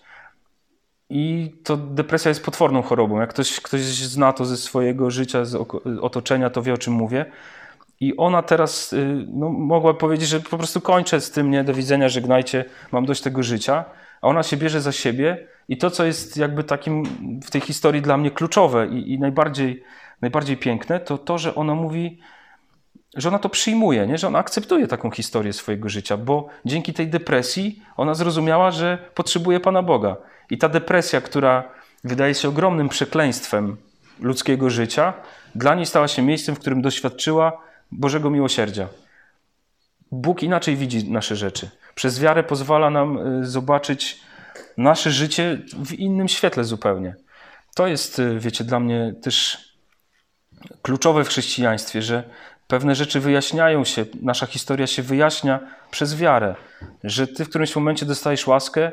I 1.10 1.52
to 1.64 1.76
depresja 1.76 2.28
jest 2.28 2.44
potworną 2.44 2.82
chorobą. 2.82 3.20
Jak 3.20 3.30
ktoś, 3.30 3.60
ktoś 3.60 3.80
zna 3.80 4.32
to 4.32 4.44
ze 4.44 4.56
swojego 4.56 5.10
życia, 5.10 5.44
z 5.44 5.54
otoczenia, 6.00 6.50
to 6.50 6.62
wie 6.62 6.74
o 6.74 6.78
czym 6.78 6.94
mówię. 6.94 7.26
I 8.00 8.16
ona 8.16 8.42
teraz 8.42 8.92
y, 8.92 9.26
no, 9.28 9.48
mogła 9.48 9.94
powiedzieć, 9.94 10.28
że 10.28 10.40
po 10.40 10.58
prostu 10.58 10.80
kończę 10.80 11.20
z 11.20 11.30
tym, 11.30 11.50
nie, 11.50 11.64
do 11.64 11.74
widzenia, 11.74 12.08
żegnajcie, 12.08 12.64
mam 12.92 13.06
dość 13.06 13.22
tego 13.22 13.42
życia. 13.42 13.84
A 14.22 14.28
ona 14.28 14.42
się 14.42 14.56
bierze 14.56 14.80
za 14.80 14.92
siebie 14.92 15.46
i 15.68 15.76
to, 15.76 15.90
co 15.90 16.04
jest 16.04 16.36
jakby 16.36 16.64
takim 16.64 17.04
w 17.44 17.50
tej 17.50 17.60
historii 17.60 18.02
dla 18.02 18.16
mnie 18.16 18.30
kluczowe 18.30 18.86
i, 18.86 19.12
i 19.12 19.18
najbardziej, 19.18 19.82
najbardziej 20.20 20.56
piękne, 20.56 21.00
to 21.00 21.18
to, 21.18 21.38
że 21.38 21.54
ona 21.54 21.74
mówi, 21.74 22.18
że 23.16 23.28
ona 23.28 23.38
to 23.38 23.48
przyjmuje, 23.48 24.06
nie? 24.06 24.18
że 24.18 24.26
ona 24.26 24.38
akceptuje 24.38 24.86
taką 24.86 25.10
historię 25.10 25.52
swojego 25.52 25.88
życia, 25.88 26.16
bo 26.16 26.48
dzięki 26.64 26.92
tej 26.92 27.08
depresji 27.08 27.82
ona 27.96 28.14
zrozumiała, 28.14 28.70
że 28.70 28.98
potrzebuje 29.14 29.60
Pana 29.60 29.82
Boga. 29.82 30.16
I 30.50 30.58
ta 30.58 30.68
depresja, 30.68 31.20
która 31.20 31.64
wydaje 32.04 32.34
się 32.34 32.48
ogromnym 32.48 32.88
przekleństwem 32.88 33.76
ludzkiego 34.20 34.70
życia, 34.70 35.12
dla 35.54 35.74
niej 35.74 35.86
stała 35.86 36.08
się 36.08 36.22
miejscem, 36.22 36.54
w 36.54 36.58
którym 36.58 36.82
doświadczyła 36.82 37.62
Bożego 37.92 38.30
miłosierdzia. 38.30 38.88
Bóg 40.12 40.42
inaczej 40.42 40.76
widzi 40.76 41.10
nasze 41.10 41.36
rzeczy. 41.36 41.70
Przez 41.94 42.20
wiarę 42.20 42.42
pozwala 42.42 42.90
nam 42.90 43.40
y, 43.42 43.46
zobaczyć 43.46 44.20
nasze 44.76 45.10
życie 45.10 45.58
w 45.84 45.92
innym 45.92 46.28
świetle 46.28 46.64
zupełnie. 46.64 47.14
To 47.74 47.86
jest, 47.86 48.18
y, 48.18 48.38
wiecie, 48.38 48.64
dla 48.64 48.80
mnie 48.80 49.14
też 49.22 49.58
kluczowe 50.82 51.24
w 51.24 51.28
chrześcijaństwie, 51.28 52.02
że 52.02 52.24
pewne 52.70 52.94
rzeczy 52.94 53.20
wyjaśniają 53.20 53.84
się, 53.84 54.04
nasza 54.22 54.46
historia 54.46 54.86
się 54.86 55.02
wyjaśnia 55.02 55.60
przez 55.90 56.16
wiarę, 56.16 56.54
że 57.04 57.26
ty 57.26 57.44
w 57.44 57.48
którymś 57.48 57.76
momencie 57.76 58.06
dostajesz 58.06 58.46
łaskę, 58.46 58.92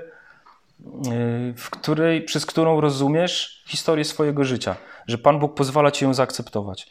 w 1.58 1.70
której, 1.70 2.22
przez 2.22 2.46
którą 2.46 2.82
rozumiesz 2.82 3.64
historię 3.68 4.06
swojego 4.06 4.44
życia, 4.44 4.76
że 5.08 5.18
Pan 5.18 5.40
Bóg 5.40 5.56
pozwala 5.56 5.92
ci 5.92 6.06
ją 6.06 6.14
zaakceptować. 6.14 6.90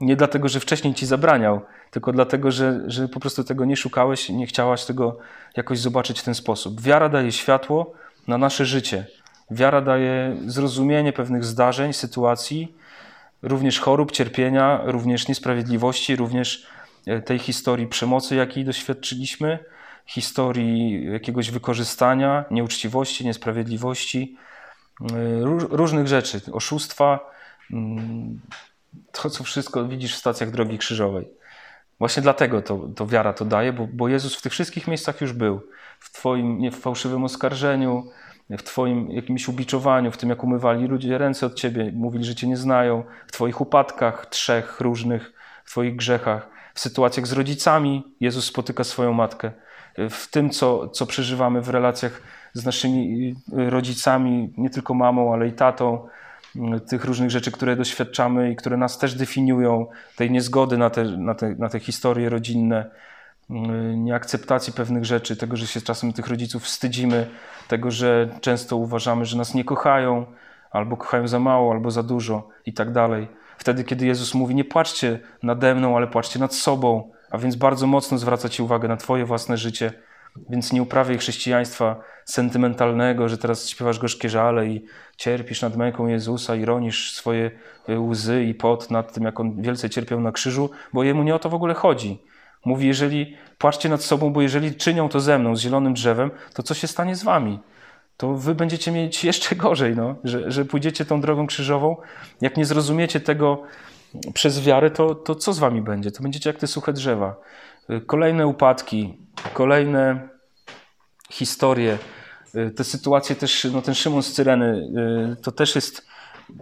Nie 0.00 0.16
dlatego, 0.16 0.48
że 0.48 0.60
wcześniej 0.60 0.94
ci 0.94 1.06
zabraniał, 1.06 1.60
tylko 1.90 2.12
dlatego, 2.12 2.50
że, 2.50 2.80
że 2.86 3.08
po 3.08 3.20
prostu 3.20 3.44
tego 3.44 3.64
nie 3.64 3.76
szukałeś, 3.76 4.28
nie 4.28 4.46
chciałaś 4.46 4.84
tego 4.84 5.18
jakoś 5.56 5.78
zobaczyć 5.78 6.20
w 6.20 6.24
ten 6.24 6.34
sposób. 6.34 6.80
Wiara 6.80 7.08
daje 7.08 7.32
światło 7.32 7.92
na 8.28 8.38
nasze 8.38 8.64
życie. 8.64 9.06
Wiara 9.50 9.80
daje 9.80 10.36
zrozumienie 10.46 11.12
pewnych 11.12 11.44
zdarzeń, 11.44 11.92
sytuacji, 11.92 12.74
również 13.42 13.80
chorób, 13.80 14.12
cierpienia, 14.12 14.80
również 14.84 15.28
niesprawiedliwości, 15.28 16.16
również 16.16 16.66
e, 17.06 17.22
tej 17.22 17.38
historii 17.38 17.86
przemocy, 17.86 18.36
jakiej 18.36 18.64
doświadczyliśmy 18.64 19.58
historii 20.06 21.04
jakiegoś 21.12 21.50
wykorzystania, 21.50 22.44
nieuczciwości, 22.50 23.24
niesprawiedliwości. 23.24 24.36
różnych 25.70 26.08
rzeczy, 26.08 26.40
oszustwa, 26.52 27.30
mm, 27.70 28.40
to 29.12 29.30
co 29.30 29.44
wszystko 29.44 29.84
widzisz 29.84 30.14
w 30.14 30.18
stacjach 30.18 30.50
drogi 30.50 30.78
krzyżowej. 30.78 31.28
Właśnie 31.98 32.22
dlatego 32.22 32.62
to, 32.62 32.88
to 32.96 33.06
wiara 33.06 33.32
to 33.32 33.44
daje, 33.44 33.72
bo, 33.72 33.88
bo 33.92 34.08
Jezus 34.08 34.36
w 34.36 34.42
tych 34.42 34.52
wszystkich 34.52 34.88
miejscach 34.88 35.20
już 35.20 35.32
był. 35.32 35.60
W 36.00 36.12
Twoim 36.12 36.58
nie, 36.58 36.70
w 36.70 36.80
fałszywym 36.80 37.24
oskarżeniu, 37.24 38.10
w 38.58 38.62
Twoim 38.62 39.10
jakimś 39.10 39.48
ubiczowaniu, 39.48 40.10
w 40.10 40.16
tym 40.16 40.30
jak 40.30 40.44
umywali 40.44 40.86
ludzie 40.86 41.18
ręce 41.18 41.46
od 41.46 41.54
Ciebie, 41.54 41.92
mówili, 41.94 42.24
że 42.24 42.34
Cię 42.34 42.46
nie 42.46 42.56
znają, 42.56 43.04
w 43.26 43.32
Twoich 43.32 43.60
upadkach 43.60 44.26
trzech 44.26 44.80
różnych, 44.80 45.32
w 45.64 45.70
Twoich 45.70 45.96
grzechach, 45.96 46.48
w 46.74 46.80
sytuacjach 46.80 47.26
z 47.26 47.32
rodzicami 47.32 48.14
Jezus 48.20 48.44
spotyka 48.44 48.84
swoją 48.84 49.12
matkę, 49.12 49.52
w 50.10 50.30
tym, 50.30 50.50
co, 50.50 50.88
co 50.88 51.06
przeżywamy 51.06 51.60
w 51.60 51.68
relacjach 51.68 52.22
z 52.52 52.64
naszymi 52.64 53.34
rodzicami, 53.52 54.54
nie 54.56 54.70
tylko 54.70 54.94
mamą, 54.94 55.32
ale 55.32 55.48
i 55.48 55.52
tatą, 55.52 56.08
tych 56.88 57.04
różnych 57.04 57.30
rzeczy, 57.30 57.52
które 57.52 57.76
doświadczamy 57.76 58.52
i 58.52 58.56
które 58.56 58.76
nas 58.76 58.98
też 58.98 59.14
definiują, 59.14 59.86
tej 60.16 60.30
niezgody 60.30 60.78
na 60.78 60.90
te, 60.90 61.04
na 61.04 61.34
te, 61.34 61.54
na 61.54 61.68
te 61.68 61.80
historie 61.80 62.28
rodzinne, 62.28 62.90
nieakceptacji 63.96 64.72
pewnych 64.72 65.04
rzeczy, 65.04 65.36
tego, 65.36 65.56
że 65.56 65.66
się 65.66 65.80
czasem 65.80 66.12
tych 66.12 66.26
rodziców 66.26 66.62
wstydzimy, 66.62 67.28
tego, 67.68 67.90
że 67.90 68.28
często 68.40 68.76
uważamy, 68.76 69.24
że 69.24 69.38
nas 69.38 69.54
nie 69.54 69.64
kochają, 69.64 70.26
albo 70.70 70.96
kochają 70.96 71.28
za 71.28 71.38
mało, 71.38 71.72
albo 71.72 71.90
za 71.90 72.02
dużo 72.02 72.48
i 72.66 72.72
tak 72.72 72.92
dalej. 72.92 73.28
Wtedy, 73.58 73.84
kiedy 73.84 74.06
Jezus 74.06 74.34
mówi, 74.34 74.54
nie 74.54 74.64
płaczcie 74.64 75.18
nade 75.42 75.74
mną, 75.74 75.96
ale 75.96 76.06
płaczcie 76.06 76.38
nad 76.38 76.54
sobą, 76.54 77.10
a 77.30 77.38
więc 77.38 77.56
bardzo 77.56 77.86
mocno 77.86 78.18
zwraca 78.18 78.48
Ci 78.48 78.62
uwagę 78.62 78.88
na 78.88 78.96
Twoje 78.96 79.24
własne 79.24 79.56
życie, 79.56 79.92
więc 80.50 80.72
nie 80.72 80.82
uprawiaj 80.82 81.18
chrześcijaństwa 81.18 81.96
sentymentalnego, 82.24 83.28
że 83.28 83.38
teraz 83.38 83.68
śpiewasz 83.68 83.98
gorzkie 83.98 84.28
żale 84.28 84.66
i 84.66 84.84
cierpisz 85.16 85.62
nad 85.62 85.76
męką 85.76 86.06
Jezusa 86.06 86.56
i 86.56 86.64
ronisz 86.64 87.14
swoje 87.14 87.50
y, 87.88 88.00
łzy 88.00 88.44
i 88.44 88.54
pot 88.54 88.90
nad 88.90 89.12
tym, 89.12 89.24
jak 89.24 89.40
On 89.40 89.62
wielce 89.62 89.90
cierpiał 89.90 90.20
na 90.20 90.32
krzyżu, 90.32 90.70
bo 90.92 91.04
Jemu 91.04 91.22
nie 91.22 91.34
o 91.34 91.38
to 91.38 91.48
w 91.50 91.54
ogóle 91.54 91.74
chodzi. 91.74 92.22
Mówi, 92.64 92.86
jeżeli 92.86 93.36
płaczcie 93.58 93.88
nad 93.88 94.02
sobą, 94.02 94.32
bo 94.32 94.42
jeżeli 94.42 94.74
czynią 94.74 95.08
to 95.08 95.20
ze 95.20 95.38
mną, 95.38 95.56
z 95.56 95.60
zielonym 95.60 95.94
drzewem, 95.94 96.30
to 96.54 96.62
co 96.62 96.74
się 96.74 96.86
stanie 96.86 97.16
z 97.16 97.22
wami? 97.22 97.58
To 98.16 98.34
wy 98.34 98.54
będziecie 98.54 98.92
mieć 98.92 99.24
jeszcze 99.24 99.56
gorzej, 99.56 99.96
no, 99.96 100.14
że, 100.24 100.50
że 100.50 100.64
pójdziecie 100.64 101.04
tą 101.04 101.20
drogą 101.20 101.46
krzyżową. 101.46 101.96
Jak 102.40 102.56
nie 102.56 102.64
zrozumiecie 102.64 103.20
tego 103.20 103.62
przez 104.34 104.60
wiarę, 104.60 104.90
to, 104.90 105.14
to 105.14 105.34
co 105.34 105.52
z 105.52 105.58
wami 105.58 105.82
będzie? 105.82 106.10
To 106.10 106.22
będziecie 106.22 106.50
jak 106.50 106.58
te 106.58 106.66
suche 106.66 106.92
drzewa. 106.92 107.36
Y, 107.90 108.00
kolejne 108.00 108.46
upadki, 108.46 109.18
kolejne 109.54 110.28
historie, 111.30 111.98
y, 112.54 112.70
te 112.70 112.84
sytuacje 112.84 113.36
też, 113.36 113.64
no 113.72 113.82
ten 113.82 113.94
Szymon 113.94 114.22
z 114.22 114.32
Cyreny, 114.32 114.88
y, 115.32 115.42
to 115.42 115.52
też 115.52 115.74
jest 115.74 116.06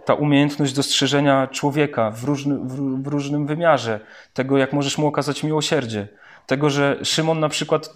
ta 0.05 0.13
umiejętność 0.13 0.73
dostrzeżenia 0.73 1.47
człowieka 1.47 2.11
w, 2.11 2.23
różny, 2.23 2.55
w, 2.55 3.01
w, 3.03 3.07
różnym 3.07 3.47
wymiarze, 3.47 3.99
tego 4.33 4.57
jak 4.57 4.73
możesz 4.73 4.97
mu 4.97 5.07
okazać 5.07 5.43
miłosierdzie, 5.43 6.07
tego, 6.47 6.69
że 6.69 6.99
Szymon 7.03 7.39
na 7.39 7.49
przykład, 7.49 7.89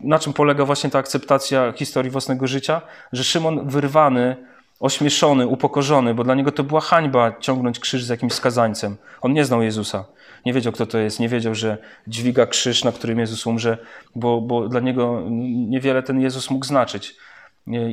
na 0.00 0.18
czym 0.18 0.32
polega 0.32 0.64
właśnie 0.64 0.90
ta 0.90 0.98
akceptacja 0.98 1.72
historii 1.72 2.10
własnego 2.10 2.46
życia, 2.46 2.80
że 3.12 3.24
Szymon 3.24 3.68
wyrwany, 3.68 4.36
ośmieszony, 4.80 5.46
upokorzony, 5.46 6.14
bo 6.14 6.24
dla 6.24 6.34
niego 6.34 6.52
to 6.52 6.64
była 6.64 6.80
hańba 6.80 7.32
ciągnąć 7.40 7.78
krzyż 7.78 8.04
z 8.04 8.08
jakimś 8.08 8.32
skazańcem. 8.32 8.96
On 9.20 9.32
nie 9.32 9.44
znał 9.44 9.62
Jezusa. 9.62 10.04
Nie 10.46 10.52
wiedział, 10.52 10.72
kto 10.72 10.86
to 10.86 10.98
jest, 10.98 11.20
nie 11.20 11.28
wiedział, 11.28 11.54
że 11.54 11.78
dźwiga 12.06 12.46
krzyż, 12.46 12.84
na 12.84 12.92
którym 12.92 13.18
Jezus 13.18 13.46
umrze, 13.46 13.78
bo, 14.14 14.40
bo 14.40 14.68
dla 14.68 14.80
niego 14.80 15.22
niewiele 15.68 16.02
ten 16.02 16.20
Jezus 16.20 16.50
mógł 16.50 16.66
znaczyć. 16.66 17.16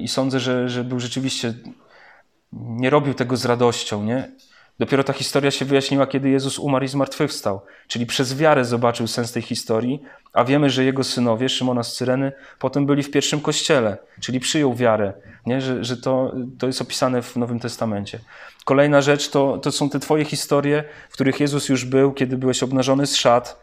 I 0.01 0.07
sądzę, 0.07 0.39
że, 0.39 0.69
że 0.69 0.84
był 0.84 0.99
rzeczywiście, 0.99 1.53
nie 2.60 2.89
robił 2.89 3.14
tego 3.14 3.38
z 3.38 3.45
radością, 3.45 4.04
nie? 4.04 4.32
Dopiero 4.80 5.04
ta 5.04 5.14
historia 5.14 5.51
się 5.51 5.66
wyjaśniła, 5.66 6.08
kiedy 6.08 6.30
Jezus 6.30 6.60
umarł 6.60 6.86
i 6.86 6.88
zmartwychwstał. 6.88 7.62
Czyli 7.88 8.06
przez 8.06 8.38
wiarę 8.38 8.66
zobaczył 8.66 9.08
sens 9.08 9.32
tej 9.32 9.41
historii, 9.41 10.01
a 10.34 10.43
wiemy, 10.43 10.70
że 10.70 10.84
jego 10.84 11.04
synowie, 11.04 11.49
Szymona 11.49 11.84
z 11.84 11.95
Cyreny, 11.95 12.32
potem 12.60 12.86
byli 12.86 13.04
w 13.04 13.12
pierwszym 13.12 13.41
kościele, 13.41 13.97
czyli 14.22 14.39
przyjął 14.39 14.74
wiarę, 14.74 15.14
nie? 15.45 15.62
że, 15.62 15.84
że 15.84 15.97
to, 15.97 16.34
to 16.60 16.68
jest 16.68 16.82
opisane 16.82 17.22
w 17.22 17.36
Nowym 17.36 17.60
Testamencie. 17.60 18.20
Kolejna 18.66 19.01
rzecz 19.01 19.30
to, 19.30 19.58
to 19.58 19.72
są 19.72 19.89
te 19.89 19.99
Twoje 19.99 20.26
historie, 20.26 20.84
w 21.10 21.14
których 21.14 21.39
Jezus 21.39 21.70
już 21.70 21.86
był, 21.86 22.12
kiedy 22.12 22.38
byłeś 22.38 22.64
obnażony 22.64 23.08
z 23.08 23.16
szat, 23.16 23.62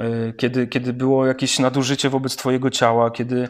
y, 0.00 0.32
kiedy, 0.36 0.66
kiedy 0.66 0.92
było 0.92 1.26
jakieś 1.26 1.58
nadużycie 1.58 2.10
wobec 2.10 2.36
Twojego 2.36 2.70
ciała, 2.70 3.10
kiedy, 3.10 3.48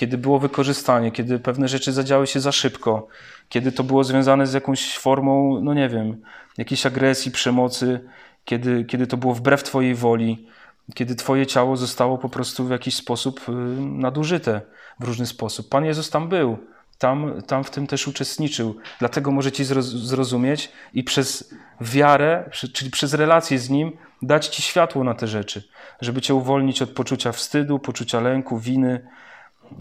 kiedy 0.00 0.18
było 0.18 0.38
wykorzystanie, 0.38 1.10
kiedy 1.10 1.38
pewne 1.38 1.68
rzeczy 1.68 1.92
zadziały 1.92 2.26
się 2.26 2.40
za 2.40 2.52
szybko, 2.52 3.08
kiedy 3.48 3.72
to 3.72 3.84
było 3.84 4.04
związane 4.04 4.46
z 4.46 4.52
jakąś 4.52 4.98
formą, 4.98 5.60
no 5.62 5.74
nie 5.74 5.88
wiem, 5.88 6.22
jakiejś 6.58 6.86
agresji, 6.86 7.30
przemocy, 7.30 8.00
kiedy, 8.44 8.84
kiedy 8.84 9.06
to 9.06 9.16
było 9.16 9.34
wbrew 9.34 9.62
Twojej 9.62 9.94
woli, 9.94 10.46
kiedy 10.94 11.14
Twoje 11.14 11.46
ciało 11.46 11.76
zostało 11.76 12.18
po 12.18 12.28
prostu 12.28 12.64
w 12.64 12.70
jakiś 12.70 12.94
sposób 12.94 13.48
y, 13.48 13.52
nadużyte 13.80 14.60
w 15.00 15.04
różny 15.04 15.26
sposób. 15.26 15.68
Pan 15.68 15.84
Jezus 15.84 16.10
tam 16.10 16.28
był 16.28 16.58
tam, 16.98 17.42
tam 17.42 17.64
w 17.64 17.70
tym 17.70 17.86
też 17.86 18.08
uczestniczył. 18.08 18.76
Dlatego 18.98 19.30
może 19.30 19.52
ci 19.52 19.64
zrozumieć 19.84 20.72
i 20.94 21.04
przez 21.04 21.54
wiarę, 21.80 22.50
czyli 22.72 22.90
przez 22.90 23.14
relację 23.14 23.58
z 23.58 23.70
Nim, 23.70 23.92
dać 24.22 24.46
Ci 24.46 24.62
światło 24.62 25.04
na 25.04 25.14
te 25.14 25.26
rzeczy, 25.26 25.68
żeby 26.00 26.20
Cię 26.20 26.34
uwolnić 26.34 26.82
od 26.82 26.90
poczucia 26.90 27.32
wstydu, 27.32 27.78
poczucia 27.78 28.20
lęku, 28.20 28.58
winy, 28.58 29.06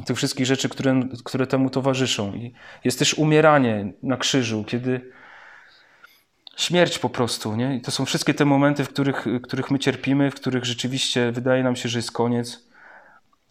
tych 0.06 0.18
wszystkich 0.18 0.46
rzeczy, 0.46 0.70
które, 0.70 1.02
które 1.24 1.48
temu 1.48 1.70
towarzyszą. 1.70 2.34
I 2.34 2.54
jest 2.84 3.00
też 3.00 3.14
umieranie 3.14 3.94
na 4.04 4.18
krzyżu, 4.18 4.64
kiedy 4.64 5.12
śmierć 6.58 7.00
po 7.00 7.10
prostu. 7.10 7.56
Nie? 7.56 7.76
I 7.76 7.82
to 7.82 7.92
są 7.92 8.06
wszystkie 8.06 8.34
te 8.34 8.46
momenty, 8.46 8.84
w 8.84 8.90
których, 8.90 9.26
w 9.26 9.42
których 9.42 9.72
my 9.72 9.80
cierpimy, 9.80 10.32
w 10.32 10.36
których 10.36 10.66
rzeczywiście 10.66 11.32
wydaje 11.32 11.64
nam 11.64 11.76
się, 11.76 11.90
że 11.90 12.00
jest 12.00 12.12
koniec. 12.12 12.68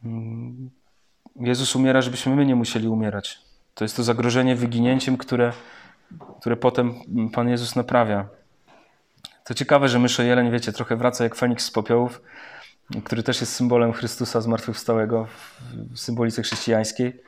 Mm. 0.05 0.71
Jezus 1.41 1.77
umiera, 1.77 2.03
żebyśmy 2.03 2.37
my 2.37 2.47
nie 2.47 2.55
musieli 2.55 2.89
umierać. 2.89 3.39
To 3.75 3.85
jest 3.85 3.97
to 3.97 4.03
zagrożenie 4.03 4.57
wyginięciem, 4.57 5.17
które, 5.17 5.53
które 6.41 6.57
potem 6.57 6.95
Pan 7.33 7.49
Jezus 7.49 7.77
naprawia. 7.77 8.29
To 9.45 9.55
ciekawe, 9.55 9.89
że 9.89 9.99
myszojeleń, 9.99 10.51
wiecie, 10.51 10.73
trochę 10.73 10.97
wraca 10.97 11.25
jak 11.25 11.35
Feniks 11.35 11.65
z 11.65 11.71
popiołów, 11.71 12.21
który 13.05 13.23
też 13.23 13.41
jest 13.41 13.55
symbolem 13.55 13.93
Chrystusa 13.93 14.41
zmartwychwstałego 14.41 15.27
w 15.93 15.99
symbolice 15.99 16.43
chrześcijańskiej. 16.43 17.23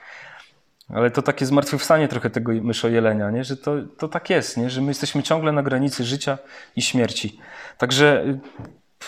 Ale 0.95 1.11
to 1.11 1.23
takie 1.23 1.47
zmartwychwstanie 1.47 2.09
trochę 2.09 2.31
tego 2.31 2.53
myszojelenia, 2.53 3.31
nie? 3.31 3.45
że 3.45 3.57
to, 3.57 3.75
to 3.99 4.09
tak 4.09 4.31
jest, 4.31 4.57
nie? 4.57 4.71
że 4.71 4.81
my 4.81 4.89
jesteśmy 4.89 5.23
ciągle 5.23 5.53
na 5.53 5.63
granicy 5.63 6.05
życia 6.05 6.39
i 6.77 6.83
śmierci. 6.83 7.39
Także 7.79 8.25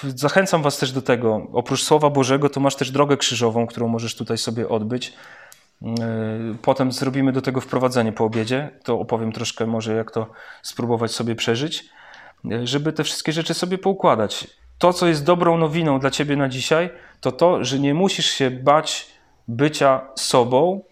y, 0.04 0.12
zachęcam 0.16 0.62
Was 0.62 0.78
też 0.78 0.92
do 0.92 1.02
tego. 1.02 1.46
Oprócz 1.52 1.82
Słowa 1.82 2.10
Bożego, 2.10 2.48
to 2.48 2.60
masz 2.60 2.76
też 2.76 2.90
drogę 2.90 3.16
krzyżową, 3.16 3.66
którą 3.66 3.88
możesz 3.88 4.16
tutaj 4.16 4.38
sobie 4.38 4.68
odbyć. 4.68 5.12
Yy, 5.82 5.90
potem 6.62 6.92
zrobimy 6.92 7.32
do 7.32 7.42
tego 7.42 7.60
wprowadzenie 7.60 8.12
po 8.12 8.24
obiedzie. 8.24 8.70
To 8.84 9.00
opowiem 9.00 9.32
troszkę 9.32 9.66
może, 9.66 9.94
jak 9.94 10.10
to 10.10 10.26
spróbować 10.62 11.12
sobie 11.12 11.34
przeżyć, 11.34 11.84
yy, 12.44 12.66
żeby 12.66 12.92
te 12.92 13.04
wszystkie 13.04 13.32
rzeczy 13.32 13.54
sobie 13.54 13.78
poukładać. 13.78 14.46
To, 14.82 14.92
co 14.92 15.06
jest 15.06 15.24
dobrą 15.24 15.58
nowiną 15.58 15.98
dla 15.98 16.10
ciebie 16.10 16.36
na 16.36 16.48
dzisiaj, 16.48 16.90
to 17.20 17.32
to, 17.32 17.64
że 17.64 17.78
nie 17.78 17.94
musisz 17.94 18.30
się 18.30 18.50
bać 18.50 19.06
bycia 19.48 20.00
sobą, 20.14 20.82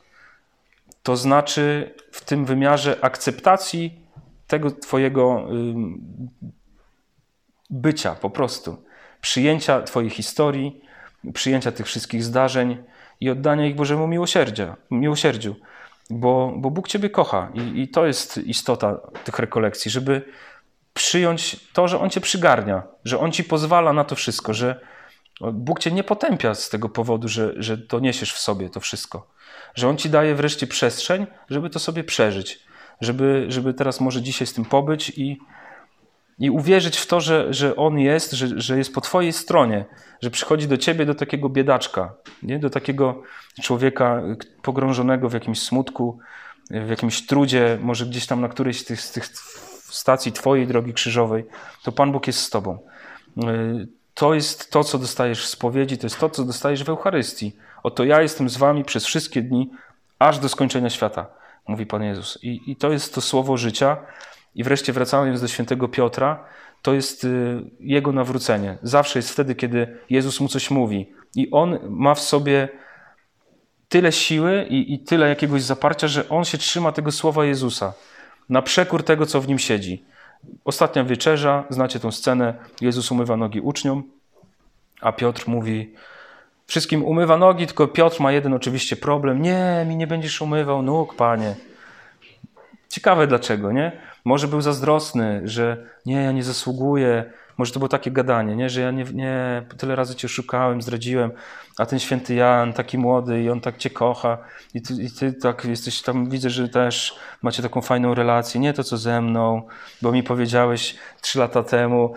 to 1.02 1.16
znaczy 1.16 1.94
w 2.12 2.24
tym 2.24 2.44
wymiarze 2.44 2.96
akceptacji 3.00 4.00
tego 4.46 4.70
twojego 4.70 5.48
bycia 7.70 8.14
po 8.14 8.30
prostu. 8.30 8.84
Przyjęcia 9.20 9.82
twojej 9.82 10.10
historii, 10.10 10.80
przyjęcia 11.34 11.72
tych 11.72 11.86
wszystkich 11.86 12.24
zdarzeń, 12.24 12.82
i 13.20 13.30
oddania 13.30 13.66
ich 13.66 13.76
Bożemu 13.76 14.06
miłosierdzia, 14.06 14.76
miłosierdziu, 14.90 15.56
bo, 16.10 16.54
bo 16.56 16.70
Bóg 16.70 16.88
Ciebie 16.88 17.10
kocha 17.10 17.50
I, 17.54 17.80
i 17.80 17.88
to 17.88 18.06
jest 18.06 18.38
istota 18.38 19.00
tych 19.24 19.38
rekolekcji, 19.38 19.90
żeby 19.90 20.22
przyjąć 21.00 21.56
to, 21.72 21.88
że 21.88 22.00
On 22.00 22.10
Cię 22.10 22.20
przygarnia, 22.20 22.82
że 23.04 23.18
On 23.18 23.32
Ci 23.32 23.44
pozwala 23.44 23.92
na 23.92 24.04
to 24.04 24.16
wszystko, 24.16 24.54
że 24.54 24.80
Bóg 25.40 25.80
Cię 25.80 25.90
nie 25.90 26.04
potępia 26.04 26.54
z 26.54 26.68
tego 26.68 26.88
powodu, 26.88 27.28
że, 27.28 27.52
że 27.56 27.78
to 27.78 28.00
niesiesz 28.00 28.32
w 28.32 28.38
sobie 28.38 28.70
to 28.70 28.80
wszystko, 28.80 29.26
że 29.74 29.88
On 29.88 29.96
Ci 29.96 30.10
daje 30.10 30.34
wreszcie 30.34 30.66
przestrzeń, 30.66 31.26
żeby 31.50 31.70
to 31.70 31.78
sobie 31.78 32.04
przeżyć, 32.04 32.60
żeby, 33.00 33.46
żeby 33.48 33.74
teraz 33.74 34.00
może 34.00 34.22
dzisiaj 34.22 34.46
z 34.46 34.52
tym 34.52 34.64
pobyć 34.64 35.10
i, 35.10 35.38
i 36.38 36.50
uwierzyć 36.50 36.96
w 36.96 37.06
to, 37.06 37.20
że, 37.20 37.54
że 37.54 37.76
On 37.76 37.98
jest, 37.98 38.32
że, 38.32 38.60
że 38.60 38.78
jest 38.78 38.94
po 38.94 39.00
Twojej 39.00 39.32
stronie, 39.32 39.84
że 40.22 40.30
przychodzi 40.30 40.68
do 40.68 40.76
Ciebie, 40.76 41.06
do 41.06 41.14
takiego 41.14 41.48
biedaczka, 41.48 42.14
nie? 42.42 42.58
do 42.58 42.70
takiego 42.70 43.22
człowieka 43.62 44.22
pogrążonego 44.62 45.28
w 45.28 45.32
jakimś 45.32 45.62
smutku, 45.62 46.18
w 46.70 46.88
jakimś 46.88 47.26
trudzie, 47.26 47.78
może 47.82 48.06
gdzieś 48.06 48.26
tam 48.26 48.40
na 48.40 48.48
którejś 48.48 48.80
z 48.80 48.84
tych, 48.84 49.00
z 49.00 49.12
tych 49.12 49.26
stacji 49.94 50.32
Twojej 50.32 50.66
drogi 50.66 50.94
krzyżowej, 50.94 51.44
to 51.82 51.92
Pan 51.92 52.12
Bóg 52.12 52.26
jest 52.26 52.40
z 52.40 52.50
Tobą. 52.50 52.78
Y, 53.38 53.88
to 54.14 54.34
jest 54.34 54.70
to, 54.70 54.84
co 54.84 54.98
dostajesz 54.98 55.44
w 55.44 55.48
spowiedzi, 55.48 55.98
to 55.98 56.06
jest 56.06 56.18
to, 56.18 56.30
co 56.30 56.44
dostajesz 56.44 56.84
w 56.84 56.88
Eucharystii. 56.88 57.56
Oto 57.82 58.04
ja 58.04 58.22
jestem 58.22 58.48
z 58.48 58.56
Wami 58.56 58.84
przez 58.84 59.04
wszystkie 59.04 59.42
dni, 59.42 59.70
aż 60.18 60.38
do 60.38 60.48
skończenia 60.48 60.90
świata. 60.90 61.26
mówi 61.68 61.86
Pan 61.86 62.02
Jezus. 62.02 62.38
I, 62.42 62.60
I 62.66 62.76
to 62.76 62.92
jest 62.92 63.14
to 63.14 63.20
słowo 63.20 63.56
życia. 63.56 63.96
I 64.54 64.64
wreszcie 64.64 64.92
wracając 64.92 65.40
do 65.40 65.48
świętego 65.48 65.88
Piotra, 65.88 66.44
to 66.82 66.92
jest 66.92 67.24
y, 67.24 67.62
jego 67.80 68.12
nawrócenie. 68.12 68.78
Zawsze 68.82 69.18
jest 69.18 69.30
wtedy, 69.30 69.54
kiedy 69.54 69.98
Jezus 70.10 70.40
mu 70.40 70.48
coś 70.48 70.70
mówi. 70.70 71.12
I 71.34 71.50
on 71.50 71.78
ma 71.88 72.14
w 72.14 72.20
sobie 72.20 72.68
tyle 73.88 74.12
siły 74.12 74.66
i, 74.70 74.94
i 74.94 74.98
tyle 74.98 75.28
jakiegoś 75.28 75.62
zaparcia, 75.62 76.08
że 76.08 76.28
on 76.28 76.44
się 76.44 76.58
trzyma 76.58 76.92
tego 76.92 77.12
słowa 77.12 77.44
Jezusa 77.44 77.92
na 78.50 78.62
przekór 78.62 79.02
tego, 79.02 79.26
co 79.26 79.40
w 79.40 79.48
nim 79.48 79.58
siedzi. 79.58 80.04
Ostatnia 80.64 81.04
wieczerza, 81.04 81.64
znacie 81.70 82.00
tą 82.00 82.10
scenę, 82.10 82.54
Jezus 82.80 83.10
umywa 83.10 83.36
nogi 83.36 83.60
uczniom, 83.60 84.02
a 85.00 85.12
Piotr 85.12 85.44
mówi, 85.46 85.94
wszystkim 86.66 87.04
umywa 87.04 87.36
nogi, 87.36 87.66
tylko 87.66 87.88
Piotr 87.88 88.20
ma 88.20 88.32
jeden 88.32 88.54
oczywiście 88.54 88.96
problem, 88.96 89.42
nie, 89.42 89.84
mi 89.88 89.96
nie 89.96 90.06
będziesz 90.06 90.40
umywał 90.40 90.82
nóg, 90.82 91.14
panie. 91.14 91.54
Ciekawe 92.88 93.26
dlaczego, 93.26 93.72
nie? 93.72 93.92
Może 94.24 94.48
był 94.48 94.60
zazdrosny, 94.60 95.40
że 95.44 95.86
nie, 96.06 96.14
ja 96.14 96.32
nie 96.32 96.42
zasługuję, 96.42 97.32
może 97.60 97.72
to 97.72 97.78
było 97.78 97.88
takie 97.88 98.10
gadanie, 98.10 98.56
nie? 98.56 98.70
że 98.70 98.80
ja 98.80 98.90
nie, 98.90 99.04
nie, 99.04 99.62
tyle 99.76 99.96
razy 99.96 100.14
cię 100.14 100.28
szukałem, 100.28 100.82
zdradziłem, 100.82 101.30
a 101.78 101.86
ten 101.86 101.98
święty 101.98 102.34
Jan, 102.34 102.72
taki 102.72 102.98
młody 102.98 103.42
i 103.42 103.50
on 103.50 103.60
tak 103.60 103.76
cię 103.76 103.90
kocha 103.90 104.38
i 104.74 104.82
ty, 104.82 104.94
i 104.94 105.10
ty 105.10 105.32
tak 105.32 105.64
jesteś 105.64 106.02
tam, 106.02 106.30
widzę, 106.30 106.50
że 106.50 106.68
też 106.68 107.18
macie 107.42 107.62
taką 107.62 107.80
fajną 107.80 108.14
relację, 108.14 108.60
nie 108.60 108.72
to 108.72 108.84
co 108.84 108.96
ze 108.96 109.20
mną, 109.20 109.62
bo 110.02 110.12
mi 110.12 110.22
powiedziałeś 110.22 110.96
trzy 111.20 111.38
lata 111.38 111.62
temu, 111.62 112.14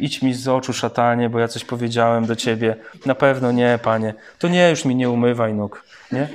idź 0.00 0.22
mi 0.22 0.34
z 0.34 0.48
oczu 0.48 0.72
szatanie, 0.72 1.30
bo 1.30 1.38
ja 1.38 1.48
coś 1.48 1.64
powiedziałem 1.64 2.26
do 2.26 2.36
ciebie. 2.36 2.76
Na 3.06 3.14
pewno 3.14 3.52
nie, 3.52 3.78
panie. 3.82 4.14
To 4.38 4.48
nie, 4.48 4.70
już 4.70 4.84
mi 4.84 4.96
nie 4.96 5.10
umywaj 5.10 5.54
nóg, 5.54 5.84
nie? 6.12 6.28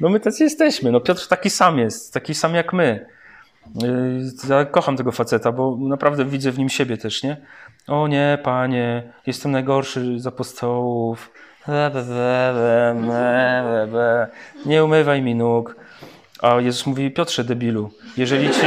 No 0.00 0.08
my 0.08 0.20
tacy 0.20 0.44
jesteśmy. 0.44 0.92
No 0.92 1.00
Piotr 1.00 1.28
taki 1.28 1.50
sam 1.50 1.78
jest, 1.78 2.14
taki 2.14 2.34
sam 2.34 2.54
jak 2.54 2.72
my. 2.72 3.06
Y, 3.84 4.48
ja 4.48 4.64
kocham 4.64 4.96
tego 4.96 5.12
faceta, 5.12 5.52
bo 5.52 5.76
naprawdę 5.80 6.24
widzę 6.24 6.50
w 6.50 6.58
nim 6.58 6.68
siebie 6.68 6.96
też, 6.96 7.22
nie? 7.22 7.36
O 7.86 8.08
nie, 8.08 8.38
panie, 8.42 9.12
jestem 9.26 9.52
najgorszy 9.52 10.20
z 10.20 10.26
apostołów. 10.26 11.30
Nie 14.66 14.84
umywaj 14.84 15.22
mi 15.22 15.34
nóg. 15.34 15.76
A 16.42 16.60
Jezus 16.60 16.86
mówi, 16.86 17.10
Piotrze, 17.10 17.44
debilu, 17.44 17.90
jeżeli 18.16 18.50
ci... 18.50 18.60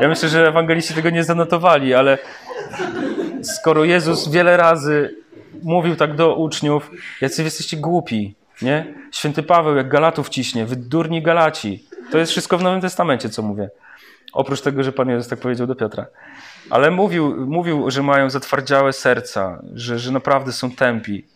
Ja 0.00 0.08
myślę, 0.08 0.28
że 0.28 0.48
ewangeliści 0.48 0.94
tego 0.94 1.10
nie 1.10 1.24
zanotowali, 1.24 1.94
ale 1.94 2.18
skoro 3.42 3.84
Jezus 3.84 4.28
wiele 4.28 4.56
razy 4.56 5.16
mówił 5.62 5.96
tak 5.96 6.16
do 6.16 6.34
uczniów, 6.34 6.90
jacy 7.20 7.42
jesteście 7.42 7.76
głupi, 7.76 8.34
nie? 8.62 8.94
Święty 9.12 9.42
Paweł 9.42 9.76
jak 9.76 9.88
Galatów 9.88 10.28
ciśnie, 10.28 10.66
wy 10.66 10.76
durni 10.76 11.22
Galaci. 11.22 11.84
To 12.10 12.18
jest 12.18 12.32
wszystko 12.32 12.58
w 12.58 12.62
Nowym 12.62 12.80
Testamencie, 12.80 13.28
co 13.28 13.42
mówię. 13.42 13.70
Oprócz 14.32 14.60
tego, 14.60 14.82
że 14.82 14.92
Pan 14.92 15.08
Jezus 15.08 15.28
tak 15.28 15.38
powiedział 15.38 15.66
do 15.66 15.74
Piotra. 15.74 16.06
Ale 16.70 16.90
mówił, 16.90 17.46
mówił 17.46 17.90
że 17.90 18.02
mają 18.02 18.30
zatwardziałe 18.30 18.92
serca, 18.92 19.62
że, 19.74 19.98
że 19.98 20.12
naprawdę 20.12 20.52
są 20.52 20.70
tępi. 20.70 21.26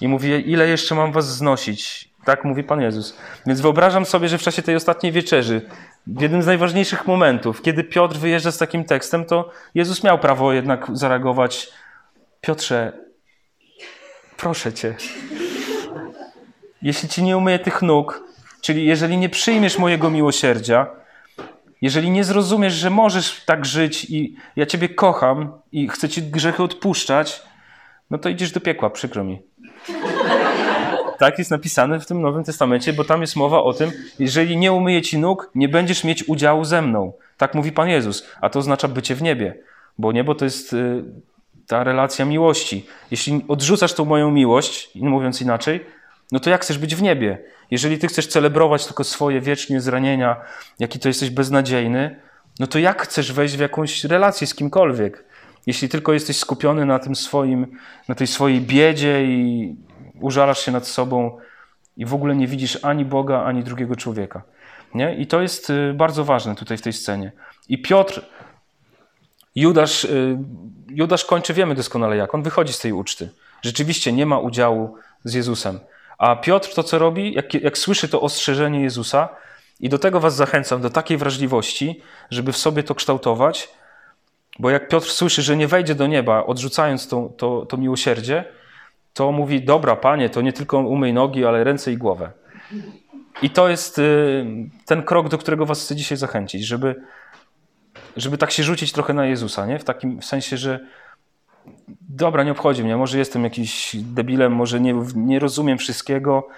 I 0.00 0.08
mówi, 0.08 0.50
ile 0.50 0.68
jeszcze 0.68 0.94
mam 0.94 1.12
was 1.12 1.36
znosić? 1.36 2.10
Tak 2.24 2.44
mówi 2.44 2.64
Pan 2.64 2.80
Jezus. 2.80 3.16
Więc 3.46 3.60
wyobrażam 3.60 4.06
sobie, 4.06 4.28
że 4.28 4.38
w 4.38 4.42
czasie 4.42 4.62
tej 4.62 4.76
ostatniej 4.76 5.12
wieczerzy, 5.12 5.62
w 6.06 6.20
jednym 6.20 6.42
z 6.42 6.46
najważniejszych 6.46 7.06
momentów, 7.06 7.62
kiedy 7.62 7.84
Piotr 7.84 8.16
wyjeżdża 8.16 8.52
z 8.52 8.58
takim 8.58 8.84
tekstem, 8.84 9.24
to 9.24 9.50
Jezus 9.74 10.04
miał 10.04 10.18
prawo 10.18 10.52
jednak 10.52 10.86
zareagować. 10.92 11.68
Piotrze, 12.40 12.92
proszę 14.36 14.72
cię, 14.72 14.96
jeśli 16.82 17.08
ci 17.08 17.22
nie 17.22 17.36
umyję 17.36 17.58
tych 17.58 17.82
nóg, 17.82 18.24
czyli 18.66 18.86
jeżeli 18.86 19.16
nie 19.16 19.28
przyjmiesz 19.28 19.78
mojego 19.78 20.10
miłosierdzia, 20.10 20.86
jeżeli 21.82 22.10
nie 22.10 22.24
zrozumiesz, 22.24 22.72
że 22.72 22.90
możesz 22.90 23.44
tak 23.44 23.64
żyć 23.64 24.04
i 24.04 24.36
ja 24.56 24.66
ciebie 24.66 24.88
kocham 24.88 25.52
i 25.72 25.88
chcę 25.88 26.08
ci 26.08 26.22
grzechy 26.22 26.62
odpuszczać, 26.62 27.42
no 28.10 28.18
to 28.18 28.28
idziesz 28.28 28.52
do 28.52 28.60
piekła, 28.60 28.90
przykro 28.90 29.24
mi. 29.24 29.42
Tak 31.18 31.38
jest 31.38 31.50
napisane 31.50 32.00
w 32.00 32.06
tym 32.06 32.20
Nowym 32.20 32.44
Testamencie, 32.44 32.92
bo 32.92 33.04
tam 33.04 33.20
jest 33.20 33.36
mowa 33.36 33.62
o 33.62 33.72
tym, 33.72 33.90
jeżeli 34.18 34.56
nie 34.56 34.72
umyję 34.72 35.02
ci 35.02 35.18
nóg, 35.18 35.50
nie 35.54 35.68
będziesz 35.68 36.04
mieć 36.04 36.28
udziału 36.28 36.64
ze 36.64 36.82
mną. 36.82 37.12
Tak 37.36 37.54
mówi 37.54 37.72
Pan 37.72 37.88
Jezus, 37.88 38.28
a 38.40 38.50
to 38.50 38.58
oznacza 38.58 38.88
bycie 38.88 39.14
w 39.14 39.22
niebie, 39.22 39.58
bo 39.98 40.12
niebo 40.12 40.34
to 40.34 40.44
jest 40.44 40.72
y, 40.72 41.04
ta 41.66 41.84
relacja 41.84 42.24
miłości. 42.24 42.86
Jeśli 43.10 43.44
odrzucasz 43.48 43.94
tą 43.94 44.04
moją 44.04 44.30
miłość, 44.30 44.90
mówiąc 44.94 45.42
inaczej, 45.42 45.95
no 46.32 46.40
to 46.40 46.50
jak 46.50 46.62
chcesz 46.62 46.78
być 46.78 46.94
w 46.94 47.02
niebie? 47.02 47.38
Jeżeli 47.70 47.98
ty 47.98 48.06
chcesz 48.06 48.26
celebrować 48.26 48.86
tylko 48.86 49.04
swoje 49.04 49.40
wiecznie 49.40 49.80
zranienia, 49.80 50.36
jaki 50.78 50.98
to 50.98 51.08
jesteś 51.08 51.30
beznadziejny, 51.30 52.20
no 52.58 52.66
to 52.66 52.78
jak 52.78 53.02
chcesz 53.02 53.32
wejść 53.32 53.56
w 53.56 53.60
jakąś 53.60 54.04
relację 54.04 54.46
z 54.46 54.54
kimkolwiek? 54.54 55.24
Jeśli 55.66 55.88
tylko 55.88 56.12
jesteś 56.12 56.36
skupiony 56.36 56.86
na 56.86 56.98
tym 56.98 57.16
swoim, 57.16 57.66
na 58.08 58.14
tej 58.14 58.26
swojej 58.26 58.60
biedzie 58.60 59.24
i 59.24 59.76
użalasz 60.20 60.64
się 60.64 60.72
nad 60.72 60.86
sobą 60.86 61.38
i 61.96 62.06
w 62.06 62.14
ogóle 62.14 62.36
nie 62.36 62.46
widzisz 62.46 62.78
ani 62.84 63.04
Boga, 63.04 63.42
ani 63.42 63.64
drugiego 63.64 63.96
człowieka. 63.96 64.42
Nie? 64.94 65.16
I 65.16 65.26
to 65.26 65.42
jest 65.42 65.70
y, 65.70 65.94
bardzo 65.94 66.24
ważne 66.24 66.54
tutaj 66.54 66.76
w 66.76 66.82
tej 66.82 66.92
scenie. 66.92 67.32
I 67.68 67.82
Piotr, 67.82 68.26
Judasz, 69.54 70.04
y, 70.04 70.38
Judasz 70.88 71.24
kończy, 71.24 71.54
wiemy 71.54 71.74
doskonale 71.74 72.16
jak, 72.16 72.34
on 72.34 72.42
wychodzi 72.42 72.72
z 72.72 72.78
tej 72.78 72.92
uczty. 72.92 73.30
Rzeczywiście 73.62 74.12
nie 74.12 74.26
ma 74.26 74.38
udziału 74.38 74.96
z 75.24 75.34
Jezusem. 75.34 75.78
A 76.18 76.36
Piotr 76.36 76.74
to, 76.74 76.82
co 76.82 76.98
robi, 76.98 77.34
jak, 77.34 77.54
jak 77.54 77.78
słyszy 77.78 78.08
to 78.08 78.20
ostrzeżenie 78.20 78.80
Jezusa, 78.80 79.28
i 79.80 79.88
do 79.88 79.98
tego 79.98 80.20
was 80.20 80.36
zachęcam, 80.36 80.80
do 80.80 80.90
takiej 80.90 81.16
wrażliwości, 81.16 82.00
żeby 82.30 82.52
w 82.52 82.56
sobie 82.56 82.82
to 82.82 82.94
kształtować, 82.94 83.68
bo 84.58 84.70
jak 84.70 84.88
Piotr 84.88 85.10
słyszy, 85.10 85.42
że 85.42 85.56
nie 85.56 85.68
wejdzie 85.68 85.94
do 85.94 86.06
nieba, 86.06 86.46
odrzucając 86.46 87.08
to, 87.08 87.32
to, 87.36 87.66
to 87.66 87.76
miłosierdzie, 87.76 88.44
to 89.14 89.32
mówi: 89.32 89.64
Dobra, 89.64 89.96
panie, 89.96 90.30
to 90.30 90.40
nie 90.40 90.52
tylko 90.52 90.78
umyj 90.78 91.12
nogi, 91.12 91.44
ale 91.44 91.64
ręce 91.64 91.92
i 91.92 91.96
głowę. 91.96 92.30
I 93.42 93.50
to 93.50 93.68
jest 93.68 93.98
y, 93.98 94.44
ten 94.86 95.02
krok, 95.02 95.28
do 95.28 95.38
którego 95.38 95.66
was 95.66 95.82
chcę 95.84 95.96
dzisiaj 95.96 96.18
zachęcić, 96.18 96.66
żeby, 96.66 96.94
żeby 98.16 98.38
tak 98.38 98.50
się 98.50 98.62
rzucić 98.62 98.92
trochę 98.92 99.14
na 99.14 99.26
Jezusa, 99.26 99.66
nie? 99.66 99.78
w 99.78 99.84
takim 99.84 100.22
sensie, 100.22 100.56
że 100.56 100.80
dobra, 102.08 102.42
nie 102.42 102.52
obchodzi 102.52 102.84
mnie, 102.84 102.96
może 102.96 103.18
jestem 103.18 103.44
jakiś 103.44 103.96
debilem, 103.96 104.52
może 104.52 104.80
nie, 104.80 104.94
nie 105.14 105.38
rozumiem 105.38 105.78
wszystkiego, 105.78 106.48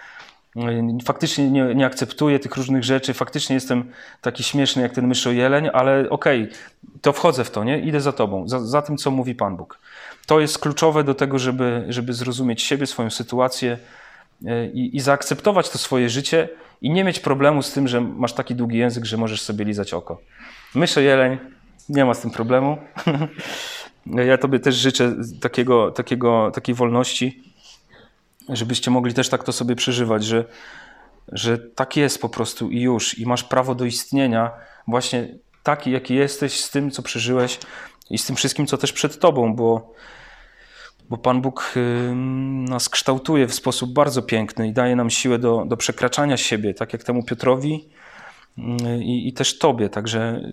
faktycznie 1.05 1.51
nie, 1.51 1.75
nie, 1.75 1.87
akceptuję 1.87 2.39
tych 2.39 2.57
różnych 2.57 2.85
rzeczy, 2.85 3.15
faktycznie 3.15 3.55
jestem 3.55 3.93
taki 4.21 4.43
śmieszny 4.43 4.83
jak 4.83 4.93
ten 4.93 5.07
myszojeleń, 5.07 5.69
ale 5.73 6.11
okej, 6.11 6.43
okay, 6.43 6.57
to 7.01 7.13
wchodzę 7.13 7.45
w 7.45 7.51
to, 7.51 7.65
nie? 7.65 7.81
idę 7.81 8.01
za 8.01 8.13
tobą, 8.13 8.49
za, 8.49 8.61
za, 8.61 8.83
tym, 8.83 8.97
co 8.97 9.11
mówi 9.11 9.35
Pan 9.35 9.57
Bóg. 9.57 9.79
To 10.27 10.41
jest 10.41 10.59
kluczowe 10.59 11.05
do 11.05 11.15
tego, 11.15 11.39
żeby, 11.39 11.85
żeby 11.89 12.13
zrozumieć 12.13 12.63
siebie, 12.63 12.87
swoją 12.87 13.11
sytuację 13.11 13.79
e, 14.47 14.67
i, 14.67 14.97
i 14.97 15.01
zaakceptować 15.01 15.71
to 15.71 15.79
swoje 15.79 16.11
życie 16.11 16.49
i 16.83 16.91
nie 16.91 17.05
mieć 17.05 17.21
problemu 17.21 17.63
z 17.63 17.73
tym, 17.73 17.89
że 17.89 18.01
masz 18.01 18.33
taki 18.33 18.55
długi 18.55 18.79
język, 18.79 19.05
że 19.05 19.17
możesz 19.17 19.43
sobie 19.43 19.65
lizać 19.65 19.95
oko. 19.95 20.21
Myszojeleń, 20.75 21.39
nie 21.89 22.05
ma 22.05 22.15
z 22.15 22.21
tym 22.21 22.31
problemu. 22.31 22.77
Ja 24.27 24.39
Tobie 24.39 24.61
też 24.61 24.75
życzę 24.75 25.15
takiego, 25.41 25.91
takiego, 25.91 26.51
takiej 26.51 26.75
wolności, 26.75 27.43
żebyście 28.49 28.91
mogli 28.91 29.15
też 29.15 29.29
tak 29.29 29.45
to 29.45 29.53
sobie 29.53 29.77
przeżywać, 29.77 30.25
że, 30.25 30.45
że 31.33 31.59
tak 31.59 31.97
jest 31.97 32.21
po 32.21 32.29
prostu 32.29 32.71
i 32.71 32.81
już, 32.81 33.19
i 33.19 33.27
masz 33.27 33.45
prawo 33.45 33.75
do 33.75 33.85
istnienia 33.85 34.51
właśnie 34.89 35.29
taki, 35.63 35.91
jaki 35.91 36.15
jesteś, 36.15 36.61
z 36.61 36.71
tym, 36.71 36.91
co 36.91 37.03
przeżyłeś 37.03 37.59
i 38.11 38.19
z 38.19 38.27
tym 38.27 38.37
wszystkim, 38.37 38.67
co 38.67 38.79
też 38.79 38.93
przed 38.93 39.19
Tobą, 39.19 39.57
bo, 39.57 39.95
bo 41.11 41.19
Pan 41.19 41.43
Bóg 41.43 41.75
nas 42.69 42.89
kształtuje 42.89 43.47
w 43.47 43.55
sposób 43.55 43.93
bardzo 43.93 44.23
piękny 44.23 44.69
i 44.69 44.73
daje 44.73 44.97
nam 44.97 45.11
siłę 45.11 45.39
do, 45.39 45.65
do 45.67 45.77
przekraczania 45.77 46.37
siebie, 46.37 46.75
tak 46.75 46.93
jak 46.93 47.05
temu 47.05 47.23
Piotrowi 47.23 47.89
i, 49.01 49.29
i 49.29 49.33
też 49.33 49.59
Tobie. 49.59 49.89
Także 49.89 50.53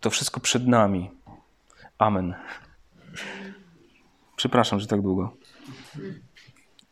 to 0.00 0.10
wszystko 0.10 0.40
przed 0.40 0.66
nami. 0.66 1.10
Amen. 1.98 2.34
Przepraszam, 4.40 4.80
że 4.80 4.86
tak 4.86 5.02
długo. 5.02 5.36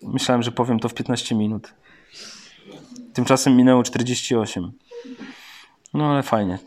Myślałem, 0.02 0.42
że 0.42 0.52
powiem 0.52 0.78
to 0.80 0.88
w 0.88 0.94
15 0.94 1.34
minut. 1.34 1.74
Tymczasem 3.12 3.56
minęło 3.56 3.82
48. 3.82 4.72
No 5.94 6.10
ale 6.12 6.22
fajnie. 6.22 6.58